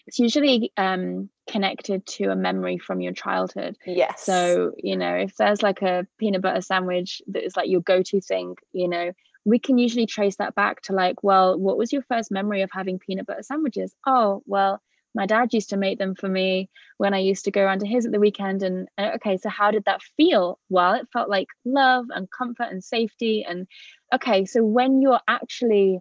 it's 0.07 0.19
usually 0.19 0.73
um, 0.77 1.31
connected 1.49 2.07
to 2.07 2.31
a 2.31 2.37
memory 2.37 2.79
from 2.79 3.01
your 3.01 3.13
childhood. 3.13 3.77
Yes. 3.87 4.23
So, 4.25 4.73
you 4.77 4.97
know, 4.97 5.15
if 5.15 5.37
there's 5.37 5.63
like 5.63 5.83
a 5.83 6.07
peanut 6.19 6.43
butter 6.43 6.61
sandwich 6.61 7.23
that 7.29 7.45
is 7.45 7.57
like 7.57 7.69
your 7.69 7.81
go 7.81 8.03
to 8.03 8.21
thing, 8.21 8.57
you 8.73 8.89
know, 8.89 9.13
we 9.45 9.59
can 9.59 9.79
usually 9.79 10.07
trace 10.07 10.37
that 10.37 10.55
back 10.55 10.83
to 10.83 10.93
like, 10.93 11.23
well, 11.23 11.59
what 11.59 11.79
was 11.79 11.93
your 11.93 12.03
first 12.03 12.31
memory 12.31 12.63
of 12.63 12.71
having 12.73 12.99
peanut 12.99 13.27
butter 13.27 13.43
sandwiches? 13.43 13.95
Oh, 14.07 14.43
well, 14.47 14.81
my 15.15 15.27
dad 15.27 15.53
used 15.53 15.71
to 15.71 15.77
make 15.77 15.99
them 15.99 16.15
for 16.15 16.29
me 16.29 16.71
when 16.99 17.15
I 17.15 17.19
used 17.19 17.47
to 17.47 17.51
go 17.51 17.63
around 17.63 17.81
to 17.81 17.87
his 17.87 18.07
at 18.07 18.13
the 18.13 18.21
weekend. 18.21 18.63
And 18.63 18.89
uh, 18.97 19.13
okay, 19.17 19.39
so 19.39 19.49
how 19.49 19.71
did 19.71 19.85
that 19.87 20.03
feel? 20.17 20.59
Well, 20.69 20.95
it 20.95 21.09
felt 21.13 21.29
like 21.29 21.49
love 21.65 22.07
and 22.11 22.29
comfort 22.31 22.69
and 22.71 22.85
safety. 22.85 23.45
And 23.49 23.67
okay, 24.15 24.45
so 24.45 24.63
when 24.63 25.03
you're 25.03 25.21
actually 25.27 26.01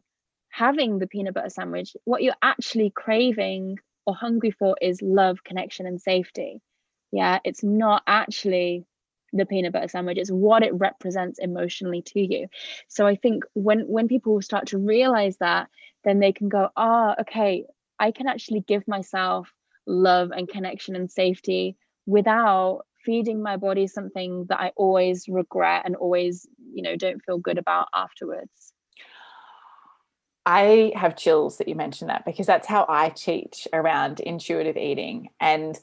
having 0.49 0.99
the 0.99 1.07
peanut 1.07 1.33
butter 1.33 1.49
sandwich, 1.49 1.95
what 2.05 2.21
you're 2.21 2.35
actually 2.41 2.91
craving 2.95 3.77
or 4.09 4.15
hungry 4.15 4.51
for 4.51 4.75
is 4.81 5.01
love, 5.01 5.43
connection, 5.43 5.85
and 5.85 6.01
safety. 6.01 6.61
Yeah, 7.11 7.39
it's 7.43 7.63
not 7.63 8.03
actually 8.07 8.85
the 9.31 9.45
peanut 9.45 9.71
butter 9.73 9.87
sandwich 9.87 10.17
it's 10.17 10.31
what 10.31 10.63
it 10.63 10.73
represents 10.73 11.37
emotionally 11.37 12.01
to 12.01 12.19
you 12.19 12.47
so 12.87 13.05
i 13.05 13.15
think 13.15 13.43
when 13.53 13.81
when 13.81 14.07
people 14.07 14.41
start 14.41 14.65
to 14.65 14.79
realize 14.79 15.37
that 15.37 15.69
then 16.03 16.19
they 16.19 16.31
can 16.31 16.49
go 16.49 16.69
ah 16.75 17.13
oh, 17.15 17.21
okay 17.21 17.63
i 17.99 18.09
can 18.11 18.27
actually 18.27 18.61
give 18.61 18.87
myself 18.87 19.53
love 19.85 20.31
and 20.31 20.49
connection 20.49 20.95
and 20.95 21.11
safety 21.11 21.77
without 22.07 22.81
feeding 23.05 23.43
my 23.43 23.55
body 23.55 23.85
something 23.85 24.45
that 24.49 24.59
i 24.59 24.71
always 24.75 25.27
regret 25.29 25.83
and 25.85 25.95
always 25.95 26.47
you 26.73 26.81
know 26.81 26.95
don't 26.95 27.23
feel 27.23 27.37
good 27.37 27.59
about 27.59 27.87
afterwards 27.93 28.73
I 30.49 30.93
have 30.95 31.15
chills 31.15 31.59
that 31.59 31.67
you 31.67 31.75
mentioned 31.75 32.09
that 32.09 32.25
because 32.25 32.47
that's 32.47 32.65
how 32.65 32.87
I 32.89 33.09
teach 33.09 33.67
around 33.71 34.19
intuitive 34.19 34.77
eating. 34.77 35.29
And 35.39 35.75
mm. 35.75 35.79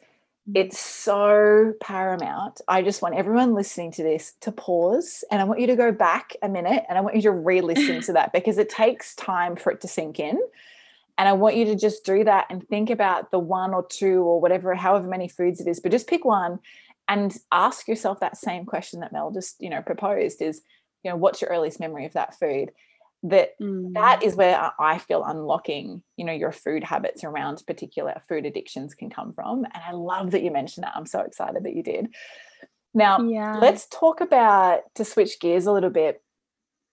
it's 0.56 0.80
so 0.80 1.72
paramount. 1.80 2.60
I 2.66 2.82
just 2.82 3.00
want 3.00 3.14
everyone 3.14 3.54
listening 3.54 3.92
to 3.92 4.02
this 4.02 4.32
to 4.40 4.50
pause 4.50 5.22
and 5.30 5.40
I 5.40 5.44
want 5.44 5.60
you 5.60 5.68
to 5.68 5.76
go 5.76 5.92
back 5.92 6.34
a 6.42 6.48
minute 6.48 6.82
and 6.88 6.98
I 6.98 7.00
want 7.00 7.14
you 7.14 7.22
to 7.22 7.30
re 7.30 7.60
listen 7.60 8.00
to 8.02 8.12
that 8.14 8.32
because 8.32 8.58
it 8.58 8.68
takes 8.68 9.14
time 9.14 9.54
for 9.54 9.70
it 9.70 9.82
to 9.82 9.88
sink 9.88 10.18
in. 10.18 10.36
And 11.16 11.28
I 11.28 11.32
want 11.34 11.54
you 11.54 11.66
to 11.66 11.76
just 11.76 12.04
do 12.04 12.24
that 12.24 12.46
and 12.50 12.66
think 12.68 12.90
about 12.90 13.30
the 13.30 13.38
one 13.38 13.72
or 13.72 13.86
two 13.86 14.22
or 14.22 14.40
whatever, 14.40 14.74
however 14.74 15.06
many 15.06 15.28
foods 15.28 15.60
it 15.60 15.68
is, 15.68 15.78
but 15.78 15.92
just 15.92 16.08
pick 16.08 16.24
one 16.24 16.58
and 17.06 17.38
ask 17.52 17.86
yourself 17.86 18.18
that 18.18 18.36
same 18.36 18.66
question 18.66 18.98
that 18.98 19.12
Mel 19.12 19.30
just, 19.30 19.60
you 19.60 19.70
know, 19.70 19.80
proposed 19.80 20.42
is, 20.42 20.62
you 21.04 21.10
know, 21.12 21.16
what's 21.16 21.40
your 21.40 21.50
earliest 21.50 21.78
memory 21.78 22.04
of 22.04 22.14
that 22.14 22.36
food? 22.36 22.72
That 23.28 23.50
mm. 23.60 23.92
that 23.94 24.22
is 24.22 24.36
where 24.36 24.72
i 24.78 24.98
feel 24.98 25.24
unlocking 25.24 26.02
you 26.16 26.24
know 26.24 26.32
your 26.32 26.52
food 26.52 26.84
habits 26.84 27.24
around 27.24 27.62
particular 27.66 28.20
food 28.28 28.44
addictions 28.44 28.94
can 28.94 29.08
come 29.10 29.32
from 29.32 29.64
and 29.64 29.82
i 29.86 29.92
love 29.92 30.30
that 30.32 30.42
you 30.42 30.50
mentioned 30.50 30.84
that 30.84 30.92
i'm 30.96 31.06
so 31.06 31.20
excited 31.20 31.64
that 31.64 31.74
you 31.74 31.82
did 31.82 32.08
Now, 32.96 33.20
yeah. 33.20 33.58
let's 33.58 33.86
talk 33.86 34.22
about 34.22 34.80
to 34.94 35.04
switch 35.04 35.38
gears 35.38 35.66
a 35.66 35.72
little 35.72 35.90
bit, 35.90 36.22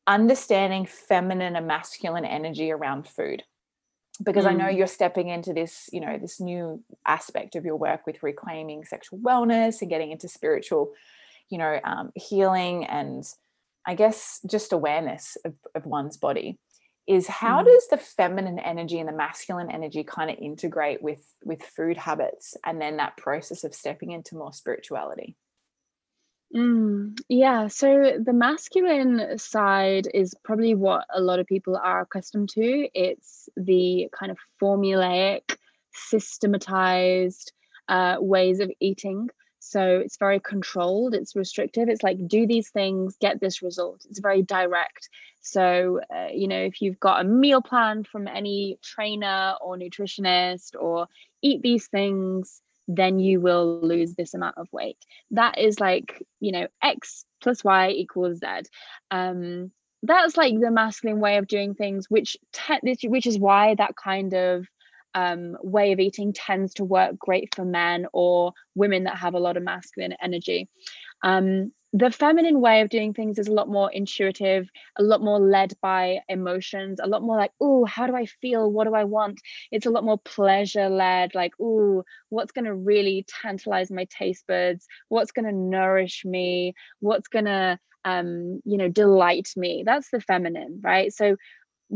understanding 0.06 0.86
feminine 0.86 1.56
and 1.56 1.66
masculine 1.66 2.26
energy 2.26 2.72
around 2.72 3.08
food. 3.08 3.44
Because 4.22 4.44
mm. 4.44 4.50
I 4.50 4.54
know 4.54 4.66
mm. 4.66 4.78
you're 4.78 4.88
stepping 4.88 5.30
into 5.30 5.54
this, 5.54 5.90
you 5.94 6.02
know, 6.02 6.18
this 6.18 6.42
new 6.42 6.84
aspect 7.08 7.56
of 7.56 7.64
your 7.64 7.78
work 7.78 8.06
with 8.06 8.22
reclaiming 8.22 8.84
sexual 8.84 9.18
wellness 9.20 9.80
and 9.80 9.90
getting 9.90 10.12
into 10.12 10.28
spiritual, 10.28 10.92
you 11.50 11.58
know, 11.58 11.80
um, 11.86 12.12
healing 12.16 12.86
and 12.86 13.24
I 13.86 13.96
guess 13.96 14.40
just 14.50 14.74
awareness 14.74 15.38
of, 15.46 15.54
of 15.76 15.86
one's 15.86 16.18
body 16.18 16.58
is 17.06 17.28
how 17.28 17.62
mm. 17.62 17.66
does 17.66 17.88
the 17.90 17.98
feminine 17.98 18.60
energy 18.60 19.00
and 19.00 19.10
the 19.10 19.14
masculine 19.14 19.70
energy 19.70 20.04
kind 20.04 20.32
of 20.32 20.38
integrate 20.38 21.02
with 21.02 21.26
with 21.44 21.62
food 21.62 21.98
habits 21.98 22.56
and 22.66 22.80
then 22.80 22.98
that 22.98 23.18
process 23.18 23.64
of 23.64 23.76
stepping 23.76 24.12
into 24.12 24.36
more 24.36 24.54
spirituality? 24.54 25.36
Mm, 26.56 27.20
yeah 27.28 27.68
so 27.68 28.20
the 28.24 28.32
masculine 28.32 29.40
side 29.40 30.08
is 30.14 30.36
probably 30.44 30.76
what 30.76 31.06
a 31.14 31.20
lot 31.20 31.40
of 31.40 31.48
people 31.48 31.76
are 31.76 32.02
accustomed 32.02 32.50
to. 32.50 32.88
It's 32.94 33.50
the 33.58 34.08
kind 34.18 34.32
of 34.32 34.38
formulaic 34.62 35.58
systematized 35.94 37.52
uh, 37.90 38.18
ways 38.20 38.60
of 38.60 38.72
eating 38.80 39.30
so 39.64 40.00
it's 40.00 40.18
very 40.18 40.42
controlled, 40.42 41.16
it's 41.16 41.38
restrictive. 41.38 41.88
It's 41.88 42.04
like, 42.04 42.28
do 42.28 42.46
these 42.46 42.70
things, 42.70 43.16
get 43.20 43.40
this 43.40 43.62
result. 43.62 44.06
It's 44.10 44.20
very 44.20 44.42
direct. 44.42 45.10
So, 45.42 46.02
uh, 46.14 46.28
you 46.34 46.50
know, 46.50 46.60
if 46.60 46.82
you've 46.82 47.00
got 47.00 47.22
a 47.22 47.28
meal 47.28 47.62
plan 47.62 48.04
from 48.04 48.28
any 48.28 48.78
trainer 48.84 49.56
or 49.62 49.78
nutritionist 49.78 50.76
or 50.78 51.08
eat 51.42 51.62
these 51.62 51.88
things, 51.88 52.62
then 52.90 53.20
you 53.20 53.40
will 53.40 53.80
lose 53.80 54.16
this 54.16 54.34
amount 54.34 54.58
of 54.58 54.68
weight. 54.74 54.98
That 55.32 55.58
is 55.58 55.80
like, 55.80 56.22
you 56.42 56.52
know, 56.52 56.68
X 56.82 57.24
plus 57.42 57.64
Y 57.64 57.90
equals 57.92 58.40
Z. 58.40 58.70
Um, 59.12 59.72
that's 60.04 60.36
like 60.36 60.60
the 60.60 60.72
masculine 60.72 61.22
way 61.22 61.38
of 61.38 61.48
doing 61.48 61.74
things, 61.74 62.10
which 62.10 62.36
te- 62.52 63.08
which 63.08 63.26
is 63.26 63.40
why 63.40 63.76
that 63.76 63.96
kind 63.96 64.34
of 64.34 64.68
um, 65.16 65.58
way 65.62 65.92
of 65.92 66.00
eating 66.00 66.34
tends 66.34 66.74
to 66.76 66.84
work 66.84 67.18
great 67.18 67.54
for 67.56 67.66
men 67.66 68.08
or 68.14 68.54
women 68.76 69.04
that 69.06 69.18
have 69.18 69.34
a 69.34 69.40
lot 69.40 69.58
of 69.58 69.64
masculine 69.64 70.16
energy. 70.22 70.70
Um, 71.24 71.72
the 71.96 72.10
feminine 72.10 72.60
way 72.60 72.82
of 72.82 72.90
doing 72.90 73.14
things 73.14 73.38
is 73.38 73.48
a 73.48 73.54
lot 73.54 73.70
more 73.70 73.92
intuitive, 73.92 74.68
a 74.98 75.04
lot 75.04 75.22
more 75.22 75.40
led 75.40 75.74
by 75.80 76.22
emotions, 76.28 77.00
a 77.00 77.08
lot 77.08 77.22
more 77.22 77.38
like, 77.38 77.52
oh, 77.62 77.86
how 77.86 78.08
do 78.08 78.16
I 78.16 78.26
feel? 78.26 78.72
What 78.72 78.86
do 78.88 78.96
I 78.96 79.04
want? 79.04 79.40
It's 79.72 79.86
a 79.86 79.92
lot 79.92 80.04
more 80.04 80.18
pleasure 80.18 80.90
led, 80.90 81.36
like, 81.36 81.54
oh, 81.62 82.04
what's 82.30 82.52
going 82.52 82.66
to 82.66 82.74
really 82.74 83.28
tantalize 83.44 83.92
my 83.92 84.06
taste 84.06 84.46
buds? 84.48 84.88
What's 85.10 85.32
going 85.32 85.46
to 85.46 85.52
nourish 85.52 86.26
me? 86.26 86.74
What's 87.00 87.28
going 87.28 87.46
to 87.46 87.80
um 88.06 88.60
you 88.66 88.78
know 88.78 88.90
delight 88.90 89.48
me 89.56 89.84
that's 89.86 90.10
the 90.10 90.20
feminine 90.20 90.82
right 90.84 91.14
so 91.14 91.38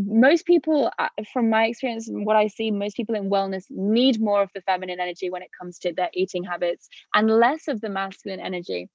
most 0.05 0.45
people 0.45 0.91
uh, 0.99 1.09
from 1.33 1.49
my 1.49 1.65
experience 1.65 2.07
and 2.07 2.25
what 2.25 2.35
i 2.35 2.47
see 2.47 2.69
most 2.69 2.95
people 2.95 3.15
in 3.15 3.29
wellness 3.29 3.65
need 3.69 4.21
more 4.21 4.43
of 4.43 4.49
the 4.53 4.61
feminine 4.61 4.99
energy 4.99 5.29
when 5.29 5.41
it 5.41 5.49
comes 5.59 5.79
to 5.79 5.91
their 5.93 6.09
eating 6.13 6.43
habits 6.43 6.87
and 7.13 7.29
less 7.29 7.67
of 7.67 7.81
the 7.81 7.89
masculine 7.89 8.39
energy. 8.39 8.89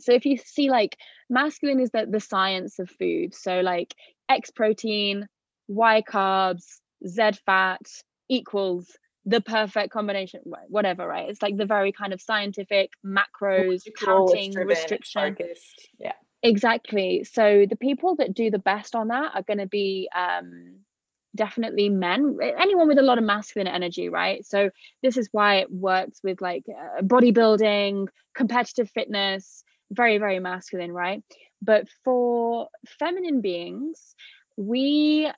So 0.00 0.12
if 0.12 0.24
you 0.24 0.36
see 0.36 0.70
like 0.70 0.96
masculine 1.30 1.80
is 1.80 1.90
the, 1.90 2.06
the 2.08 2.20
science 2.20 2.78
of 2.78 2.90
food. 2.90 3.34
So 3.34 3.60
like 3.60 3.94
x 4.28 4.50
protein 4.50 5.26
y 5.68 6.02
carbs 6.02 6.64
z 7.06 7.30
fat 7.46 7.82
equals 8.28 8.96
the 9.26 9.40
perfect 9.40 9.92
combination 9.92 10.40
whatever 10.68 11.06
right? 11.06 11.28
It's 11.30 11.42
like 11.42 11.56
the 11.56 11.66
very 11.66 11.92
kind 11.92 12.12
of 12.12 12.20
scientific 12.20 12.90
macros 13.04 13.82
counting 13.98 14.54
restriction. 14.54 15.36
yeah 15.98 16.12
Exactly. 16.44 17.24
So 17.24 17.66
the 17.68 17.76
people 17.76 18.16
that 18.16 18.34
do 18.34 18.50
the 18.50 18.58
best 18.58 18.94
on 18.94 19.08
that 19.08 19.32
are 19.34 19.42
going 19.42 19.58
to 19.58 19.66
be 19.66 20.10
um, 20.16 20.80
definitely 21.34 21.88
men, 21.88 22.38
anyone 22.42 22.86
with 22.88 22.98
a 22.98 23.02
lot 23.02 23.18
of 23.18 23.24
masculine 23.24 23.66
energy, 23.68 24.10
right? 24.10 24.44
So 24.46 24.70
this 25.02 25.16
is 25.16 25.30
why 25.32 25.56
it 25.56 25.72
works 25.72 26.20
with 26.24 26.42
like 26.42 26.64
uh, 26.68 27.02
bodybuilding, 27.02 28.08
competitive 28.36 28.90
fitness, 28.90 29.64
very, 29.90 30.18
very 30.18 30.38
masculine, 30.38 30.92
right? 30.92 31.22
But 31.62 31.88
for 32.04 32.68
feminine 32.98 33.40
beings, 33.40 34.14
we 34.58 35.30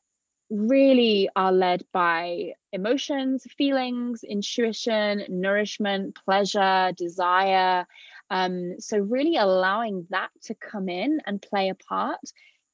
really 0.50 1.28
are 1.36 1.52
led 1.52 1.84
by 1.92 2.52
emotions, 2.72 3.44
feelings, 3.58 4.24
intuition, 4.24 5.24
nourishment, 5.28 6.16
pleasure, 6.24 6.92
desire. 6.96 7.86
Um, 8.30 8.80
so, 8.80 8.98
really 8.98 9.36
allowing 9.36 10.06
that 10.10 10.30
to 10.44 10.54
come 10.54 10.88
in 10.88 11.20
and 11.26 11.40
play 11.40 11.68
a 11.68 11.74
part 11.74 12.20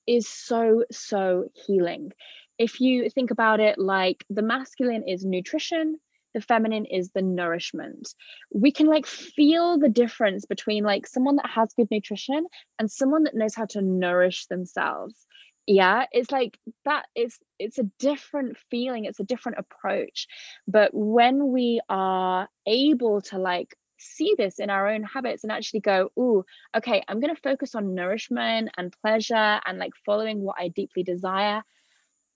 is 0.06 0.28
so, 0.28 0.84
so 0.90 1.48
healing. 1.66 2.12
If 2.58 2.80
you 2.80 3.10
think 3.10 3.30
about 3.30 3.60
it 3.60 3.78
like 3.78 4.24
the 4.30 4.42
masculine 4.42 5.06
is 5.06 5.24
nutrition, 5.24 5.98
the 6.34 6.40
feminine 6.40 6.86
is 6.86 7.10
the 7.10 7.22
nourishment. 7.22 8.14
We 8.52 8.72
can 8.72 8.86
like 8.86 9.06
feel 9.06 9.78
the 9.78 9.88
difference 9.88 10.46
between 10.46 10.84
like 10.84 11.06
someone 11.06 11.36
that 11.36 11.50
has 11.50 11.74
good 11.74 11.88
nutrition 11.90 12.46
and 12.78 12.90
someone 12.90 13.24
that 13.24 13.34
knows 13.34 13.54
how 13.54 13.66
to 13.66 13.82
nourish 13.82 14.46
themselves 14.46 15.26
yeah 15.66 16.06
it's 16.10 16.30
like 16.30 16.58
that 16.84 17.06
it's 17.14 17.38
it's 17.58 17.78
a 17.78 17.84
different 17.98 18.56
feeling 18.70 19.04
it's 19.04 19.20
a 19.20 19.24
different 19.24 19.58
approach 19.58 20.26
but 20.66 20.90
when 20.92 21.52
we 21.52 21.80
are 21.88 22.48
able 22.66 23.20
to 23.20 23.38
like 23.38 23.76
see 24.02 24.34
this 24.36 24.58
in 24.58 24.70
our 24.70 24.88
own 24.88 25.02
habits 25.02 25.44
and 25.44 25.52
actually 25.52 25.80
go, 25.80 26.10
oh, 26.16 26.44
okay, 26.76 27.02
I'm 27.06 27.20
going 27.20 27.34
to 27.34 27.40
focus 27.40 27.74
on 27.74 27.94
nourishment 27.94 28.70
and 28.76 28.94
pleasure 29.02 29.60
and 29.64 29.78
like 29.78 29.92
following 30.04 30.40
what 30.40 30.56
I 30.58 30.68
deeply 30.68 31.02
desire, 31.02 31.62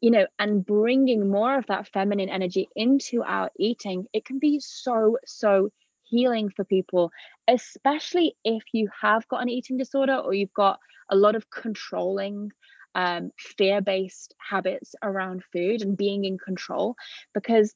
you 0.00 0.10
know, 0.10 0.26
and 0.38 0.64
bringing 0.64 1.28
more 1.28 1.58
of 1.58 1.66
that 1.66 1.88
feminine 1.88 2.28
energy 2.28 2.68
into 2.76 3.22
our 3.22 3.50
eating, 3.58 4.06
it 4.12 4.24
can 4.24 4.38
be 4.38 4.60
so, 4.60 5.18
so 5.26 5.70
healing 6.02 6.50
for 6.50 6.64
people, 6.64 7.10
especially 7.48 8.36
if 8.44 8.62
you 8.72 8.88
have 9.00 9.26
got 9.28 9.42
an 9.42 9.48
eating 9.48 9.76
disorder 9.76 10.16
or 10.16 10.32
you've 10.32 10.54
got 10.54 10.78
a 11.10 11.16
lot 11.16 11.36
of 11.36 11.50
controlling. 11.50 12.52
Um, 12.94 13.30
fear 13.36 13.82
based 13.82 14.34
habits 14.38 14.94
around 15.02 15.44
food 15.52 15.82
and 15.82 15.98
being 15.98 16.24
in 16.24 16.38
control 16.38 16.96
because 17.34 17.74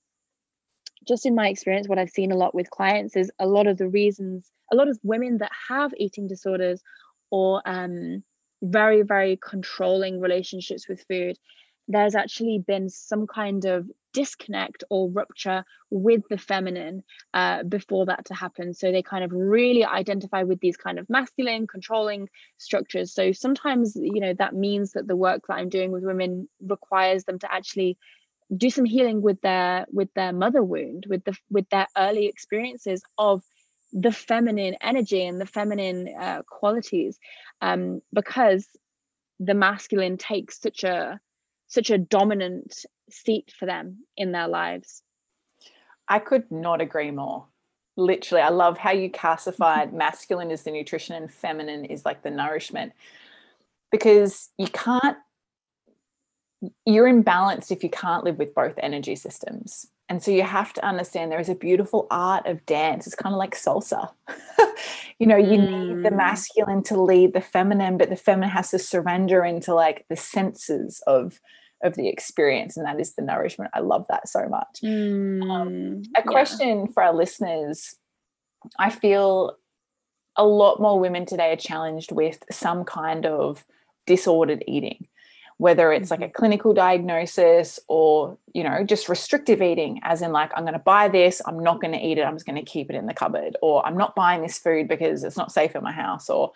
just 1.07 1.27
in 1.27 1.35
my 1.35 1.49
experience, 1.49 1.89
what 1.89 1.99
I've 1.99 2.11
seen 2.11 2.33
a 2.33 2.37
lot 2.37 2.55
with 2.55 2.71
clients 2.71 3.17
is 3.17 3.31
a 3.39 3.47
lot 3.47 3.67
of 3.67 3.79
the 3.79 3.89
reasons, 3.89 4.51
a 4.73 4.77
lot 4.77 4.89
of 4.89 4.99
women 5.03 5.39
that 5.39 5.53
have 5.69 5.93
eating 5.97 6.27
disorders 6.27 6.83
or 7.31 7.63
um, 7.65 8.23
very, 8.63 9.03
very 9.03 9.37
controlling 9.37 10.21
relationships 10.21 10.89
with 10.89 11.05
food, 11.09 11.39
there's 11.89 12.15
actually 12.15 12.63
been 12.65 12.89
some 12.89 13.27
kind 13.27 13.65
of 13.65 13.89
disconnect 14.13 14.85
or 14.91 15.09
rupture 15.11 15.65
with 15.91 16.23
the 16.29 16.39
feminine 16.39 17.03
uh, 17.35 17.63
before 17.63 18.07
that 18.07 18.25
to 18.27 18.35
happen. 18.35 18.75
So 18.75 18.91
they 18.91 19.03
kind 19.03 19.25
of 19.25 19.33
really 19.33 19.85
identify 19.85 20.43
with 20.43 20.61
these 20.61 20.77
kind 20.77 20.99
of 20.99 21.09
masculine, 21.09 21.67
controlling 21.67 22.29
structures. 22.59 23.13
So 23.13 23.33
sometimes, 23.33 23.97
you 23.97 24.21
know, 24.21 24.35
that 24.35 24.55
means 24.55 24.93
that 24.93 25.07
the 25.07 25.17
work 25.17 25.47
that 25.47 25.55
I'm 25.55 25.69
doing 25.69 25.91
with 25.91 26.05
women 26.05 26.49
requires 26.61 27.25
them 27.25 27.39
to 27.41 27.53
actually 27.53 27.99
do 28.57 28.71
some 28.71 28.85
healing 28.85 29.23
with 29.23 29.41
their 29.43 29.87
with 29.91 30.13
their 30.15 30.33
mother 30.33 30.63
wound 30.63 31.07
with 31.09 31.25
the 31.25 31.37
with 31.51 31.69
their 31.71 31.87
early 31.97 32.27
experiences 32.27 33.03
of 33.19 33.43
the 33.93 34.13
feminine 34.13 34.77
energy 34.81 35.25
and 35.25 35.41
the 35.41 35.47
feminine 35.47 36.13
uh, 36.19 36.43
qualities 36.49 37.19
um, 37.61 38.01
because 38.13 38.69
the 39.39 39.55
masculine 39.55 40.17
takes 40.17 40.61
such 40.61 40.85
a 40.85 41.21
such 41.67 41.91
a 41.91 41.99
dominant 41.99 42.85
seat 43.11 43.53
for 43.57 43.67
them 43.67 44.05
in 44.17 44.33
their 44.33 44.49
lives. 44.49 45.03
I 46.09 46.19
could 46.19 46.51
not 46.51 46.81
agree 46.81 47.11
more. 47.11 47.47
Literally 47.97 48.43
i 48.43 48.49
love 48.49 48.79
how 48.79 48.93
you 48.93 49.11
classified 49.11 49.93
masculine 50.05 50.51
as 50.51 50.63
the 50.63 50.71
nutrition 50.71 51.15
and 51.17 51.33
feminine 51.33 51.85
is 51.85 52.05
like 52.05 52.23
the 52.23 52.31
nourishment. 52.31 52.93
Because 53.91 54.51
you 54.57 54.69
can't 54.69 55.19
you're 56.85 57.11
imbalanced 57.11 57.71
if 57.71 57.83
you 57.83 57.91
can't 57.91 58.25
live 58.25 58.39
with 58.39 58.55
both 58.55 58.75
energy 58.79 59.17
systems. 59.17 59.87
And 60.09 60.23
so 60.23 60.31
you 60.33 60.43
have 60.43 60.73
to 60.73 60.85
understand 60.85 61.31
there 61.31 61.41
is 61.41 61.49
a 61.49 61.55
beautiful 61.55 62.09
art 62.11 62.47
of 62.47 62.67
dance. 62.67 63.07
It's 63.07 63.15
kind 63.15 63.33
of 63.33 63.39
like 63.39 63.55
salsa. 63.55 64.11
you 65.19 65.27
know, 65.27 65.37
you 65.37 65.59
mm. 65.59 65.69
need 65.69 66.05
the 66.05 66.11
mm. 66.11 66.17
masculine 66.17 66.83
to 66.85 67.01
lead 67.01 67.33
the 67.33 67.41
feminine, 67.41 67.97
but 67.97 68.11
the 68.11 68.17
feminine 68.17 68.51
has 68.51 68.71
to 68.71 68.79
surrender 68.79 69.45
into 69.45 69.73
like 69.73 70.05
the 70.09 70.17
senses 70.17 71.03
of 71.07 71.41
of 71.83 71.95
the 71.95 72.09
experience, 72.09 72.77
and 72.77 72.85
that 72.85 73.01
is 73.01 73.15
the 73.15 73.23
nourishment. 73.23 73.71
I 73.73 73.81
love 73.81 74.05
that 74.11 74.29
so 74.29 74.47
much. 74.49 74.81
Mm. 74.85 75.51
Um, 75.51 76.03
a 76.15 76.23
question 76.23 76.81
yeah. 76.81 76.87
for 76.93 77.05
our 77.05 77.15
listeners: 77.15 77.95
I 78.79 78.91
feel 78.91 79.57
a 80.37 80.45
lot 80.45 80.81
more 80.81 80.99
women 80.99 81.25
today 81.25 81.53
are 81.53 81.57
challenged 81.57 82.13
with 82.13 82.43
some 82.51 82.85
kind 82.85 83.27
of 83.27 83.65
disordered 84.07 84.65
eating 84.67 85.07
whether 85.61 85.93
it's 85.93 86.11
like 86.11 86.21
a 86.21 86.25
mm-hmm. 86.25 86.33
clinical 86.33 86.73
diagnosis 86.73 87.79
or 87.87 88.39
you 88.55 88.65
know 88.65 88.83
just 88.83 89.11
restrictive 89.11 89.61
eating 89.61 90.01
as 90.03 90.23
in 90.23 90.33
like 90.33 90.51
i'm 90.57 90.65
going 90.65 90.73
to 90.73 90.79
buy 90.79 91.07
this 91.07 91.43
i'm 91.47 91.63
not 91.63 91.83
going 91.83 91.93
to 91.93 92.01
eat 92.01 92.17
it 92.17 92.23
i'm 92.23 92.35
just 92.35 92.47
going 92.47 92.57
to 92.57 92.71
keep 92.71 92.89
it 92.89 92.97
in 92.97 93.05
the 93.05 93.13
cupboard 93.13 93.57
or 93.61 93.87
i'm 93.87 93.97
not 93.97 94.15
buying 94.15 94.41
this 94.41 94.59
food 94.59 94.89
because 94.89 95.23
it's 95.23 95.37
not 95.37 95.53
safe 95.53 95.77
in 95.77 95.83
my 95.83 95.93
house 95.93 96.31
or 96.31 96.51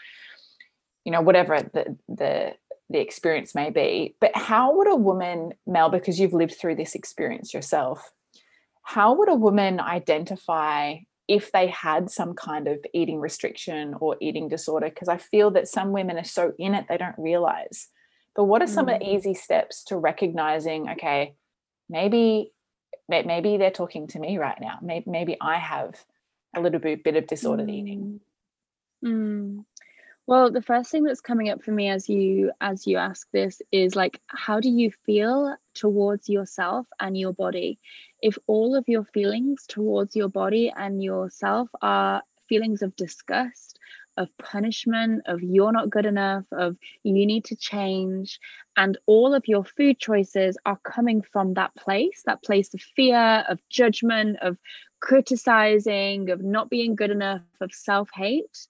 you 1.05 1.13
know 1.13 1.21
whatever 1.21 1.59
the 1.75 1.97
the 2.09 2.55
the 2.89 2.99
experience 2.99 3.55
may 3.55 3.69
be 3.69 4.17
but 4.21 4.35
how 4.35 4.75
would 4.75 4.91
a 4.91 4.97
woman 4.97 5.53
mel 5.67 5.91
because 5.91 6.19
you've 6.19 6.33
lived 6.33 6.55
through 6.59 6.75
this 6.75 6.95
experience 6.95 7.53
yourself 7.53 8.11
how 8.85 9.15
would 9.15 9.29
a 9.29 9.35
woman 9.35 9.81
identify 9.81 10.97
if 11.29 11.53
they 11.53 11.67
had 11.67 12.11
some 12.11 12.35
kind 12.35 12.69
of 12.69 12.79
eating 12.95 13.21
restriction 13.21 13.95
or 14.01 14.17
eating 14.23 14.49
disorder 14.49 14.89
because 14.89 15.09
i 15.09 15.19
feel 15.19 15.51
that 15.51 15.69
some 15.69 15.93
women 15.93 16.17
are 16.17 16.25
so 16.25 16.55
in 16.59 16.75
it 16.75 16.87
they 16.89 16.97
don't 16.97 17.19
realize 17.19 17.89
but 18.35 18.45
what 18.45 18.63
are 18.63 18.67
some 18.67 18.87
mm. 18.87 18.95
of 18.95 19.01
the 19.01 19.09
easy 19.09 19.35
steps 19.35 19.85
to 19.85 19.97
recognizing, 19.97 20.91
okay, 20.91 21.35
maybe 21.89 22.53
maybe 23.09 23.59
they're 23.59 23.71
talking 23.71 24.07
to 24.09 24.19
me 24.19 24.39
right 24.39 24.59
now. 24.61 24.79
Maybe, 24.81 25.11
maybe 25.11 25.37
I 25.41 25.59
have 25.59 26.03
a 26.57 26.61
little 26.61 26.81
bit, 26.81 27.05
bit 27.05 27.17
of 27.17 27.27
disordered 27.27 27.69
mm. 27.69 27.75
eating. 27.75 28.21
Mm. 29.05 29.65
Well, 30.27 30.51
the 30.51 30.63
first 30.63 30.91
thing 30.91 31.05
that's 31.05 31.21
coming 31.21 31.51
up 31.51 31.63
for 31.63 31.71
me 31.71 31.91
as 31.91 32.09
you 32.09 32.51
as 32.63 32.87
you 32.87 32.97
ask 32.97 33.31
this 33.31 33.61
is 33.71 33.95
like 33.95 34.23
how 34.27 34.59
do 34.59 34.71
you 34.71 34.91
feel 35.05 35.55
towards 35.75 36.31
yourself 36.31 36.87
and 36.99 37.17
your 37.17 37.35
body? 37.35 37.79
If 38.23 38.39
all 38.47 38.75
of 38.75 38.89
your 38.89 39.05
feelings 39.05 39.67
towards 39.69 40.17
your 40.17 40.29
body 40.29 40.73
and 40.75 41.03
yourself 41.03 41.69
are 41.83 42.23
feelings 42.49 42.81
of 42.81 42.97
disgust, 42.97 43.74
of 44.17 44.29
punishment, 44.39 45.23
of 45.27 45.43
you're 45.43 45.73
not 45.73 45.91
good 45.91 46.07
enough, 46.07 46.45
of 46.53 46.77
you 47.03 47.27
need 47.27 47.45
to 47.47 47.57
change. 47.57 48.39
And 48.77 48.99
all 49.07 49.35
of 49.35 49.47
your 49.47 49.65
food 49.65 49.99
choices 49.99 50.57
are 50.67 50.79
coming 50.85 51.23
from 51.23 51.55
that 51.55 51.75
place, 51.75 52.23
that 52.27 52.43
place 52.43 52.73
of 52.75 52.81
fear, 52.81 53.45
of 53.49 53.61
judgment, 53.69 54.39
of 54.43 54.59
criticizing, 55.01 56.31
of 56.31 56.43
not 56.43 56.71
being 56.71 56.95
good 56.97 57.11
enough, 57.11 57.43
of 57.61 57.73
self 57.73 58.09
hate, 58.15 58.67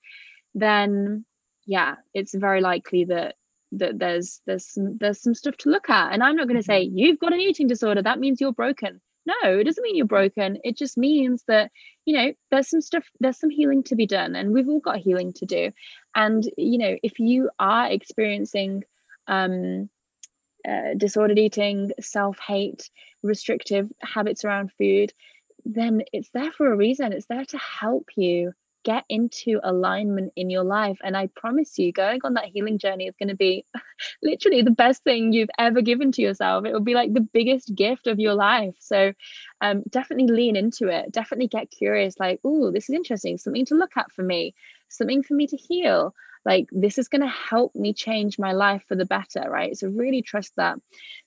then 0.54 1.24
yeah, 1.66 1.96
it's 2.12 2.34
very 2.34 2.60
likely 2.60 3.04
that 3.04 3.36
that 3.78 3.98
there's 3.98 4.40
there's 4.46 4.66
some, 4.66 4.96
there's 4.98 5.20
some 5.20 5.34
stuff 5.34 5.56
to 5.56 5.68
look 5.68 5.90
at 5.90 6.12
and 6.12 6.22
i'm 6.22 6.36
not 6.36 6.46
going 6.46 6.60
to 6.60 6.62
say 6.62 6.86
mm-hmm. 6.86 6.96
you've 6.96 7.18
got 7.18 7.32
an 7.32 7.40
eating 7.40 7.66
disorder 7.66 8.02
that 8.02 8.18
means 8.18 8.40
you're 8.40 8.52
broken 8.52 9.00
no 9.26 9.58
it 9.58 9.64
doesn't 9.64 9.82
mean 9.82 9.96
you're 9.96 10.06
broken 10.06 10.58
it 10.64 10.76
just 10.76 10.96
means 10.96 11.42
that 11.48 11.70
you 12.04 12.16
know 12.16 12.32
there's 12.50 12.68
some 12.68 12.80
stuff 12.80 13.04
there's 13.20 13.38
some 13.38 13.50
healing 13.50 13.82
to 13.84 13.96
be 13.96 14.06
done 14.06 14.34
and 14.36 14.52
we've 14.52 14.68
all 14.68 14.80
got 14.80 14.98
healing 14.98 15.32
to 15.34 15.46
do. 15.46 15.72
And 16.14 16.44
you 16.56 16.78
know 16.78 16.96
if 17.02 17.18
you 17.18 17.50
are 17.58 17.90
experiencing 17.90 18.84
um 19.26 19.88
uh, 20.68 20.94
disordered 20.96 21.38
eating 21.38 21.92
self-hate 22.00 22.88
restrictive 23.22 23.90
habits 24.02 24.44
around 24.44 24.72
food 24.78 25.12
then 25.66 26.02
it's 26.12 26.30
there 26.34 26.52
for 26.52 26.72
a 26.72 26.76
reason. 26.76 27.12
It's 27.12 27.26
there 27.26 27.44
to 27.46 27.58
help 27.58 28.08
you 28.16 28.52
get 28.84 29.04
into 29.08 29.60
alignment 29.62 30.32
in 30.36 30.50
your 30.50 30.62
life. 30.62 30.98
And 31.02 31.16
I 31.16 31.28
promise 31.34 31.78
you, 31.78 31.92
going 31.92 32.20
on 32.24 32.34
that 32.34 32.46
healing 32.46 32.78
journey 32.78 33.06
is 33.08 33.16
going 33.18 33.30
to 33.30 33.36
be 33.36 33.64
literally 34.22 34.62
the 34.62 34.70
best 34.70 35.02
thing 35.02 35.32
you've 35.32 35.50
ever 35.58 35.82
given 35.82 36.12
to 36.12 36.22
yourself. 36.22 36.64
It 36.64 36.72
will 36.72 36.80
be 36.80 36.94
like 36.94 37.12
the 37.12 37.20
biggest 37.20 37.74
gift 37.74 38.06
of 38.06 38.20
your 38.20 38.34
life. 38.34 38.74
So 38.78 39.12
um, 39.60 39.82
definitely 39.88 40.28
lean 40.28 40.56
into 40.56 40.88
it. 40.88 41.10
Definitely 41.10 41.48
get 41.48 41.70
curious, 41.70 42.14
like, 42.20 42.40
oh, 42.44 42.70
this 42.70 42.88
is 42.88 42.94
interesting, 42.94 43.38
something 43.38 43.66
to 43.66 43.74
look 43.74 43.96
at 43.96 44.12
for 44.12 44.22
me, 44.22 44.54
something 44.88 45.22
for 45.22 45.34
me 45.34 45.46
to 45.48 45.56
heal 45.56 46.14
like 46.44 46.66
this 46.72 46.98
is 46.98 47.08
going 47.08 47.22
to 47.22 47.28
help 47.28 47.74
me 47.74 47.92
change 47.92 48.38
my 48.38 48.52
life 48.52 48.84
for 48.88 48.94
the 48.96 49.06
better 49.06 49.48
right? 49.48 49.76
So 49.76 49.88
really 49.88 50.22
trust 50.22 50.52
that. 50.56 50.78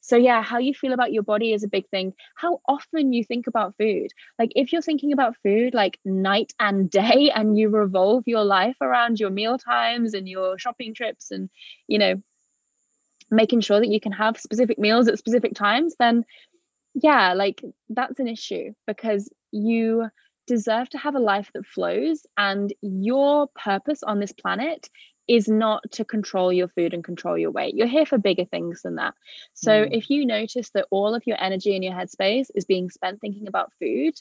So 0.02 0.16
yeah 0.16 0.42
how 0.42 0.60
you 0.60 0.74
feel 0.74 0.94
about 0.94 1.14
your 1.14 1.24
body 1.24 1.54
is 1.54 1.64
a 1.64 1.70
big 1.70 1.88
thing. 1.90 2.14
How 2.36 2.62
often 2.68 3.14
you 3.14 3.24
think 3.24 3.48
about 3.48 3.76
food. 3.78 4.12
Like 4.40 4.52
if 4.56 4.72
you're 4.72 4.82
thinking 4.82 5.14
about 5.14 5.36
food 5.44 5.74
like 5.74 6.00
night 6.06 6.54
and 6.60 6.90
day 7.02 7.32
and 7.34 7.58
you 7.58 7.70
revolve 7.70 8.24
your 8.26 8.44
life 8.44 8.78
around 8.82 9.20
your 9.20 9.30
meal 9.30 9.58
times 9.58 10.14
and 10.14 10.28
your 10.28 10.58
shopping 10.58 10.94
trips 10.94 11.32
and 11.32 11.50
you 11.88 12.00
know 12.00 12.22
making 13.30 13.62
sure 13.62 13.80
that 13.80 13.90
you 13.90 14.00
can 14.00 14.12
have 14.12 14.40
specific 14.40 14.80
meals 14.80 15.08
at 15.08 15.18
specific 15.18 15.54
times 15.54 15.96
then 16.00 16.24
yeah 16.94 17.34
like 17.34 17.62
that's 17.90 18.20
an 18.20 18.28
issue 18.28 18.72
because 18.86 19.30
you 19.52 20.08
deserve 20.48 20.90
to 20.90 20.98
have 20.98 21.16
a 21.16 21.20
life 21.20 21.52
that 21.54 21.66
flows. 21.66 22.26
And 22.38 22.74
your 22.82 23.48
purpose 23.48 24.02
on 24.02 24.20
this 24.20 24.32
planet 24.32 24.90
is 25.28 25.48
not 25.48 25.84
to 25.92 26.06
control 26.06 26.54
your 26.54 26.70
food 26.70 26.94
and 26.94 27.04
control 27.04 27.38
your 27.38 27.52
weight. 27.52 27.76
You're 27.76 27.88
here 27.88 28.06
for 28.06 28.18
bigger 28.18 28.46
things 28.46 28.82
than 28.82 28.96
that. 28.96 29.14
So 29.54 29.86
mm. 29.86 29.90
if 29.92 30.10
you 30.10 30.26
notice 30.26 30.70
that 30.72 30.88
all 30.90 31.14
of 31.14 31.28
your 31.28 31.42
energy 31.42 31.76
in 31.76 31.84
your 31.84 31.94
headspace 31.94 32.48
is 32.56 32.66
being 32.66 32.90
spent 32.90 33.20
thinking 33.20 33.48
about 33.48 33.74
food, 33.78 34.14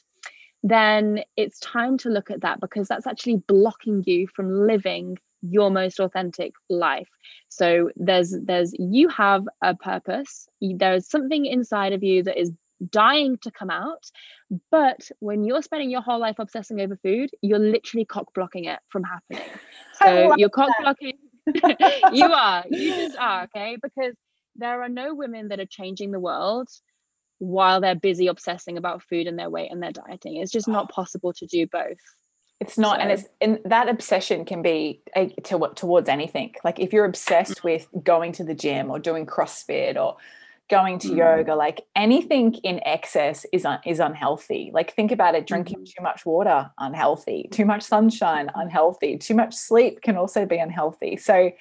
then 0.63 1.21
it's 1.37 1.59
time 1.59 1.97
to 1.99 2.09
look 2.09 2.29
at 2.29 2.41
that 2.41 2.59
because 2.59 2.87
that's 2.87 3.07
actually 3.07 3.37
blocking 3.47 4.03
you 4.05 4.27
from 4.27 4.67
living 4.67 5.17
your 5.41 5.69
most 5.69 5.99
authentic 5.99 6.53
life 6.67 7.09
so 7.47 7.91
there's 7.95 8.35
there's 8.43 8.73
you 8.79 9.07
have 9.07 9.47
a 9.61 9.75
purpose 9.75 10.47
there's 10.59 11.07
something 11.07 11.45
inside 11.45 11.93
of 11.93 12.03
you 12.03 12.23
that 12.23 12.39
is 12.39 12.51
dying 12.89 13.37
to 13.39 13.51
come 13.51 13.69
out. 13.69 14.03
But 14.71 15.09
when 15.19 15.43
you're 15.43 15.61
spending 15.61 15.89
your 15.89 16.01
whole 16.01 16.19
life 16.19 16.37
obsessing 16.39 16.79
over 16.81 16.97
food, 16.97 17.29
you're 17.41 17.59
literally 17.59 18.05
cock 18.05 18.33
blocking 18.33 18.65
it 18.65 18.79
from 18.89 19.03
happening. 19.03 19.43
So 19.99 20.35
you're 20.37 20.49
cock 20.49 20.69
blocking. 20.79 21.17
you 22.13 22.25
are. 22.25 22.63
You 22.69 22.93
just 22.93 23.17
are, 23.17 23.45
okay? 23.45 23.77
Because 23.81 24.13
there 24.55 24.83
are 24.83 24.89
no 24.89 25.15
women 25.15 25.47
that 25.47 25.59
are 25.59 25.65
changing 25.65 26.11
the 26.11 26.19
world 26.19 26.69
while 27.39 27.81
they're 27.81 27.95
busy 27.95 28.27
obsessing 28.27 28.77
about 28.77 29.01
food 29.01 29.25
and 29.25 29.39
their 29.39 29.49
weight 29.49 29.71
and 29.71 29.81
their 29.81 29.91
dieting. 29.91 30.37
It's 30.37 30.51
just 30.51 30.67
not 30.67 30.91
possible 30.91 31.33
to 31.33 31.47
do 31.47 31.65
both. 31.65 31.97
It's 32.59 32.77
not, 32.77 32.97
so. 32.97 33.01
and 33.01 33.11
it's 33.11 33.25
and 33.39 33.59
that 33.65 33.87
obsession 33.87 34.45
can 34.45 34.61
be 34.63 35.01
a, 35.15 35.29
to, 35.45 35.71
towards 35.75 36.09
anything. 36.09 36.55
Like 36.63 36.79
if 36.79 36.91
you're 36.91 37.05
obsessed 37.05 37.57
mm-hmm. 37.57 37.67
with 37.67 37.87
going 38.03 38.31
to 38.33 38.43
the 38.43 38.55
gym 38.55 38.89
or 38.89 38.97
doing 38.97 39.25
CrossFit 39.25 39.95
or 39.95 40.17
going 40.69 40.99
to 40.99 41.09
mm. 41.09 41.17
yoga 41.17 41.55
like 41.55 41.85
anything 41.95 42.53
in 42.55 42.81
excess 42.85 43.45
is 43.53 43.65
un- 43.65 43.79
is 43.85 43.99
unhealthy. 43.99 44.71
Like 44.73 44.93
think 44.93 45.11
about 45.11 45.35
it 45.35 45.47
drinking 45.47 45.79
mm. 45.79 45.85
too 45.85 46.03
much 46.03 46.25
water 46.25 46.69
unhealthy. 46.77 47.47
Too 47.51 47.65
much 47.65 47.83
sunshine 47.83 48.49
unhealthy. 48.55 49.17
Too 49.17 49.35
much 49.35 49.53
sleep 49.53 50.01
can 50.01 50.17
also 50.17 50.45
be 50.45 50.57
unhealthy. 50.57 51.17
So 51.17 51.51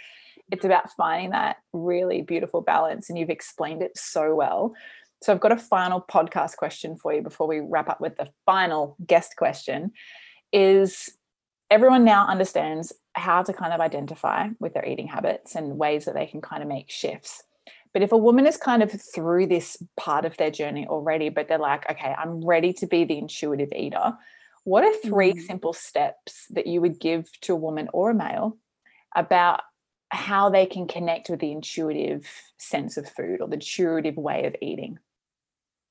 it's 0.50 0.64
about 0.64 0.90
finding 0.92 1.30
that 1.30 1.56
really 1.72 2.22
beautiful 2.22 2.60
balance 2.60 3.08
and 3.08 3.18
you've 3.18 3.30
explained 3.30 3.82
it 3.82 3.96
so 3.96 4.34
well. 4.34 4.74
So 5.22 5.32
i've 5.32 5.40
got 5.40 5.52
a 5.52 5.56
final 5.56 6.00
podcast 6.00 6.56
question 6.56 6.96
for 6.96 7.12
you 7.12 7.22
before 7.22 7.48
we 7.48 7.60
wrap 7.60 7.88
up 7.88 8.00
with 8.00 8.16
the 8.16 8.28
final 8.44 8.96
guest 9.06 9.34
question 9.36 9.92
is 10.52 11.10
everyone 11.70 12.04
now 12.04 12.26
understands 12.26 12.92
how 13.14 13.42
to 13.42 13.52
kind 13.52 13.72
of 13.72 13.80
identify 13.80 14.48
with 14.60 14.74
their 14.74 14.84
eating 14.84 15.08
habits 15.08 15.54
and 15.56 15.78
ways 15.78 16.04
that 16.04 16.14
they 16.14 16.26
can 16.26 16.40
kind 16.40 16.62
of 16.62 16.68
make 16.68 16.90
shifts 16.90 17.42
but 17.96 18.02
if 18.02 18.12
a 18.12 18.18
woman 18.18 18.46
is 18.46 18.58
kind 18.58 18.82
of 18.82 18.92
through 18.92 19.46
this 19.46 19.82
part 19.96 20.26
of 20.26 20.36
their 20.36 20.50
journey 20.50 20.86
already, 20.86 21.30
but 21.30 21.48
they're 21.48 21.56
like, 21.56 21.90
okay, 21.90 22.14
I'm 22.18 22.44
ready 22.44 22.74
to 22.74 22.86
be 22.86 23.04
the 23.04 23.16
intuitive 23.16 23.72
eater, 23.74 24.12
what 24.64 24.84
are 24.84 24.92
3 25.02 25.32
mm 25.32 25.40
simple 25.46 25.72
steps 25.72 26.44
that 26.50 26.66
you 26.66 26.82
would 26.82 27.00
give 27.00 27.26
to 27.40 27.54
a 27.54 27.56
woman 27.56 27.88
or 27.94 28.10
a 28.10 28.14
male 28.14 28.58
about 29.14 29.62
how 30.10 30.50
they 30.50 30.66
can 30.66 30.86
connect 30.86 31.30
with 31.30 31.40
the 31.40 31.50
intuitive 31.50 32.28
sense 32.58 32.98
of 32.98 33.08
food 33.08 33.40
or 33.40 33.48
the 33.48 33.54
intuitive 33.54 34.18
way 34.18 34.44
of 34.44 34.54
eating? 34.60 34.98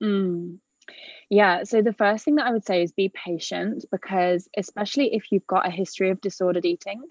Mm. 0.04 0.60
Yeah, 1.32 1.64
so 1.64 1.82
the 1.82 1.92
first 1.92 2.24
thing 2.24 2.36
that 2.36 2.46
I 2.46 2.52
would 2.52 2.68
say 2.68 2.84
is 2.84 2.92
be 2.92 3.10
patient 3.10 3.84
because, 3.92 4.48
especially 4.56 5.16
if 5.16 5.32
you've 5.32 5.48
got 5.48 5.68
a 5.68 5.72
history 5.72 6.12
of 6.12 6.22
disordered 6.22 6.66
eating, 6.66 7.02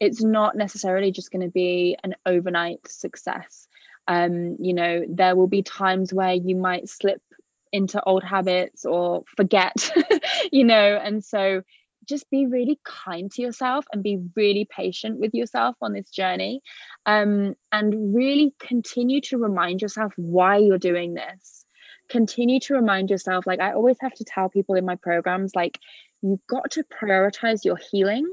it's 0.00 0.22
not 0.22 0.56
necessarily 0.56 1.12
just 1.12 1.30
going 1.30 1.44
to 1.44 1.52
be 1.52 1.98
an 2.02 2.14
overnight 2.24 2.88
success 2.88 3.67
um, 4.08 4.56
you 4.58 4.74
know 4.74 5.04
there 5.08 5.36
will 5.36 5.46
be 5.46 5.62
times 5.62 6.12
where 6.12 6.32
you 6.32 6.56
might 6.56 6.88
slip 6.88 7.22
into 7.70 8.02
old 8.02 8.24
habits 8.24 8.86
or 8.86 9.22
forget 9.36 9.90
you 10.52 10.64
know 10.64 10.98
and 11.02 11.22
so 11.22 11.62
just 12.08 12.30
be 12.30 12.46
really 12.46 12.80
kind 12.84 13.30
to 13.30 13.42
yourself 13.42 13.84
and 13.92 14.02
be 14.02 14.18
really 14.34 14.66
patient 14.68 15.18
with 15.20 15.34
yourself 15.34 15.76
on 15.82 15.92
this 15.92 16.08
journey 16.08 16.62
um, 17.04 17.54
and 17.70 18.14
really 18.14 18.54
continue 18.58 19.20
to 19.20 19.36
remind 19.36 19.82
yourself 19.82 20.14
why 20.16 20.56
you're 20.56 20.78
doing 20.78 21.12
this. 21.12 21.66
Continue 22.08 22.58
to 22.60 22.74
remind 22.74 23.10
yourself 23.10 23.46
like 23.46 23.60
i 23.60 23.72
always 23.72 23.98
have 24.00 24.14
to 24.14 24.24
tell 24.24 24.48
people 24.48 24.74
in 24.76 24.86
my 24.86 24.96
programs 24.96 25.54
like 25.54 25.78
you've 26.22 26.46
got 26.46 26.70
to 26.70 26.82
prioritize 26.84 27.66
your 27.66 27.76
healing 27.76 28.26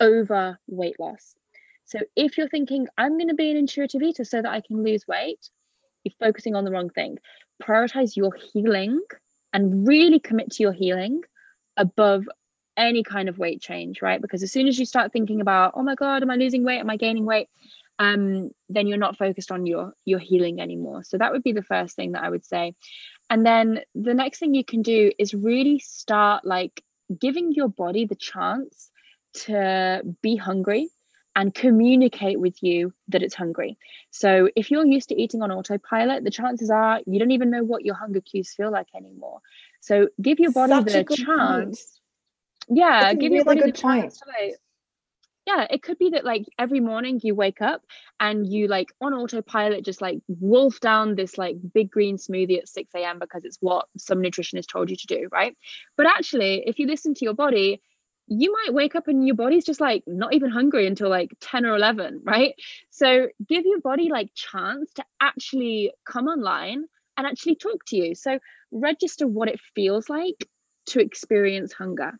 over 0.00 0.58
weight 0.66 0.98
loss 0.98 1.36
so 1.90 2.00
if 2.16 2.38
you're 2.38 2.48
thinking, 2.48 2.86
I'm 2.96 3.18
going 3.18 3.28
to 3.28 3.34
be 3.34 3.50
an 3.50 3.56
intuitive 3.56 4.02
eater 4.02 4.24
so 4.24 4.42
that 4.42 4.50
I 4.50 4.60
can 4.60 4.82
lose 4.82 5.06
weight, 5.06 5.48
you're 6.04 6.14
focusing 6.18 6.54
on 6.54 6.64
the 6.64 6.70
wrong 6.70 6.90
thing. 6.90 7.18
Prioritize 7.62 8.16
your 8.16 8.32
healing 8.52 9.00
and 9.52 9.86
really 9.86 10.20
commit 10.20 10.52
to 10.52 10.62
your 10.62 10.72
healing 10.72 11.22
above 11.76 12.28
any 12.76 13.02
kind 13.02 13.28
of 13.28 13.38
weight 13.38 13.60
change, 13.60 14.00
right? 14.00 14.22
Because 14.22 14.42
as 14.42 14.52
soon 14.52 14.68
as 14.68 14.78
you 14.78 14.86
start 14.86 15.12
thinking 15.12 15.40
about, 15.40 15.72
oh 15.74 15.82
my 15.82 15.94
God, 15.94 16.22
am 16.22 16.30
I 16.30 16.36
losing 16.36 16.64
weight? 16.64 16.78
Am 16.78 16.88
I 16.88 16.96
gaining 16.96 17.26
weight? 17.26 17.48
um, 18.00 18.50
then 18.70 18.86
you're 18.86 18.96
not 18.96 19.18
focused 19.18 19.52
on 19.52 19.66
your 19.66 19.92
your 20.06 20.18
healing 20.18 20.58
anymore. 20.60 21.04
So 21.04 21.18
that 21.18 21.32
would 21.32 21.42
be 21.42 21.52
the 21.52 21.62
first 21.62 21.94
thing 21.94 22.12
that 22.12 22.24
I 22.24 22.30
would 22.30 22.46
say. 22.46 22.74
And 23.28 23.44
then 23.44 23.80
the 23.94 24.14
next 24.14 24.38
thing 24.38 24.54
you 24.54 24.64
can 24.64 24.80
do 24.80 25.12
is 25.18 25.34
really 25.34 25.78
start 25.78 26.46
like 26.46 26.82
giving 27.16 27.52
your 27.52 27.68
body 27.68 28.06
the 28.06 28.16
chance 28.16 28.90
to 29.32 30.02
be 30.22 30.34
hungry 30.36 30.88
and 31.36 31.54
communicate 31.54 32.40
with 32.40 32.62
you 32.62 32.92
that 33.08 33.22
it's 33.22 33.34
hungry. 33.34 33.78
So 34.10 34.48
if 34.56 34.70
you're 34.70 34.86
used 34.86 35.10
to 35.10 35.20
eating 35.20 35.42
on 35.42 35.52
autopilot, 35.52 36.24
the 36.24 36.30
chances 36.30 36.70
are 36.70 37.00
you 37.06 37.18
don't 37.18 37.30
even 37.30 37.50
know 37.50 37.62
what 37.62 37.84
your 37.84 37.94
hunger 37.94 38.20
cues 38.20 38.52
feel 38.52 38.70
like 38.70 38.88
anymore. 38.94 39.40
So 39.80 40.08
give 40.20 40.40
your 40.40 40.52
body 40.52 40.72
Such 40.72 41.06
the 41.06 41.16
chance. 41.16 42.00
Point. 42.66 42.78
Yeah, 42.78 43.14
give 43.14 43.32
your 43.32 43.44
body 43.44 43.60
the 43.60 43.66
point. 43.66 43.76
chance 43.76 44.18
to 44.18 44.24
like 44.28 44.56
yeah 45.46 45.66
it 45.70 45.82
could 45.82 45.98
be 45.98 46.10
that 46.10 46.24
like 46.24 46.44
every 46.58 46.80
morning 46.80 47.20
you 47.22 47.34
wake 47.34 47.62
up 47.62 47.82
and 48.18 48.46
you 48.46 48.68
like 48.68 48.88
on 49.00 49.14
autopilot 49.14 49.84
just 49.84 50.00
like 50.00 50.18
wolf 50.28 50.80
down 50.80 51.14
this 51.14 51.38
like 51.38 51.56
big 51.74 51.90
green 51.90 52.16
smoothie 52.16 52.58
at 52.58 52.68
6 52.68 52.90
a.m 52.94 53.18
because 53.18 53.44
it's 53.44 53.58
what 53.60 53.86
some 53.96 54.18
nutritionist 54.18 54.68
told 54.68 54.90
you 54.90 54.96
to 54.96 55.06
do 55.06 55.28
right 55.32 55.56
but 55.96 56.06
actually 56.06 56.62
if 56.66 56.78
you 56.78 56.86
listen 56.86 57.14
to 57.14 57.24
your 57.24 57.34
body 57.34 57.80
you 58.30 58.52
might 58.52 58.72
wake 58.72 58.94
up 58.94 59.08
and 59.08 59.26
your 59.26 59.36
body's 59.36 59.64
just 59.64 59.80
like 59.80 60.02
not 60.06 60.32
even 60.32 60.50
hungry 60.50 60.86
until 60.86 61.10
like 61.10 61.30
10 61.40 61.66
or 61.66 61.76
11 61.76 62.22
right 62.24 62.54
so 62.90 63.26
give 63.48 63.64
your 63.66 63.80
body 63.80 64.08
like 64.08 64.30
chance 64.34 64.92
to 64.94 65.04
actually 65.20 65.92
come 66.06 66.26
online 66.26 66.84
and 67.16 67.26
actually 67.26 67.56
talk 67.56 67.84
to 67.86 67.96
you 67.96 68.14
so 68.14 68.38
register 68.70 69.26
what 69.26 69.48
it 69.48 69.60
feels 69.74 70.08
like 70.08 70.48
to 70.86 71.00
experience 71.00 71.72
hunger 71.72 72.12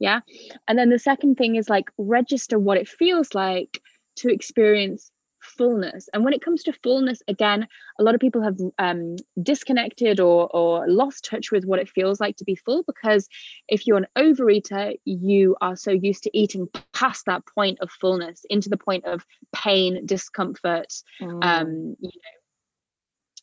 yeah. 0.00 0.20
And 0.66 0.78
then 0.78 0.88
the 0.88 0.98
second 0.98 1.36
thing 1.36 1.54
is 1.54 1.68
like 1.68 1.90
register 1.98 2.58
what 2.58 2.78
it 2.78 2.88
feels 2.88 3.34
like 3.34 3.80
to 4.16 4.30
experience 4.32 5.12
fullness. 5.40 6.08
And 6.12 6.24
when 6.24 6.32
it 6.32 6.42
comes 6.42 6.62
to 6.64 6.72
fullness, 6.72 7.22
again, 7.28 7.66
a 7.98 8.02
lot 8.02 8.14
of 8.14 8.20
people 8.20 8.42
have 8.42 8.58
um, 8.78 9.16
disconnected 9.42 10.20
or, 10.20 10.48
or 10.54 10.88
lost 10.88 11.24
touch 11.24 11.50
with 11.50 11.64
what 11.64 11.78
it 11.78 11.88
feels 11.88 12.20
like 12.20 12.36
to 12.36 12.44
be 12.44 12.54
full 12.54 12.82
because 12.84 13.28
if 13.68 13.86
you're 13.86 13.98
an 13.98 14.06
overeater, 14.16 14.94
you 15.04 15.56
are 15.60 15.76
so 15.76 15.90
used 15.90 16.22
to 16.24 16.38
eating 16.38 16.68
past 16.92 17.26
that 17.26 17.42
point 17.46 17.78
of 17.80 17.90
fullness 17.90 18.44
into 18.50 18.68
the 18.68 18.76
point 18.76 19.04
of 19.04 19.24
pain, 19.52 20.06
discomfort, 20.06 20.92
mm. 21.20 21.44
um, 21.44 21.96
you 22.00 22.08
know, 22.08 22.36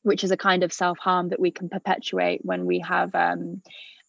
which 0.04 0.24
is 0.24 0.32
a 0.32 0.38
kind 0.38 0.64
of 0.64 0.72
self 0.72 0.98
harm 0.98 1.30
that 1.30 1.40
we 1.40 1.52
can 1.52 1.70
perpetuate 1.70 2.42
when 2.44 2.66
we 2.66 2.80
have. 2.80 3.14
Um, 3.14 3.62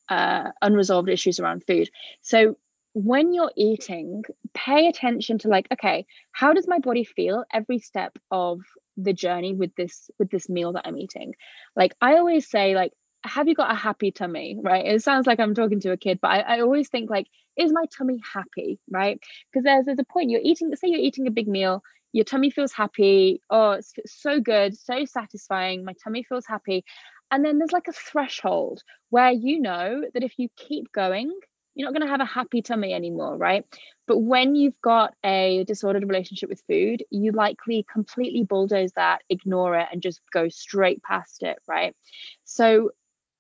uh, 0.08 0.52
unresolved 0.62 1.10
issues 1.10 1.38
around 1.38 1.62
food. 1.66 1.90
So 2.22 2.56
when 2.98 3.32
you're 3.32 3.52
eating, 3.56 4.24
pay 4.54 4.88
attention 4.88 5.38
to 5.38 5.48
like, 5.48 5.68
okay, 5.72 6.04
how 6.32 6.52
does 6.52 6.66
my 6.66 6.80
body 6.80 7.04
feel 7.04 7.44
every 7.52 7.78
step 7.78 8.18
of 8.30 8.60
the 8.96 9.12
journey 9.12 9.54
with 9.54 9.72
this 9.76 10.10
with 10.18 10.30
this 10.30 10.48
meal 10.48 10.72
that 10.72 10.86
I'm 10.86 10.98
eating? 10.98 11.34
Like 11.76 11.94
I 12.00 12.16
always 12.16 12.50
say, 12.50 12.74
like, 12.74 12.92
have 13.24 13.46
you 13.46 13.54
got 13.54 13.70
a 13.70 13.74
happy 13.76 14.10
tummy? 14.10 14.58
Right. 14.60 14.84
It 14.84 15.02
sounds 15.02 15.28
like 15.28 15.38
I'm 15.38 15.54
talking 15.54 15.80
to 15.80 15.92
a 15.92 15.96
kid, 15.96 16.18
but 16.20 16.28
I, 16.28 16.38
I 16.56 16.60
always 16.60 16.88
think 16.88 17.08
like, 17.08 17.28
is 17.56 17.72
my 17.72 17.84
tummy 17.96 18.20
happy? 18.34 18.80
Right. 18.90 19.20
Because 19.52 19.64
there's 19.64 19.84
there's 19.86 19.98
a 20.00 20.12
point 20.12 20.30
you're 20.30 20.40
eating, 20.42 20.74
say 20.74 20.88
you're 20.88 20.98
eating 20.98 21.28
a 21.28 21.32
big 21.32 21.46
meal, 21.46 21.82
your 22.12 22.24
tummy 22.24 22.50
feels 22.50 22.72
happy. 22.72 23.40
Oh, 23.48 23.72
it's 23.72 23.92
so 24.06 24.40
good, 24.40 24.76
so 24.76 25.04
satisfying. 25.04 25.84
My 25.84 25.94
tummy 26.02 26.24
feels 26.24 26.46
happy. 26.46 26.84
And 27.30 27.44
then 27.44 27.58
there's 27.58 27.72
like 27.72 27.88
a 27.88 27.92
threshold 27.92 28.82
where 29.10 29.30
you 29.30 29.60
know 29.60 30.02
that 30.14 30.24
if 30.24 30.32
you 30.38 30.48
keep 30.56 30.90
going, 30.92 31.30
you're 31.78 31.86
not 31.86 31.96
going 31.96 32.06
to 32.06 32.10
have 32.10 32.20
a 32.20 32.24
happy 32.24 32.60
tummy 32.60 32.92
anymore, 32.92 33.36
right? 33.36 33.64
But 34.08 34.18
when 34.18 34.56
you've 34.56 34.80
got 34.82 35.14
a 35.24 35.62
disordered 35.64 36.08
relationship 36.08 36.48
with 36.48 36.60
food, 36.68 37.04
you 37.10 37.30
likely 37.30 37.86
completely 37.90 38.42
bulldoze 38.42 38.92
that, 38.94 39.22
ignore 39.30 39.78
it, 39.78 39.86
and 39.92 40.02
just 40.02 40.20
go 40.32 40.48
straight 40.48 41.00
past 41.04 41.44
it, 41.44 41.56
right? 41.68 41.94
So 42.42 42.90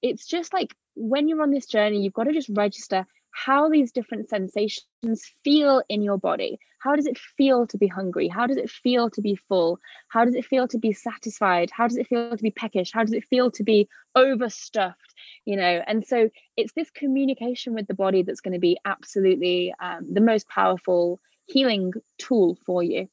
it's 0.02 0.24
just 0.24 0.52
like 0.52 0.72
when 0.94 1.26
you're 1.26 1.42
on 1.42 1.50
this 1.50 1.66
journey, 1.66 2.00
you've 2.00 2.12
got 2.12 2.24
to 2.24 2.32
just 2.32 2.48
register 2.50 3.06
how 3.30 3.68
these 3.68 3.92
different 3.92 4.28
sensations 4.28 5.32
feel 5.44 5.82
in 5.88 6.02
your 6.02 6.18
body. 6.18 6.58
How 6.80 6.94
does 6.94 7.06
it 7.06 7.18
feel 7.18 7.66
to 7.66 7.78
be 7.78 7.86
hungry? 7.86 8.28
How 8.28 8.46
does 8.46 8.56
it 8.56 8.70
feel 8.70 9.10
to 9.10 9.20
be 9.20 9.36
full? 9.48 9.78
How 10.08 10.24
does 10.24 10.34
it 10.34 10.44
feel 10.44 10.68
to 10.68 10.78
be 10.78 10.92
satisfied? 10.92 11.70
How 11.72 11.88
does 11.88 11.96
it 11.96 12.06
feel 12.06 12.36
to 12.36 12.42
be 12.42 12.50
peckish? 12.50 12.92
How 12.92 13.02
does 13.02 13.12
it 13.12 13.24
feel 13.24 13.50
to 13.52 13.64
be 13.64 13.88
overstuffed? 14.14 15.14
You 15.44 15.56
know, 15.56 15.82
and 15.86 16.06
so 16.06 16.30
it's 16.56 16.72
this 16.74 16.90
communication 16.90 17.74
with 17.74 17.86
the 17.86 17.94
body 17.94 18.22
that's 18.22 18.40
going 18.40 18.54
to 18.54 18.60
be 18.60 18.78
absolutely 18.84 19.74
um, 19.80 20.06
the 20.12 20.20
most 20.20 20.48
powerful 20.48 21.20
healing 21.46 21.92
tool 22.18 22.56
for 22.64 22.82
you. 22.82 23.08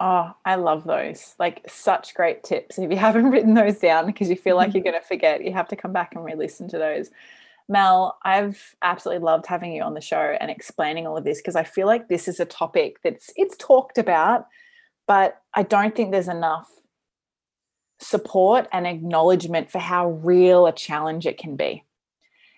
Oh, 0.00 0.32
I 0.44 0.54
love 0.54 0.84
those. 0.84 1.34
Like 1.38 1.62
such 1.68 2.14
great 2.14 2.44
tips. 2.44 2.78
If 2.78 2.90
you 2.90 2.96
haven't 3.08 3.30
written 3.30 3.54
those 3.54 3.78
down 3.78 4.06
because 4.06 4.30
you 4.30 4.36
feel 4.36 4.56
like 4.56 4.74
you're 4.74 4.82
going 4.84 5.00
to 5.00 5.06
forget, 5.06 5.44
you 5.44 5.52
have 5.52 5.68
to 5.68 5.76
come 5.76 5.92
back 5.92 6.14
and 6.14 6.24
re-listen 6.24 6.68
to 6.68 6.78
those. 6.78 7.10
Mel, 7.68 8.18
I've 8.24 8.74
absolutely 8.82 9.24
loved 9.24 9.46
having 9.46 9.72
you 9.72 9.82
on 9.82 9.94
the 9.94 10.00
show 10.00 10.36
and 10.40 10.50
explaining 10.50 11.06
all 11.06 11.16
of 11.16 11.24
this 11.24 11.38
because 11.38 11.56
I 11.56 11.64
feel 11.64 11.86
like 11.86 12.08
this 12.08 12.26
is 12.26 12.40
a 12.40 12.44
topic 12.44 12.96
that's 13.02 13.30
it's 13.36 13.56
talked 13.58 13.98
about, 13.98 14.46
but 15.06 15.40
I 15.54 15.64
don't 15.64 15.94
think 15.94 16.10
there's 16.10 16.28
enough 16.28 16.70
support 18.00 18.68
and 18.72 18.86
acknowledgement 18.86 19.70
for 19.70 19.80
how 19.80 20.10
real 20.10 20.66
a 20.66 20.72
challenge 20.72 21.26
it 21.26 21.36
can 21.36 21.56
be. 21.56 21.84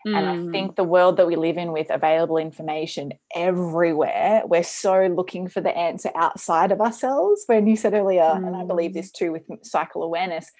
Mm. 0.06 0.16
And 0.16 0.28
I 0.28 0.36
mm. 0.36 0.52
think 0.52 0.76
the 0.76 0.84
world 0.84 1.16
that 1.16 1.26
we 1.26 1.36
live 1.36 1.58
in 1.58 1.72
with 1.72 1.90
available 1.90 2.38
information 2.38 3.12
everywhere, 3.34 4.42
we're 4.46 4.62
so 4.62 5.06
looking 5.06 5.48
for 5.48 5.60
the 5.60 5.76
answer 5.76 6.10
outside 6.14 6.72
of 6.72 6.80
ourselves. 6.80 7.42
When 7.46 7.66
you 7.66 7.76
said 7.76 7.94
earlier, 7.94 8.22
mm. 8.22 8.46
and 8.46 8.56
I 8.56 8.64
believe 8.64 8.94
this 8.94 9.10
mm. 9.10 9.14
too 9.14 9.32
with 9.32 9.42
cycle 9.62 10.02
awareness, 10.02 10.50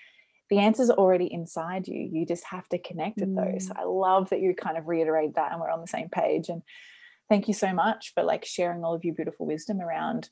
the 0.51 0.59
answers 0.59 0.91
are 0.91 0.99
already 0.99 1.33
inside 1.33 1.87
you. 1.87 2.09
You 2.13 2.27
just 2.27 2.45
have 2.45 2.69
to 2.71 2.79
connect 2.79 3.19
with 3.21 3.35
mm. 3.35 3.53
those. 3.53 3.71
I 3.71 3.85
love 3.85 4.31
that 4.31 4.41
you 4.41 4.55
kind 4.55 4.77
of 4.77 4.89
reiterate 4.89 5.37
that 5.37 5.53
and 5.53 5.61
we're 5.61 5.71
on 5.71 5.81
the 5.81 5.87
same 5.87 6.09
page. 6.09 6.49
And 6.49 6.63
thank 7.29 7.49
you 7.49 7.55
so 7.55 7.73
much 7.73 8.13
for 8.15 8.25
like 8.25 8.45
sharing 8.45 8.85
all 8.85 8.95
of 8.95 9.05
your 9.05 9.15
beautiful 9.15 9.47
wisdom 9.47 9.81
around 9.81 10.29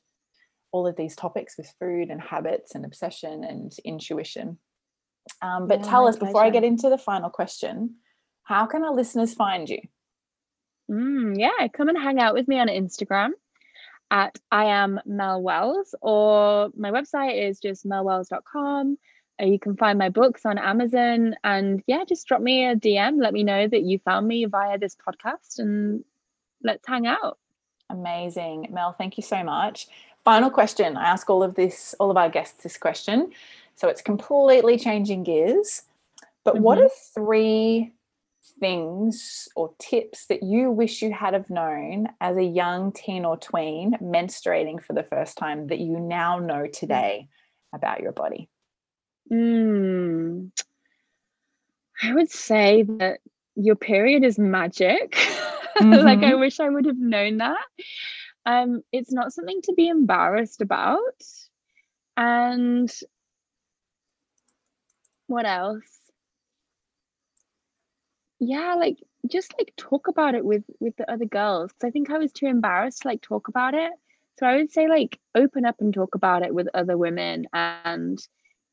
all 0.71 0.85
of 0.85 0.95
these 0.97 1.15
topics 1.15 1.57
with 1.57 1.73
food 1.79 2.09
and 2.09 2.21
habits 2.21 2.75
and 2.75 2.85
obsession 2.85 3.43
and 3.43 3.71
intuition. 3.85 4.59
Um, 5.41 5.67
but 5.67 5.79
yeah, 5.79 5.89
tell 5.89 6.07
us 6.07 6.17
before 6.17 6.43
I 6.43 6.49
get 6.49 6.63
into 6.63 6.89
the 6.89 6.97
final 6.97 7.29
question, 7.29 7.95
how 8.43 8.65
can 8.65 8.83
our 8.83 8.93
listeners 8.93 9.33
find 9.33 9.69
you? 9.69 9.79
Mm, 10.91 11.39
yeah, 11.39 11.67
come 11.71 11.87
and 11.87 11.97
hang 11.97 12.19
out 12.19 12.33
with 12.33 12.47
me 12.47 12.59
on 12.59 12.67
Instagram 12.67 13.29
at 14.11 14.37
I 14.51 14.65
am 14.65 14.99
Mel 15.05 15.41
Wells, 15.41 15.93
or 16.01 16.69
my 16.75 16.91
website 16.91 17.47
is 17.47 17.59
just 17.59 17.85
melwells.com. 17.85 18.97
Uh, 19.39 19.45
you 19.45 19.59
can 19.59 19.75
find 19.77 19.97
my 19.97 20.09
books 20.09 20.45
on 20.45 20.57
Amazon. 20.57 21.35
And 21.43 21.83
yeah, 21.87 22.03
just 22.07 22.27
drop 22.27 22.41
me 22.41 22.65
a 22.65 22.75
DM. 22.75 23.21
Let 23.21 23.33
me 23.33 23.43
know 23.43 23.67
that 23.67 23.83
you 23.83 23.99
found 23.99 24.27
me 24.27 24.45
via 24.45 24.77
this 24.77 24.95
podcast 24.95 25.59
and 25.59 26.03
let's 26.63 26.87
hang 26.87 27.07
out. 27.07 27.37
Amazing. 27.89 28.67
Mel, 28.71 28.93
thank 28.93 29.17
you 29.17 29.23
so 29.23 29.43
much. 29.43 29.87
Final 30.23 30.49
question. 30.49 30.97
I 30.97 31.05
ask 31.05 31.29
all 31.29 31.41
of 31.41 31.55
this, 31.55 31.95
all 31.99 32.11
of 32.11 32.17
our 32.17 32.29
guests 32.29 32.63
this 32.63 32.77
question. 32.77 33.31
So 33.75 33.87
it's 33.87 34.01
completely 34.01 34.77
changing 34.77 35.23
gears. 35.23 35.83
But 36.43 36.55
mm-hmm. 36.55 36.63
what 36.63 36.77
are 36.79 36.89
three 37.13 37.93
things 38.59 39.47
or 39.55 39.73
tips 39.79 40.25
that 40.27 40.43
you 40.43 40.69
wish 40.69 41.01
you 41.01 41.13
had 41.13 41.33
have 41.33 41.49
known 41.49 42.07
as 42.19 42.35
a 42.37 42.43
young 42.43 42.91
teen 42.91 43.25
or 43.25 43.37
tween 43.37 43.93
menstruating 44.01 44.83
for 44.83 44.93
the 44.93 45.03
first 45.03 45.37
time 45.37 45.67
that 45.67 45.79
you 45.79 45.99
now 45.99 46.39
know 46.39 46.67
today 46.67 47.29
about 47.73 48.01
your 48.01 48.11
body? 48.11 48.49
Mm, 49.31 50.51
I 52.01 52.13
would 52.13 52.31
say 52.31 52.83
that 52.83 53.19
your 53.55 53.75
period 53.75 54.23
is 54.23 54.39
magic. 54.39 55.13
Mm-hmm. 55.77 55.91
like 56.05 56.19
I 56.19 56.31
mm-hmm. 56.31 56.39
wish 56.39 56.59
I 56.59 56.69
would 56.69 56.85
have 56.85 56.97
known 56.97 57.37
that. 57.37 57.65
Um, 58.45 58.81
it's 58.91 59.11
not 59.11 59.33
something 59.33 59.61
to 59.63 59.73
be 59.73 59.87
embarrassed 59.87 60.61
about. 60.61 60.99
And 62.17 62.91
what 65.27 65.45
else? 65.45 65.99
Yeah, 68.39 68.75
like 68.75 68.97
just 69.29 69.53
like 69.57 69.73
talk 69.77 70.07
about 70.07 70.33
it 70.33 70.43
with 70.43 70.63
with 70.79 70.95
the 70.95 71.11
other 71.11 71.25
girls. 71.25 71.71
Cause 71.73 71.87
I 71.87 71.91
think 71.91 72.09
I 72.09 72.17
was 72.17 72.31
too 72.31 72.47
embarrassed 72.47 73.03
to 73.03 73.09
like 73.09 73.21
talk 73.21 73.47
about 73.49 73.73
it. 73.73 73.91
So 74.39 74.45
I 74.45 74.55
would 74.55 74.71
say 74.71 74.87
like 74.87 75.19
open 75.35 75.65
up 75.65 75.75
and 75.79 75.93
talk 75.93 76.15
about 76.15 76.43
it 76.43 76.53
with 76.53 76.67
other 76.73 76.97
women 76.97 77.45
and 77.53 78.17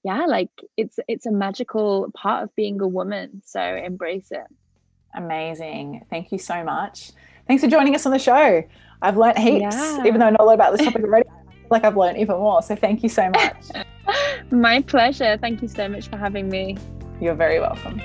yeah 0.06 0.24
like 0.26 0.50
it's 0.76 0.98
it's 1.08 1.26
a 1.26 1.32
magical 1.32 2.10
part 2.14 2.44
of 2.44 2.54
being 2.54 2.80
a 2.80 2.86
woman 2.86 3.42
so 3.44 3.60
embrace 3.60 4.30
it. 4.30 4.46
Amazing. 5.14 6.06
Thank 6.10 6.30
you 6.30 6.38
so 6.38 6.62
much. 6.62 7.10
Thanks 7.48 7.64
for 7.64 7.68
joining 7.70 7.94
us 7.94 8.06
on 8.06 8.12
the 8.12 8.18
show. 8.18 8.62
I've 9.02 9.16
learned 9.16 9.38
heaps 9.38 9.74
yeah. 9.74 10.04
even 10.06 10.20
though 10.20 10.26
i 10.26 10.30
know 10.30 10.36
a 10.40 10.44
lot 10.44 10.54
about 10.54 10.76
this 10.76 10.86
topic 10.86 11.02
already. 11.02 11.28
Like 11.68 11.84
i've 11.84 11.96
learned 11.96 12.18
even 12.18 12.36
more 12.36 12.62
so 12.62 12.76
thank 12.76 13.02
you 13.02 13.08
so 13.08 13.28
much. 13.30 13.66
My 14.52 14.80
pleasure. 14.82 15.36
Thank 15.40 15.62
you 15.62 15.68
so 15.68 15.88
much 15.88 16.08
for 16.08 16.16
having 16.16 16.48
me. 16.48 16.76
You're 17.20 17.34
very 17.34 17.58
welcome. 17.58 18.00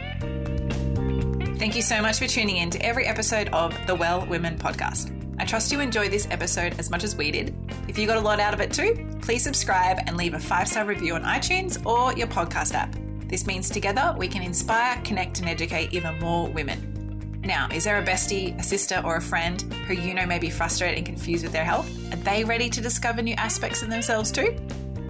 Thank 1.59 1.75
you 1.75 1.83
so 1.83 2.01
much 2.01 2.17
for 2.17 2.25
tuning 2.25 2.57
in 2.57 2.71
to 2.71 2.83
every 2.83 3.05
episode 3.05 3.49
of 3.49 3.77
the 3.85 3.93
Well 3.93 4.25
Woman 4.25 4.57
podcast. 4.57 5.20
I 5.39 5.45
trust 5.45 5.71
you 5.71 5.79
enjoyed 5.79 6.11
this 6.11 6.27
episode 6.29 6.79
as 6.79 6.89
much 6.89 7.03
as 7.03 7.15
we 7.15 7.31
did. 7.31 7.55
If 7.87 7.97
you 7.97 8.07
got 8.07 8.17
a 8.17 8.21
lot 8.21 8.39
out 8.39 8.53
of 8.53 8.61
it 8.61 8.71
too, 8.71 9.07
please 9.21 9.43
subscribe 9.43 9.99
and 10.05 10.17
leave 10.17 10.33
a 10.33 10.39
five 10.39 10.67
star 10.67 10.85
review 10.85 11.15
on 11.15 11.23
iTunes 11.23 11.83
or 11.85 12.13
your 12.17 12.27
podcast 12.27 12.73
app. 12.73 12.95
This 13.27 13.47
means 13.47 13.69
together 13.69 14.15
we 14.17 14.27
can 14.27 14.41
inspire, 14.41 15.01
connect, 15.03 15.39
and 15.39 15.49
educate 15.49 15.93
even 15.93 16.19
more 16.19 16.47
women. 16.49 17.41
Now, 17.43 17.69
is 17.73 17.85
there 17.85 17.97
a 17.97 18.03
bestie, 18.03 18.57
a 18.59 18.63
sister, 18.63 19.01
or 19.03 19.15
a 19.15 19.21
friend 19.21 19.61
who 19.87 19.95
you 19.95 20.13
know 20.13 20.27
may 20.27 20.37
be 20.37 20.51
frustrated 20.51 20.97
and 20.97 21.05
confused 21.07 21.43
with 21.43 21.53
their 21.53 21.65
health? 21.65 21.89
Are 22.13 22.17
they 22.17 22.43
ready 22.43 22.69
to 22.69 22.81
discover 22.81 23.21
new 23.21 23.33
aspects 23.35 23.81
of 23.81 23.89
themselves 23.89 24.31
too? 24.31 24.55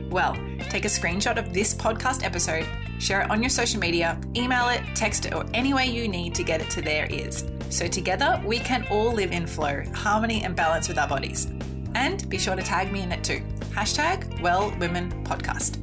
Well, 0.10 0.38
take 0.70 0.86
a 0.86 0.90
screenshot 0.90 1.38
of 1.38 1.54
this 1.54 1.74
podcast 1.74 2.24
episode, 2.24 2.68
share 3.02 3.22
it 3.22 3.32
on 3.32 3.41
your 3.41 3.49
social 3.49 3.80
media, 3.80 4.20
email 4.36 4.70
it, 4.70 4.82
text 4.93 5.26
it, 5.26 5.34
or 5.34 5.45
any 5.54 5.74
way 5.74 5.88
you 5.88 6.08
need 6.08 6.36
to 6.36 6.43
get 6.43 6.62
it 6.62 6.70
to 6.70 6.82
their 6.82 7.12
ears. 7.12 7.43
So 7.70 7.88
together 7.88 8.41
we 8.45 8.60
can 8.60 8.86
all 8.91 9.12
live 9.12 9.32
in 9.32 9.47
flow, 9.47 9.84
harmony, 9.95 10.43
and 10.43 10.56
balance 10.56 10.88
with 10.88 10.99
our 10.99 11.08
bodies. 11.08 11.47
And 11.95 12.30
be 12.30 12.38
sure 12.38 12.56
to 12.56 12.62
tag 12.62 12.91
me 12.91 13.02
in 13.02 13.12
it 13.12 13.24
too. 13.24 13.41
Hashtag 13.72 14.41
Well 14.41 14.70
Woman 14.80 15.12
Podcast. 15.24 15.78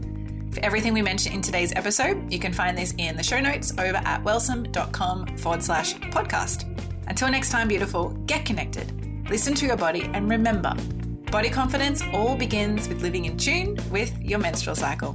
For 0.55 0.65
everything 0.65 0.95
we 0.95 1.03
mentioned 1.03 1.35
in 1.35 1.43
today's 1.43 1.73
episode, 1.75 2.33
you 2.33 2.39
can 2.39 2.53
find 2.53 2.79
this 2.79 2.95
in 2.99 3.17
the 3.17 3.23
show 3.23 3.41
notes 3.41 3.73
over 3.73 4.01
at 4.05 4.23
wellsome.com 4.25 5.37
forward 5.39 5.63
slash 5.63 5.95
podcast. 5.95 6.65
Until 7.09 7.31
next 7.31 7.51
time, 7.51 7.69
beautiful, 7.69 8.11
get 8.27 8.45
connected, 8.45 8.93
listen 9.29 9.55
to 9.57 9.67
your 9.67 9.77
body, 9.77 10.09
and 10.15 10.31
remember 10.31 10.75
body 11.31 11.51
confidence 11.51 12.03
all 12.13 12.37
begins 12.37 12.89
with 12.89 13.03
living 13.03 13.27
in 13.27 13.37
tune 13.37 13.79
with 13.91 14.19
your 14.23 14.39
menstrual 14.39 14.75
cycle. 14.75 15.15